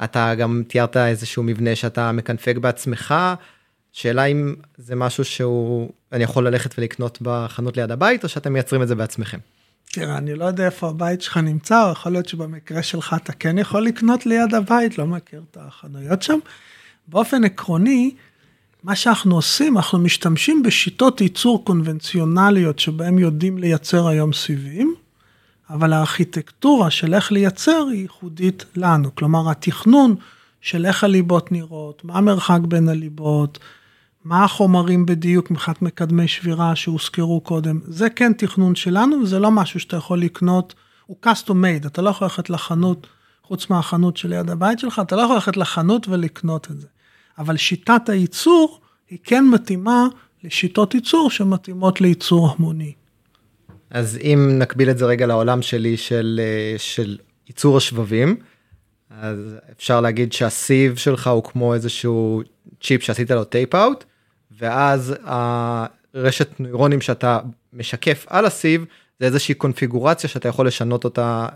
אתה 0.04 0.34
גם 0.34 0.62
תיארת 0.68 0.96
איזשהו 0.96 1.42
מבנה 1.42 1.76
שאתה 1.76 2.12
מקנפג 2.12 2.58
בעצמך, 2.58 3.14
שאלה 3.92 4.24
אם 4.24 4.54
זה 4.76 4.96
משהו 4.96 5.24
שהוא, 5.24 5.90
אני 6.12 6.24
יכול 6.24 6.46
ללכת 6.46 6.74
ולקנות 6.78 7.18
בחנות 7.22 7.76
ליד 7.76 7.90
הבית, 7.90 8.24
או 8.24 8.28
שאתם 8.28 8.52
מייצרים 8.52 8.82
את 8.82 8.88
זה 8.88 8.94
בעצמכם? 8.94 9.38
תראה, 9.92 10.18
אני 10.18 10.34
לא 10.34 10.44
יודע 10.44 10.66
איפה 10.66 10.88
הבית 10.88 11.22
שלך 11.22 11.36
נמצא, 11.36 11.86
או 11.86 11.92
יכול 11.92 12.12
להיות 12.12 12.28
שבמקרה 12.28 12.82
שלך 12.82 13.16
אתה 13.22 13.32
כן 13.32 13.58
יכול 13.58 13.84
לקנות 13.84 14.26
ליד 14.26 14.54
הבית, 14.54 14.98
לא 14.98 15.06
מכיר 15.06 15.42
את 15.50 15.56
החנויות 15.60 16.22
שם. 16.22 16.38
באופן 17.08 17.44
עקרוני, 17.44 18.14
מה 18.82 18.96
שאנחנו 18.96 19.34
עושים, 19.34 19.76
אנחנו 19.76 19.98
משתמשים 19.98 20.62
בשיטות 20.62 21.20
ייצור 21.20 21.64
קונבנציונליות 21.64 22.78
שבהם 22.78 23.18
יודעים 23.18 23.58
לייצר 23.58 24.08
היום 24.08 24.32
סיבים, 24.32 24.94
אבל 25.70 25.92
הארכיטקטורה 25.92 26.90
של 26.90 27.14
איך 27.14 27.32
לייצר 27.32 27.86
היא 27.92 28.02
ייחודית 28.02 28.64
לנו. 28.76 29.14
כלומר, 29.14 29.50
התכנון 29.50 30.14
של 30.60 30.86
איך 30.86 31.04
הליבות 31.04 31.52
נראות, 31.52 32.04
מה 32.04 32.18
המרחק 32.18 32.60
בין 32.68 32.88
הליבות, 32.88 33.58
מה 34.24 34.44
החומרים 34.44 35.06
בדיוק 35.06 35.50
מבחינת 35.50 35.82
מקדמי 35.82 36.28
שבירה 36.28 36.76
שהוזכרו 36.76 37.40
קודם, 37.40 37.80
זה 37.84 38.10
כן 38.10 38.32
תכנון 38.32 38.74
שלנו, 38.74 39.16
וזה 39.22 39.38
לא 39.38 39.50
משהו 39.50 39.80
שאתה 39.80 39.96
יכול 39.96 40.20
לקנות, 40.20 40.74
הוא 41.06 41.16
custom 41.26 41.50
made, 41.50 41.86
אתה 41.86 42.02
לא 42.02 42.10
יכול 42.10 42.24
ללכת 42.24 42.50
לחנות, 42.50 43.06
חוץ 43.42 43.70
מהחנות 43.70 44.16
שליד 44.16 44.50
הבית 44.50 44.78
שלך, 44.78 45.02
אתה 45.04 45.16
לא 45.16 45.22
יכול 45.22 45.34
ללכת 45.34 45.56
לחנות 45.56 46.08
ולקנות 46.08 46.70
את 46.70 46.80
זה. 46.80 46.86
אבל 47.38 47.56
שיטת 47.56 48.08
הייצור 48.08 48.80
היא 49.10 49.18
כן 49.24 49.44
מתאימה 49.44 50.06
לשיטות 50.44 50.94
ייצור 50.94 51.30
שמתאימות 51.30 52.00
לייצור 52.00 52.54
המוני. 52.56 52.92
אז 53.90 54.18
אם 54.22 54.50
נקביל 54.58 54.90
את 54.90 54.98
זה 54.98 55.06
רגע 55.06 55.26
לעולם 55.26 55.62
שלי 55.62 55.96
של, 55.96 56.40
אה, 56.42 56.78
של 56.78 57.18
ייצור 57.48 57.76
השבבים, 57.76 58.36
אז 59.10 59.56
אפשר 59.76 60.00
להגיד 60.00 60.32
שהסיב 60.32 60.96
שלך 60.96 61.26
הוא 61.26 61.44
כמו 61.44 61.74
איזשהו 61.74 62.42
צ'יפ 62.82 63.02
שעשית 63.02 63.30
לו 63.30 63.44
tape 63.44 63.74
out, 63.74 64.04
ואז 64.58 65.14
הרשת 65.24 66.60
נוירונים 66.60 67.00
שאתה 67.00 67.38
משקף 67.72 68.26
על 68.28 68.46
הסיב 68.46 68.84
זה 69.20 69.26
איזושהי 69.26 69.54
קונפיגורציה 69.54 70.30
שאתה 70.30 70.48
יכול 70.48 70.66
לשנות 70.66 71.04
אותה 71.04 71.46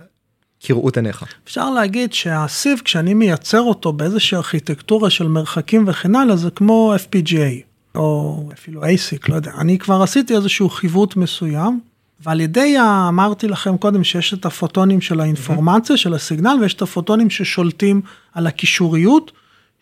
כראות 0.60 0.96
עיניך. 0.96 1.24
אפשר 1.44 1.70
להגיד 1.70 2.12
שהסיב 2.12 2.80
כשאני 2.84 3.14
מייצר 3.14 3.60
אותו 3.60 3.92
באיזושהי 3.92 4.36
ארכיטקטורה 4.36 5.10
של 5.10 5.28
מרחקים 5.28 5.84
וכן 5.86 6.14
הלאה 6.14 6.36
זה 6.36 6.50
כמו 6.50 6.94
FPGA 6.96 7.62
או 7.94 8.42
אפילו 8.52 8.82
ASIC 8.84 9.28
לא 9.28 9.34
יודע 9.34 9.52
אני 9.58 9.78
כבר 9.78 10.02
עשיתי 10.02 10.36
איזשהו 10.36 10.68
חיווט 10.68 11.16
מסוים 11.16 11.80
ועל 12.20 12.40
ידי 12.40 12.76
אמרתי 13.08 13.48
לכם 13.48 13.76
קודם 13.76 14.04
שיש 14.04 14.34
את 14.34 14.46
הפוטונים 14.46 15.00
של 15.00 15.20
האינפורמציה 15.20 15.96
של 15.96 16.14
הסיגנל 16.14 16.58
ויש 16.60 16.74
את 16.74 16.82
הפוטונים 16.82 17.30
ששולטים 17.30 18.00
על 18.34 18.46
הקישוריות. 18.46 19.32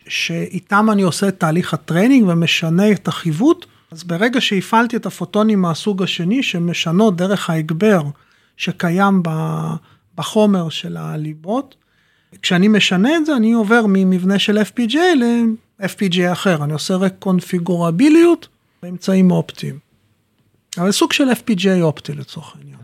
שאיתם 0.07 0.87
אני 0.91 1.01
עושה 1.01 1.27
את 1.27 1.39
תהליך 1.39 1.73
ה 1.73 1.79
training 1.79 2.27
ומשנה 2.27 2.91
את 2.91 3.07
החיווט, 3.07 3.65
אז 3.91 4.03
ברגע 4.03 4.41
שהפעלתי 4.41 4.95
את 4.95 5.05
הפוטונים 5.05 5.61
מהסוג 5.61 6.03
השני, 6.03 6.43
שמשנות 6.43 7.15
דרך 7.15 7.49
ההגבר 7.49 8.01
שקיים 8.57 9.23
בחומר 10.15 10.69
של 10.69 10.97
הליבות, 10.97 11.75
כשאני 12.41 12.67
משנה 12.67 13.17
את 13.17 13.25
זה, 13.25 13.35
אני 13.35 13.53
עובר 13.53 13.85
ממבנה 13.87 14.39
של 14.39 14.57
FPGA 14.57 15.15
ל-FPGA 15.15 16.31
אחר, 16.31 16.63
אני 16.63 16.73
עושה 16.73 16.95
רק 16.95 17.13
קונפיגורביליות 17.19 18.47
באמצעים 18.83 19.31
אופטיים. 19.31 19.79
אבל 20.77 20.91
סוג 20.91 21.13
של 21.13 21.31
FPGA 21.31 21.81
אופטי 21.81 22.13
לצורך 22.13 22.55
העניין. 22.55 22.79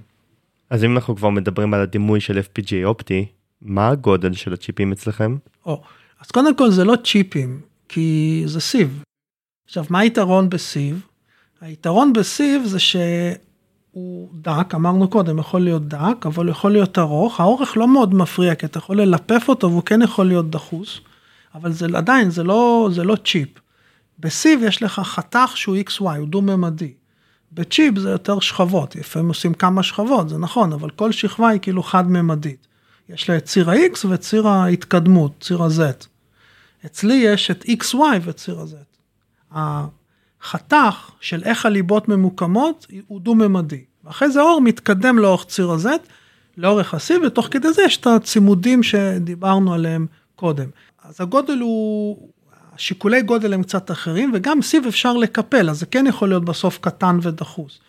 אז 0.70 0.84
אם 0.84 0.96
אנחנו 0.96 1.16
כבר 1.16 1.30
מדברים 1.30 1.74
על 1.74 1.82
הדימוי 1.82 2.22
של 2.22 2.40
FPGA 2.40 2.86
אופטי, 2.86 3.26
מה 3.62 3.90
הגודל 3.90 4.34
של 4.34 4.54
הצ'יפים 4.54 4.92
אצלכם? 4.92 5.38
או, 5.66 5.84
אז 6.22 6.32
קודם 6.32 6.56
כל 6.56 6.72
זה 6.72 6.84
לא 6.84 6.96
צ'יפים, 6.96 7.62
כי 7.90 8.44
זה 8.46 8.60
סיב. 8.60 9.04
עכשיו, 9.66 9.86
מה 9.90 10.00
היתרון 10.00 10.50
בסיב? 10.50 11.02
היתרון 11.62 12.14
בסיב 12.14 12.64
זה 12.66 12.80
שהוא 12.80 14.30
דק, 14.34 14.76
אמרנו 14.76 15.08
קודם, 15.08 15.40
יכול 15.40 15.62
להיות 15.62 15.88
דק, 15.88 16.26
אבל 16.26 16.50
יכול 16.50 16.72
להיות 16.72 16.98
ארוך. 16.98 17.40
האורך 17.40 17.78
לא 17.78 17.88
מאוד 17.88 18.14
מפריע, 18.14 18.56
כי 18.56 18.66
אתה 18.66 18.78
יכול 18.78 19.02
ללפף 19.02 19.46
אותו 19.48 19.70
והוא 19.70 19.84
כן 19.84 20.02
יכול 20.02 20.28
להיות 20.28 20.50
דחוס, 20.50 21.00
אבל 21.56 21.72
זה 21.72 21.86
עדיין, 21.96 22.30
זה 22.30 22.44
לא, 22.44 22.90
זה 22.92 23.04
לא 23.04 23.16
צ'יפ. 23.26 23.50
בסיב 24.20 24.60
יש 24.64 24.84
לך 24.84 25.00
חתך 25.00 25.52
שהוא 25.56 25.78
XY, 25.90 26.18
הוא 26.18 26.28
דו-ממדי. 26.28 26.94
בצ'יפ 27.52 28.00
זה 28.00 28.10
יותר 28.10 28.40
שכבות, 28.40 28.96
לפעמים 28.96 29.28
עושים 29.28 29.54
כמה 29.54 29.84
שכבות, 29.84 30.30
זה 30.30 30.38
נכון, 30.38 30.74
אבל 30.74 30.90
כל 30.90 31.12
שכבה 31.12 31.50
היא 31.50 31.60
כאילו 31.60 31.84
חד-ממדית. 31.84 32.68
יש 33.10 33.30
לה 33.30 33.38
את 33.38 33.46
ציר 33.46 33.70
ה-X 33.70 34.08
וציר 34.10 34.48
ההתקדמות, 34.48 35.32
ציר 35.40 35.64
ה-Z. 35.64 36.11
אצלי 36.86 37.14
יש 37.14 37.52
את 37.52 37.66
XY 37.66 37.98
וציר 38.22 38.60
ה-Z. 38.60 38.76
החתך 40.42 41.12
של 41.22 41.44
איך 41.44 41.66
הליבות 41.66 42.08
ממוקמות 42.08 42.88
הוא 43.08 43.22
דו-ממדי. 43.22 43.84
ואחרי 44.04 44.32
זה 44.32 44.42
אור 44.42 44.62
מתקדם 44.62 45.20
לאורך 45.20 45.46
ציר 45.46 45.72
ה-Z, 45.72 45.88
לאורך 46.58 46.94
ה-C, 46.94 47.26
ותוך 47.26 47.48
כדי 47.52 47.74
זה 47.74 47.82
יש 47.82 47.98
את 47.98 48.08
הצימודים 48.08 48.84
שדיברנו 48.84 49.74
עליהם 49.74 50.08
קודם. 50.36 50.70
אז 51.04 51.22
הגודל 51.22 51.60
הוא, 51.60 52.30
שיקולי 52.78 53.22
גודל 53.22 53.54
הם 53.54 53.64
קצת 53.64 53.92
אחרים, 53.92 54.32
וגם 54.34 54.62
סיב 54.62 54.86
אפשר 54.88 55.14
לקפל, 55.14 55.70
אז 55.70 55.80
זה 55.80 55.86
כן 55.86 56.08
יכול 56.08 56.30
להיות 56.30 56.46
בסוף 56.46 56.78
קטן 56.82 57.20
ודחוס. 57.22 57.80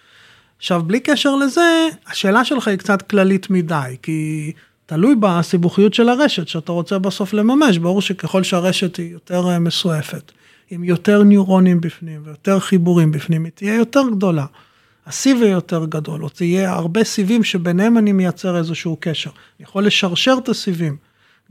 עכשיו, 0.59 0.83
בלי 0.83 1.01
קשר 1.01 1.37
לזה, 1.37 1.89
השאלה 2.07 2.45
שלך 2.45 2.69
היא 2.69 2.79
קצת 2.79 3.03
כללית 3.03 3.51
מדי, 3.51 3.97
כי 4.03 4.53
תלוי 4.95 5.15
בסיבוכיות 5.21 5.95
של 5.95 6.09
הרשת 6.09 6.49
שאתה 6.49 6.73
רוצה 6.73 6.99
בסוף 6.99 7.33
לממש, 7.33 7.79
ברור 7.79 8.03
שככל 8.03 8.43
שהרשת 8.43 8.97
היא 8.97 9.13
יותר 9.13 9.51
אה, 9.51 9.59
מסועפת, 9.59 10.33
עם 10.71 10.85
יותר 10.85 11.23
ניורונים 11.23 11.81
בפנים 11.81 12.21
ויותר 12.25 12.61
חיבורים 12.61 13.13
בפנים, 13.13 13.45
היא 13.45 13.53
תהיה 13.55 13.75
יותר 13.75 14.03
גדולה. 14.13 14.47
הסיב 15.07 15.43
יהיה 15.43 15.51
יותר 15.51 15.85
גדול, 15.85 16.25
או 16.25 16.29
תהיה 16.29 16.73
הרבה 16.73 17.05
סיבים 17.05 17.45
שביניהם 17.45 17.99
אני 17.99 18.13
מייצר 18.13 18.57
איזשהו 18.57 18.97
קשר. 19.01 19.31
אני 19.31 19.67
יכול 19.69 19.87
לשרשר 19.87 20.35
את 20.43 20.49
הסיבים. 20.49 20.97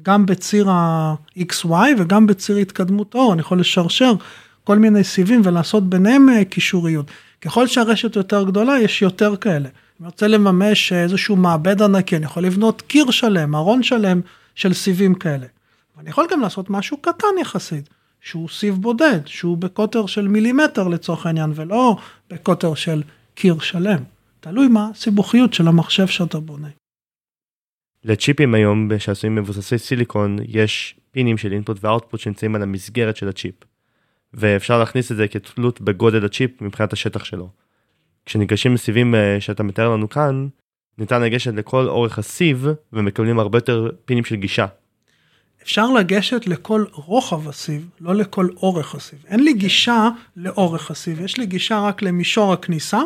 גם 0.02 0.26
בציר 0.26 0.70
ה-XY 0.70 1.74
וגם 1.98 2.28
בציר 2.28 2.58
התקדמות 2.58 3.16
האור, 3.16 3.34
אני 3.34 3.42
יכול 3.42 3.60
לשרשר 3.60 4.14
כל 4.64 4.78
מיני 4.78 5.04
סיבים 5.04 5.42
ולעשות 5.44 5.90
ביניהם 5.90 6.30
אה, 6.30 6.46
קישוריות. 6.46 7.06
ככל 7.42 7.68
שהרשת 7.68 8.16
יותר 8.16 8.44
גדולה, 8.44 8.80
יש 8.80 9.02
יותר 9.02 9.36
כאלה. 9.36 9.70
אני 10.02 10.08
רוצה 10.08 10.28
לממש 10.28 10.94
איזשהו 10.94 11.36
מעבד 11.36 11.82
ענקי, 11.82 12.16
אני 12.16 12.26
יכול 12.26 12.44
לבנות 12.44 12.82
קיר 12.82 13.12
שלם, 13.12 13.56
ארון 13.56 13.84
שלם 13.84 14.22
של 14.56 14.74
סיבים 14.74 15.16
כאלה. 15.16 15.46
אני 16.00 16.10
יכול 16.10 16.26
גם 16.32 16.42
לעשות 16.42 16.70
משהו 16.70 16.98
קטן 16.98 17.28
יחסית, 17.42 17.90
שהוא 18.22 18.50
סיב 18.50 18.76
בודד, 18.76 19.20
שהוא 19.26 19.58
בקוטר 19.58 20.06
של 20.06 20.28
מילימטר 20.28 20.88
לצורך 20.88 21.26
העניין, 21.26 21.52
ולא 21.56 21.98
בקוטר 22.30 22.74
של 22.74 23.04
קיר 23.36 23.60
שלם. 23.60 24.04
תלוי 24.40 24.68
מה 24.68 24.90
הסיבוכיות 24.92 25.54
של 25.54 25.68
המחשב 25.68 26.08
שאתה 26.08 26.40
בונה. 26.40 26.70
לצ'יפים 28.04 28.54
היום 28.54 29.00
שעשויים 29.00 29.36
מבוססי 29.36 29.78
סיליקון 29.78 30.38
יש 30.48 30.96
פינים 31.12 31.38
של 31.38 31.54
אינפוט 31.54 31.78
ואוטפוט 31.82 32.20
שנמצאים 32.20 32.56
על 32.56 32.62
המסגרת 32.62 33.18
של 33.18 33.30
הצ'יפ. 33.30 33.56
ואפשר 34.34 34.80
להכניס 34.80 35.12
את 35.12 35.18
זה 35.18 35.28
כתלות 35.28 35.82
בגודל 35.82 36.26
הצ'יפ 36.26 36.62
מבחינת 36.62 36.94
השטח 36.94 37.24
שלו. 37.24 37.61
כשניגשים 38.26 38.74
לסיבים 38.74 39.16
אה, 39.16 39.38
שאתה 39.40 39.64
מתאר 39.64 39.90
לנו 39.90 40.10
כאן, 40.10 40.48
ניתן 40.98 41.22
לגשת 41.22 41.54
לכל 41.54 41.88
אורך 41.88 42.20
הסיב 42.20 42.68
ומקבלים 42.94 43.40
הרבה 43.40 43.58
יותר 43.58 43.90
פינים 44.06 44.26
של 44.26 44.36
גישה. 44.36 44.66
אפשר 45.64 45.92
לגשת 45.92 46.48
לכל 46.48 46.86
רוחב 46.92 47.50
הסיב, 47.50 47.90
לא 48.02 48.16
לכל 48.16 48.48
אורך 48.58 48.96
הסיב. 48.96 49.20
אין 49.28 49.44
לי 49.44 49.54
גישה 49.54 50.10
לאורך 50.36 50.92
הסיב, 50.92 51.22
יש 51.22 51.38
לי 51.38 51.46
גישה 51.46 51.80
רק 51.80 52.02
למישור 52.02 52.54
הכניסה 52.54 53.00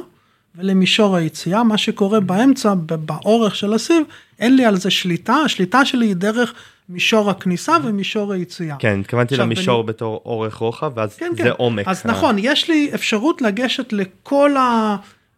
ולמישור 0.57 1.15
היציאה, 1.15 1.63
מה 1.63 1.77
שקורה 1.77 2.19
באמצע, 2.19 2.73
באורך 2.75 3.55
של 3.55 3.73
הסיב, 3.73 4.03
אין 4.39 4.55
לי 4.55 4.65
על 4.65 4.77
זה 4.77 4.89
שליטה, 4.89 5.33
השליטה 5.33 5.85
שלי 5.85 6.05
היא 6.05 6.15
דרך 6.15 6.53
מישור 6.89 7.29
הכניסה 7.29 7.77
ומישור 7.83 8.33
היציאה. 8.33 8.75
כן, 8.79 8.99
התכוונתי 8.99 9.37
למישור 9.37 9.83
בני... 9.83 9.93
בתור 9.93 10.21
אורך 10.25 10.55
רוחב, 10.55 10.91
ואז 10.95 11.15
כן, 11.15 11.31
זה 11.37 11.43
כן. 11.43 11.49
עומק. 11.57 11.87
אז 11.87 12.01
ה... 12.05 12.09
נכון, 12.09 12.35
יש 12.39 12.69
לי 12.69 12.91
אפשרות 12.95 13.41
לגשת 13.41 13.93
לכל 13.93 14.55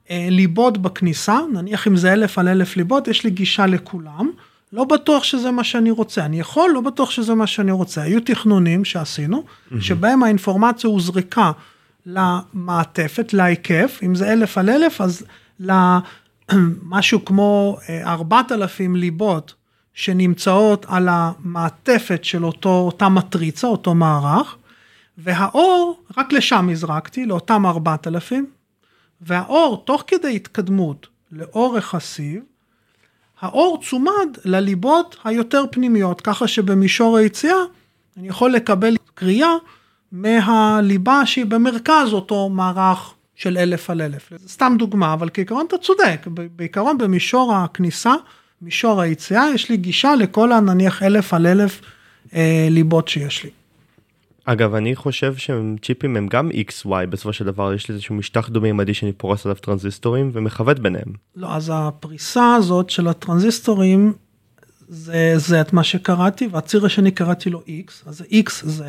הליבות 0.09 0.77
בכניסה, 0.77 1.39
נניח 1.53 1.87
אם 1.87 1.95
זה 1.95 2.13
אלף 2.13 2.39
על 2.39 2.47
אלף 2.47 2.77
ליבות, 2.77 3.07
יש 3.07 3.23
לי 3.23 3.29
גישה 3.29 3.65
לכולם. 3.65 4.31
לא 4.73 4.83
בטוח 4.83 5.23
שזה 5.23 5.51
מה 5.51 5.63
שאני 5.63 5.91
רוצה, 5.91 6.25
אני 6.25 6.39
יכול, 6.39 6.71
לא 6.73 6.81
בטוח 6.81 7.11
שזה 7.11 7.35
מה 7.35 7.47
שאני 7.47 7.71
רוצה. 7.71 8.01
היו 8.01 8.19
תכנונים 8.19 8.85
שעשינו, 8.85 9.43
mm-hmm. 9.43 9.75
שבהם 9.81 10.23
האינפורמציה 10.23 10.89
הוזרקה 10.89 11.51
למעטפת, 12.07 13.33
להיקף, 13.33 13.99
אם 14.03 14.15
זה 14.15 14.33
אלף 14.33 14.57
על 14.57 14.69
אלף, 14.69 15.01
אז 15.01 15.25
למשהו 15.59 17.19
כמו 17.25 17.77
אה, 17.89 18.11
ארבעת 18.11 18.51
אלפים 18.51 18.95
ליבות 18.95 19.53
שנמצאות 19.93 20.85
על 20.89 21.07
המעטפת 21.11 22.23
של 22.23 22.45
אותו, 22.45 22.69
אותה 22.69 23.09
מטריצה, 23.09 23.67
אותו 23.67 23.95
מערך, 23.95 24.55
והאור, 25.17 26.03
רק 26.17 26.33
לשם 26.33 26.69
הזרקתי, 26.71 27.25
לאותם 27.25 27.65
ארבעת 27.65 28.07
אלפים, 28.07 28.45
והאור, 29.21 29.83
תוך 29.85 30.03
כדי 30.07 30.35
התקדמות 30.35 31.07
לאורך 31.31 31.95
הסיב, 31.95 32.41
האור 33.41 33.81
צומד 33.89 34.37
לליבות 34.45 35.15
היותר 35.23 35.63
פנימיות, 35.71 36.21
ככה 36.21 36.47
שבמישור 36.47 37.17
היציאה 37.17 37.57
אני 38.17 38.27
יכול 38.27 38.51
לקבל 38.51 38.95
קריאה 39.13 39.53
מהליבה 40.11 41.25
שהיא 41.25 41.45
במרכז 41.45 42.13
אותו 42.13 42.49
מערך 42.49 43.13
של 43.35 43.57
אלף 43.57 43.89
על 43.89 44.01
אלף. 44.01 44.29
זה 44.35 44.49
סתם 44.49 44.75
דוגמה, 44.79 45.13
אבל 45.13 45.29
כעיקרון 45.33 45.65
אתה 45.67 45.77
צודק, 45.77 46.27
בעיקרון 46.55 46.97
במישור 46.97 47.55
הכניסה, 47.55 48.13
מישור 48.61 49.01
היציאה, 49.01 49.45
יש 49.53 49.69
לי 49.69 49.77
גישה 49.77 50.15
לכל 50.15 50.51
הנניח 50.51 51.03
אלף 51.03 51.33
על 51.33 51.47
אלף 51.47 51.81
אה, 52.33 52.67
ליבות 52.69 53.07
שיש 53.07 53.43
לי. 53.43 53.49
אגב, 54.45 54.73
אני 54.73 54.95
חושב 54.95 55.35
שצ'יפים 55.35 56.17
הם 56.17 56.27
גם 56.27 56.49
XY 56.49 57.05
בסופו 57.09 57.33
של 57.33 57.45
דבר, 57.45 57.73
יש 57.73 57.89
לי 57.89 57.93
איזשהו 57.93 58.15
משטח 58.15 58.49
דו-מימדי 58.49 58.93
שאני 58.93 59.11
פורס 59.11 59.45
עליו 59.45 59.55
טרנזיסטורים 59.55 60.29
ומכוות 60.33 60.79
ביניהם. 60.79 61.13
לא, 61.35 61.55
אז 61.55 61.71
הפריסה 61.73 62.55
הזאת 62.55 62.89
של 62.89 63.07
הטרנזיסטורים 63.07 64.13
זה 64.87 65.35
Z 65.49 65.53
מה 65.73 65.83
שקראתי, 65.83 66.47
והציר 66.47 66.85
השני 66.85 67.11
קראתי 67.11 67.49
לו 67.49 67.61
X, 67.67 67.91
אז 68.05 68.17
זה 68.17 68.23
XZ, 68.23 68.81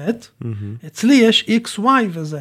mm-hmm. 0.42 0.86
אצלי 0.86 1.14
יש 1.14 1.44
XY 1.64 1.82
ו-Z. 2.11 2.34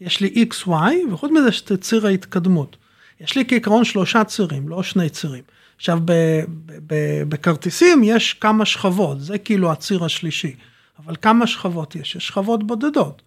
יש 0.00 0.20
לי 0.20 0.46
XY, 0.50 1.12
וחוץ 1.12 1.30
מזה 1.30 1.48
יש 1.48 1.62
את 1.62 1.72
ציר 1.72 2.06
ההתקדמות. 2.06 2.76
יש 3.20 3.36
לי 3.36 3.44
כעיקרון 3.48 3.84
שלושה 3.84 4.24
צירים, 4.24 4.68
לא 4.68 4.82
שני 4.82 5.08
צירים. 5.10 5.42
עכשיו, 5.76 5.98
בכרטיסים 7.28 8.02
יש 8.04 8.34
כמה 8.34 8.64
שכבות, 8.64 9.20
זה 9.20 9.38
כאילו 9.38 9.72
הציר 9.72 10.04
השלישי. 10.04 10.54
אבל 10.98 11.16
כמה 11.22 11.46
שכבות 11.46 11.96
יש? 11.96 12.14
יש 12.16 12.26
שכבות 12.26 12.66
בודדות. 12.66 13.22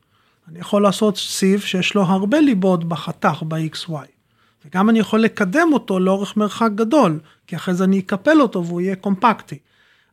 אני 0.48 0.60
יכול 0.60 0.84
לעשות 0.84 1.18
סיב 1.18 1.62
שיש 1.62 1.96
לו 1.96 2.02
הרבה 2.02 2.40
ליבות 2.40 2.84
בחתך 2.84 3.44
ב-XY. 3.48 3.94
וגם 4.66 4.90
אני 4.90 5.00
יכול 5.00 5.22
לקדם 5.22 5.70
אותו 5.74 6.00
לאורך 6.00 6.38
מרחק 6.38 6.70
גדול, 6.76 7.20
כי 7.48 7.56
אחרי 7.56 7.74
זה 7.74 7.84
אני 7.84 8.00
אקפל 8.00 8.42
אותו 8.42 8.66
והוא 8.66 8.82
יהיה 8.82 8.96
קומפקטי. 8.96 9.58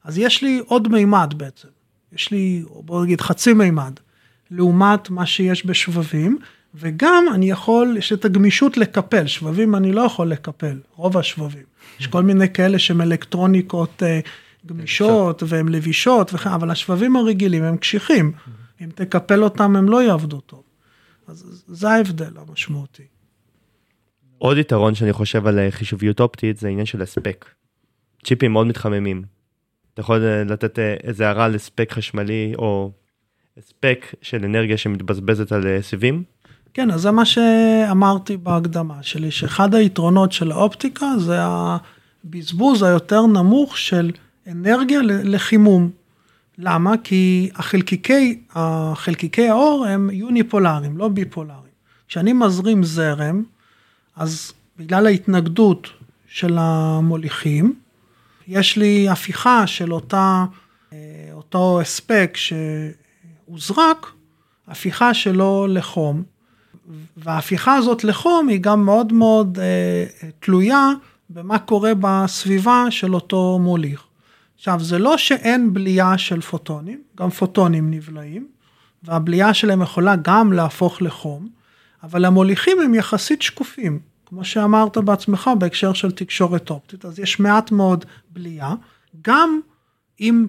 אז 0.05 0.19
יש 0.19 0.43
לי 0.43 0.63
עוד 0.67 0.89
מימד 0.89 1.35
בעצם. 1.37 1.69
יש 2.13 2.31
לי, 2.31 2.65
בוא 2.71 3.05
נגיד, 3.05 3.21
חצי 3.21 3.53
מימד, 3.53 3.93
לעומת 4.51 5.11
מה 5.11 5.27
שיש 5.27 5.67
בשבבים, 5.67 6.39
וגם 6.75 7.25
אני 7.35 7.51
יכול, 7.51 7.97
יש 7.99 8.13
את 8.13 8.25
הגמישות 8.25 8.77
לקפל, 8.77 9.27
שבבים 9.27 9.75
אני 9.75 9.93
לא 9.93 10.01
יכול 10.01 10.29
לקפל, 10.29 10.79
רוב 10.95 11.17
השבבים. 11.17 11.65
יש 12.01 12.07
כל 12.07 12.23
מיני 12.23 12.53
כאלה 12.53 12.79
שהם 12.79 13.01
אלקטרוניקות 13.01 14.03
אה, 14.03 14.21
גמישות 14.67 15.43
והן 15.47 15.69
לבישות, 15.69 16.35
וכן, 16.35 16.51
אבל 16.51 16.71
השבבים 16.71 17.17
הרגילים 17.17 17.65
הם 17.65 17.77
קשיחים. 17.77 18.33
אם 18.81 18.89
תקפל 18.95 19.45
אותם 19.45 19.77
הם 19.77 19.89
לא 19.89 20.03
יעבדו 20.03 20.41
טוב. 20.41 20.63
אז 21.29 21.65
זה 21.67 21.91
ההבדל 21.91 22.33
המשמעותי. 22.37 23.03
עוד 24.39 24.59
יתרון 24.59 24.95
שאני 24.95 25.13
חושב 25.13 25.47
על 25.47 25.59
אה, 25.59 25.71
חישוביות 25.71 26.21
אופטית 26.21 26.57
זה 26.57 26.67
העניין 26.67 26.87
של 26.87 27.03
הספק. 27.03 27.45
צ'יפים 28.25 28.53
מאוד 28.53 28.67
מתחממים. 28.67 29.23
אתה 29.95 30.01
יכול 30.01 30.25
אה, 30.25 30.45
לתת 30.45 30.79
אה, 30.79 30.95
איזה 31.03 31.27
הערה 31.27 31.49
לספק 31.49 31.93
חשמלי 31.93 32.53
או 32.59 32.91
הספק 33.59 34.15
של 34.23 34.45
אנרגיה 34.45 34.77
שמתבזבזת 34.77 35.53
על 35.53 35.81
סיבים? 35.81 36.23
כן, 36.75 36.91
אז 36.91 37.01
זה 37.01 37.11
מה 37.11 37.25
שאמרתי 37.25 38.37
בהקדמה 38.37 39.03
שלי, 39.03 39.31
שאחד 39.31 39.75
היתרונות 39.75 40.33
של 40.33 40.53
האופטיקה 40.53 41.07
זה 41.19 41.37
הבזבוז 41.41 42.83
היותר 42.83 43.27
נמוך 43.27 43.79
של 43.79 44.11
אנרגיה 44.47 45.01
לחימום. 45.03 45.91
למה? 46.59 46.95
כי 47.05 47.51
החלקיקי, 47.55 48.41
החלקיקי 48.55 49.49
האור 49.49 49.87
הם 49.87 50.11
יוניפולריים, 50.13 50.99
לא 50.99 51.09
ביפולריים. 51.09 51.69
כשאני 52.09 52.33
מזרים 52.33 52.85
זרם, 52.85 53.43
אז 54.19 54.53
בגלל 54.79 55.07
ההתנגדות 55.07 55.89
של 56.29 56.57
המוליכים, 56.61 57.75
יש 58.49 58.77
לי 58.77 59.09
הפיכה 59.09 59.67
של 59.67 59.93
אותה, 59.93 60.45
אה, 60.93 60.99
אותו 61.33 61.81
הספק 61.81 62.37
שהוזרק, 62.37 64.07
הפיכה 64.69 65.15
שלו 65.15 65.67
לחום, 65.69 66.23
וההפיכה 67.17 67.75
הזאת 67.75 68.05
לחום 68.05 68.49
היא 68.49 68.61
גם 68.61 68.85
מאוד 68.85 69.13
מאוד 69.13 69.59
אה, 69.59 70.29
תלויה 70.41 70.89
במה 71.31 71.59
קורה 71.59 71.93
בסביבה 72.01 72.85
של 72.91 73.15
אותו 73.15 73.59
מוליך. 73.63 74.05
עכשיו, 74.57 74.81
זה 74.81 74.99
לא 74.99 75.19
שאין 75.19 75.75
בלייה 75.75 76.19
של 76.19 76.41
פוטונים, 76.41 77.03
גם 77.17 77.31
פוטונים 77.31 77.91
נבלעים, 77.91 78.49
והבלייה 79.03 79.55
שלהם 79.55 79.83
יכולה 79.83 80.15
גם 80.23 80.53
להפוך 80.53 81.03
לחום, 81.03 81.58
אבל 82.03 82.25
המוליכים 82.25 82.81
הם 82.81 82.95
יחסית 82.95 83.43
שקופים, 83.43 83.99
כמו 84.27 84.45
שאמרת 84.45 84.99
בעצמך 84.99 85.51
בהקשר 85.59 85.93
של 85.93 86.11
תקשורת 86.11 86.71
אופטית, 86.71 87.05
אז 87.05 87.19
יש 87.19 87.41
מעט 87.41 87.73
מאוד 87.73 88.05
בלייה, 88.31 88.75
גם 89.23 89.61
אם 90.21 90.47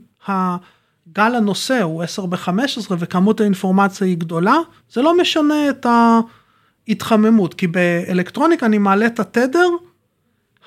גל 1.13 1.35
הנושא 1.35 1.81
הוא 1.81 2.03
10 2.03 2.25
ב-15 2.25 2.91
וכמות 2.99 3.41
האינפורמציה 3.41 4.07
היא 4.07 4.17
גדולה, 4.17 4.57
זה 4.91 5.01
לא 5.01 5.17
משנה 5.17 5.69
את 5.69 5.85
ההתחממות, 6.87 7.53
כי 7.53 7.67
באלקטרוניקה 7.67 8.65
אני 8.65 8.77
מעלה 8.77 9.05
את 9.05 9.19
התדר, 9.19 9.69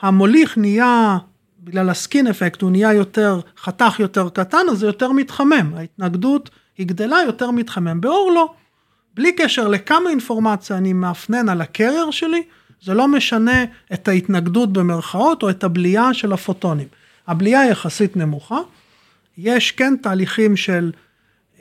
המוליך 0.00 0.58
נהיה, 0.58 1.18
בגלל 1.60 1.90
הסקין 1.90 2.26
אפקט, 2.26 2.62
הוא 2.62 2.70
נהיה 2.70 2.92
יותר, 2.92 3.40
חתך 3.58 3.96
יותר 3.98 4.28
קטן, 4.28 4.66
אז 4.70 4.78
זה 4.78 4.86
יותר 4.86 5.12
מתחמם, 5.12 5.74
ההתנגדות 5.76 6.50
היא 6.78 6.86
גדלה, 6.86 7.16
יותר 7.26 7.50
מתחמם. 7.50 8.00
באור 8.00 8.32
לא, 8.34 8.54
בלי 9.14 9.32
קשר 9.32 9.68
לכמה 9.68 10.10
אינפורמציה 10.10 10.76
אני 10.76 10.92
מאפנן 10.92 11.48
על 11.48 11.60
הקרייר 11.60 12.10
שלי, 12.10 12.42
זה 12.82 12.94
לא 12.94 13.08
משנה 13.08 13.64
את 13.92 14.08
ההתנגדות 14.08 14.72
במרכאות 14.72 15.42
או 15.42 15.50
את 15.50 15.64
הבליעה 15.64 16.14
של 16.14 16.32
הפוטונים. 16.32 16.88
הבליעה 17.26 17.68
יחסית 17.68 18.16
נמוכה, 18.16 18.58
יש 19.38 19.72
כן 19.72 19.94
תהליכים 20.02 20.56
של 20.56 20.92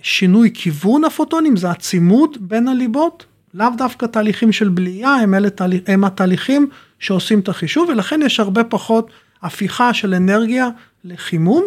שינוי 0.01 0.51
כיוון 0.53 1.03
הפוטונים, 1.03 1.57
זה 1.57 1.69
הצימוד 1.69 2.37
בין 2.39 2.67
הליבות, 2.67 3.25
לאו 3.53 3.67
דווקא 3.77 4.05
תהליכים 4.05 4.51
של 4.51 4.69
בליעה, 4.69 5.15
הם, 5.15 5.33
אלה, 5.33 5.49
הם 5.87 6.03
התהליכים 6.03 6.69
שעושים 6.99 7.39
את 7.39 7.49
החישוב, 7.49 7.89
ולכן 7.89 8.21
יש 8.25 8.39
הרבה 8.39 8.63
פחות 8.63 9.09
הפיכה 9.41 9.93
של 9.93 10.13
אנרגיה 10.13 10.69
לחימום, 11.03 11.65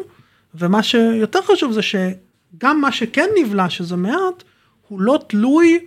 ומה 0.55 0.83
שיותר 0.83 1.43
חשוב 1.43 1.73
זה 1.73 1.81
שגם 1.83 2.81
מה 2.81 2.93
שכן 2.93 3.27
נבלע, 3.39 3.71
שזה 3.71 3.97
מעט, 3.97 4.45
הוא 4.89 5.01
לא 5.01 5.19
תלוי 5.27 5.87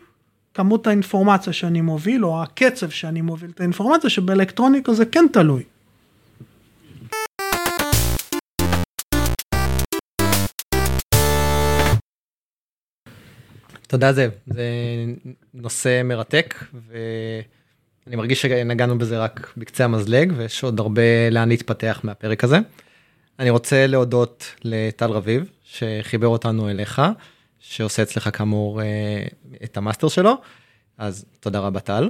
כמות 0.54 0.88
האינפורמציה 0.88 1.54
שאני 1.54 1.82
מוביל, 1.82 2.26
או 2.26 2.44
הקצב 2.44 2.90
שאני 2.90 3.22
מוביל 3.22 3.50
את 3.50 3.60
האינפורמציה, 3.60 4.10
שבאלקטרוניקה 4.10 4.94
זה 4.94 5.06
כן 5.06 5.26
תלוי. 5.34 5.64
תודה 13.88 14.14
זאב, 14.14 14.32
זה 14.48 14.66
נושא 15.54 16.02
מרתק 16.04 16.56
ואני 16.88 18.16
מרגיש 18.16 18.42
שנגענו 18.42 18.98
בזה 18.98 19.20
רק 19.20 19.54
בקצה 19.58 19.86
המזלג 19.86 20.34
ויש 20.38 20.64
עוד 20.64 20.80
הרבה 20.80 21.30
לאן 21.32 21.50
להתפתח 21.50 22.02
מהפרק 22.04 22.44
הזה. 22.44 22.58
אני 23.40 23.50
רוצה 23.50 23.88
להודות 23.88 24.56
לטל 24.64 25.12
רביב 25.12 25.50
שחיבר 25.64 26.28
אותנו 26.28 26.70
אליך, 26.70 27.02
שעושה 27.60 28.04
אצלך 28.04 28.38
כאמור 28.38 28.82
אה, 28.82 28.86
את 29.64 29.78
המאסטר 29.78 30.08
שלו, 30.08 30.34
אז 30.98 31.26
תודה 31.40 31.60
רבה 31.60 31.80
טל. 31.80 32.10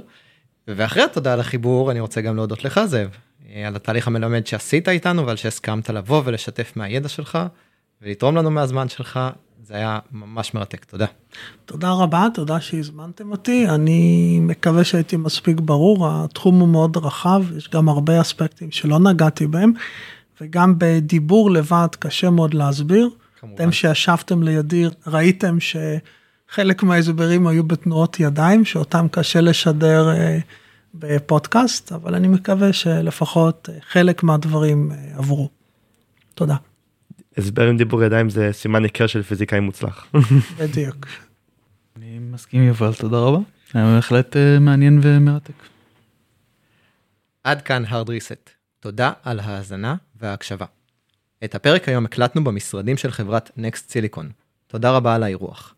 ואחרי 0.68 1.02
התודה 1.02 1.32
על 1.32 1.40
החיבור 1.40 1.90
אני 1.90 2.00
רוצה 2.00 2.20
גם 2.20 2.36
להודות 2.36 2.64
לך 2.64 2.80
זאב, 2.84 3.08
אה, 3.50 3.66
על 3.66 3.76
התהליך 3.76 4.06
המלמד 4.06 4.46
שעשית 4.46 4.88
איתנו 4.88 5.26
ועל 5.26 5.36
שהסכמת 5.36 5.90
לבוא 5.90 6.22
ולשתף 6.24 6.72
מהידע 6.76 7.08
שלך 7.08 7.38
ולתרום 8.02 8.36
לנו 8.36 8.50
מהזמן 8.50 8.88
שלך 8.88 9.20
זה 9.68 9.74
היה 9.74 9.98
ממש 10.12 10.54
מרתק, 10.54 10.84
תודה. 10.84 11.06
תודה 11.64 11.90
רבה, 11.92 12.26
תודה 12.34 12.60
שהזמנתם 12.60 13.30
אותי. 13.30 13.68
אני 13.68 14.38
מקווה 14.42 14.84
שהייתי 14.84 15.16
מספיק 15.16 15.60
ברור, 15.60 16.08
התחום 16.10 16.60
הוא 16.60 16.68
מאוד 16.68 16.96
רחב, 16.96 17.42
יש 17.56 17.70
גם 17.70 17.88
הרבה 17.88 18.20
אספקטים 18.20 18.70
שלא 18.70 18.98
נגעתי 18.98 19.46
בהם, 19.46 19.72
וגם 20.40 20.74
בדיבור 20.78 21.50
לבד 21.50 21.88
קשה 21.98 22.30
מאוד 22.30 22.54
להסביר. 22.54 23.10
כמובן. 23.40 23.54
אתם 23.54 23.72
שישבתם 23.72 24.42
לידי 24.42 24.84
ראיתם 25.06 25.56
שחלק 25.60 26.82
מההסברים 26.82 27.46
היו 27.46 27.64
בתנועות 27.64 28.20
ידיים, 28.20 28.64
שאותם 28.64 29.06
קשה 29.10 29.40
לשדר 29.40 30.08
אה, 30.10 30.38
בפודקאסט, 30.94 31.92
אבל 31.92 32.14
אני 32.14 32.28
מקווה 32.28 32.72
שלפחות 32.72 33.68
אה, 33.72 33.78
חלק 33.88 34.22
מהדברים 34.22 34.92
אה, 34.92 35.18
עברו. 35.18 35.48
תודה. 36.34 36.56
הסבר 37.36 37.68
עם 37.68 37.76
דיבור 37.76 38.02
ידיים 38.02 38.30
זה 38.30 38.48
סימן 38.52 38.82
היכר 38.82 39.06
של 39.06 39.22
פיזיקאי 39.22 39.60
מוצלח. 39.60 40.06
בדיוק. 40.58 41.06
אני 41.96 42.18
מסכים 42.18 42.62
יובל, 42.62 42.94
תודה 42.94 43.18
רבה. 43.18 43.38
היה 43.74 43.94
בהחלט 43.94 44.36
uh, 44.36 44.60
מעניין 44.60 45.00
ומרתק. 45.02 45.52
עד 47.44 47.62
כאן 47.62 47.84
hard 47.84 48.08
reset. 48.08 48.50
תודה 48.80 49.12
על 49.22 49.40
ההאזנה 49.40 49.94
וההקשבה. 50.20 50.66
את 51.44 51.54
הפרק 51.54 51.88
היום 51.88 52.04
הקלטנו 52.04 52.44
במשרדים 52.44 52.96
של 52.96 53.10
חברת 53.10 53.50
Next 53.58 53.90
Silicon. 53.90 54.24
תודה 54.66 54.90
רבה 54.90 55.14
על 55.14 55.22
האירוח. 55.22 55.74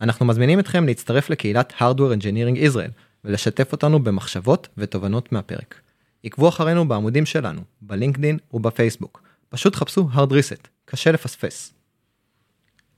אנחנו 0.00 0.26
מזמינים 0.26 0.58
אתכם 0.58 0.86
להצטרף 0.86 1.30
לקהילת 1.30 1.72
Hardware 1.78 2.20
Engineering 2.20 2.72
Israel 2.72 2.90
ולשתף 3.24 3.72
אותנו 3.72 3.98
במחשבות 3.98 4.68
ותובנות 4.78 5.32
מהפרק. 5.32 5.80
עקבו 6.24 6.48
אחרינו 6.48 6.88
בעמודים 6.88 7.26
שלנו, 7.26 7.60
בלינקדין 7.82 8.38
ובפייסבוק. 8.52 9.22
פשוט 9.48 9.76
חפשו 9.76 10.08
hard 10.14 10.30
reset, 10.30 10.68
קשה 10.84 11.12
לפספס. 11.12 11.74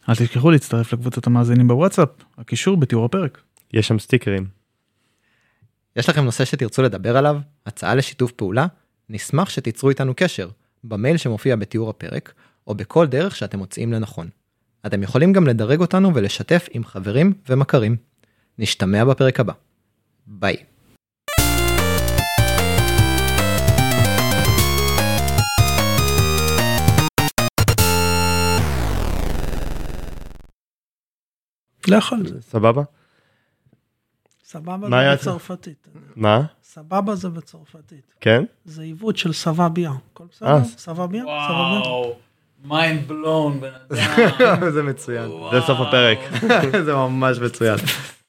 אל 0.08 0.14
תשכחו 0.14 0.50
להצטרף 0.50 0.92
לקבוצת 0.92 1.26
המאזינים 1.26 1.68
בוואטסאפ, 1.68 2.08
הקישור 2.38 2.76
בתיאור 2.76 3.04
הפרק. 3.04 3.40
יש 3.72 3.88
שם 3.88 3.98
סטיקרים. 3.98 4.46
יש 5.96 6.08
לכם 6.08 6.24
נושא 6.24 6.44
שתרצו 6.44 6.82
לדבר 6.82 7.16
עליו? 7.16 7.40
הצעה 7.66 7.94
לשיתוף 7.94 8.32
פעולה? 8.32 8.66
נשמח 9.08 9.50
שתיצרו 9.50 9.90
איתנו 9.90 10.12
קשר, 10.16 10.48
במייל 10.84 11.16
שמופיע 11.16 11.56
בתיאור 11.56 11.90
הפרק, 11.90 12.32
או 12.66 12.74
בכל 12.74 13.06
דרך 13.06 13.36
שאתם 13.36 13.58
מוצאים 13.58 13.92
לנכון. 13.92 14.28
אתם 14.86 15.02
יכולים 15.02 15.32
גם 15.32 15.46
לדרג 15.46 15.80
אותנו 15.80 16.14
ולשתף 16.14 16.68
עם 16.70 16.84
חברים 16.84 17.32
ומכרים. 17.48 17.96
נשתמע 18.58 19.04
בפרק 19.04 19.40
הבא. 19.40 19.52
ביי. 20.26 20.56
לא 31.88 31.96
יכול. 31.96 32.18
סבבה? 32.40 32.82
סבבה 34.44 35.14
בצרפתית. 35.14 35.88
מה? 36.16 36.42
סבבה 36.74 37.14
זה 37.14 37.28
בצרפתית. 37.28 38.14
כן? 38.20 38.44
זה 38.64 38.82
עיוות 38.82 39.16
של 39.16 39.32
סבביה. 39.32 39.92
הכל 40.12 40.24
בסדר? 40.30 40.48
אה. 40.48 40.64
סבביה? 40.64 41.22
סבביה? 41.22 41.24
וואו, 41.24 42.14
mind 42.64 43.08
blown 43.08 43.60
בן 43.60 43.70
אדם. 43.90 44.70
זה 44.74 44.82
מצוין. 44.82 45.30
זה 45.52 45.60
סוף 45.66 45.80
הפרק. 45.80 46.18
זה 46.86 46.94
ממש 46.94 47.38
מצוין. 47.38 47.78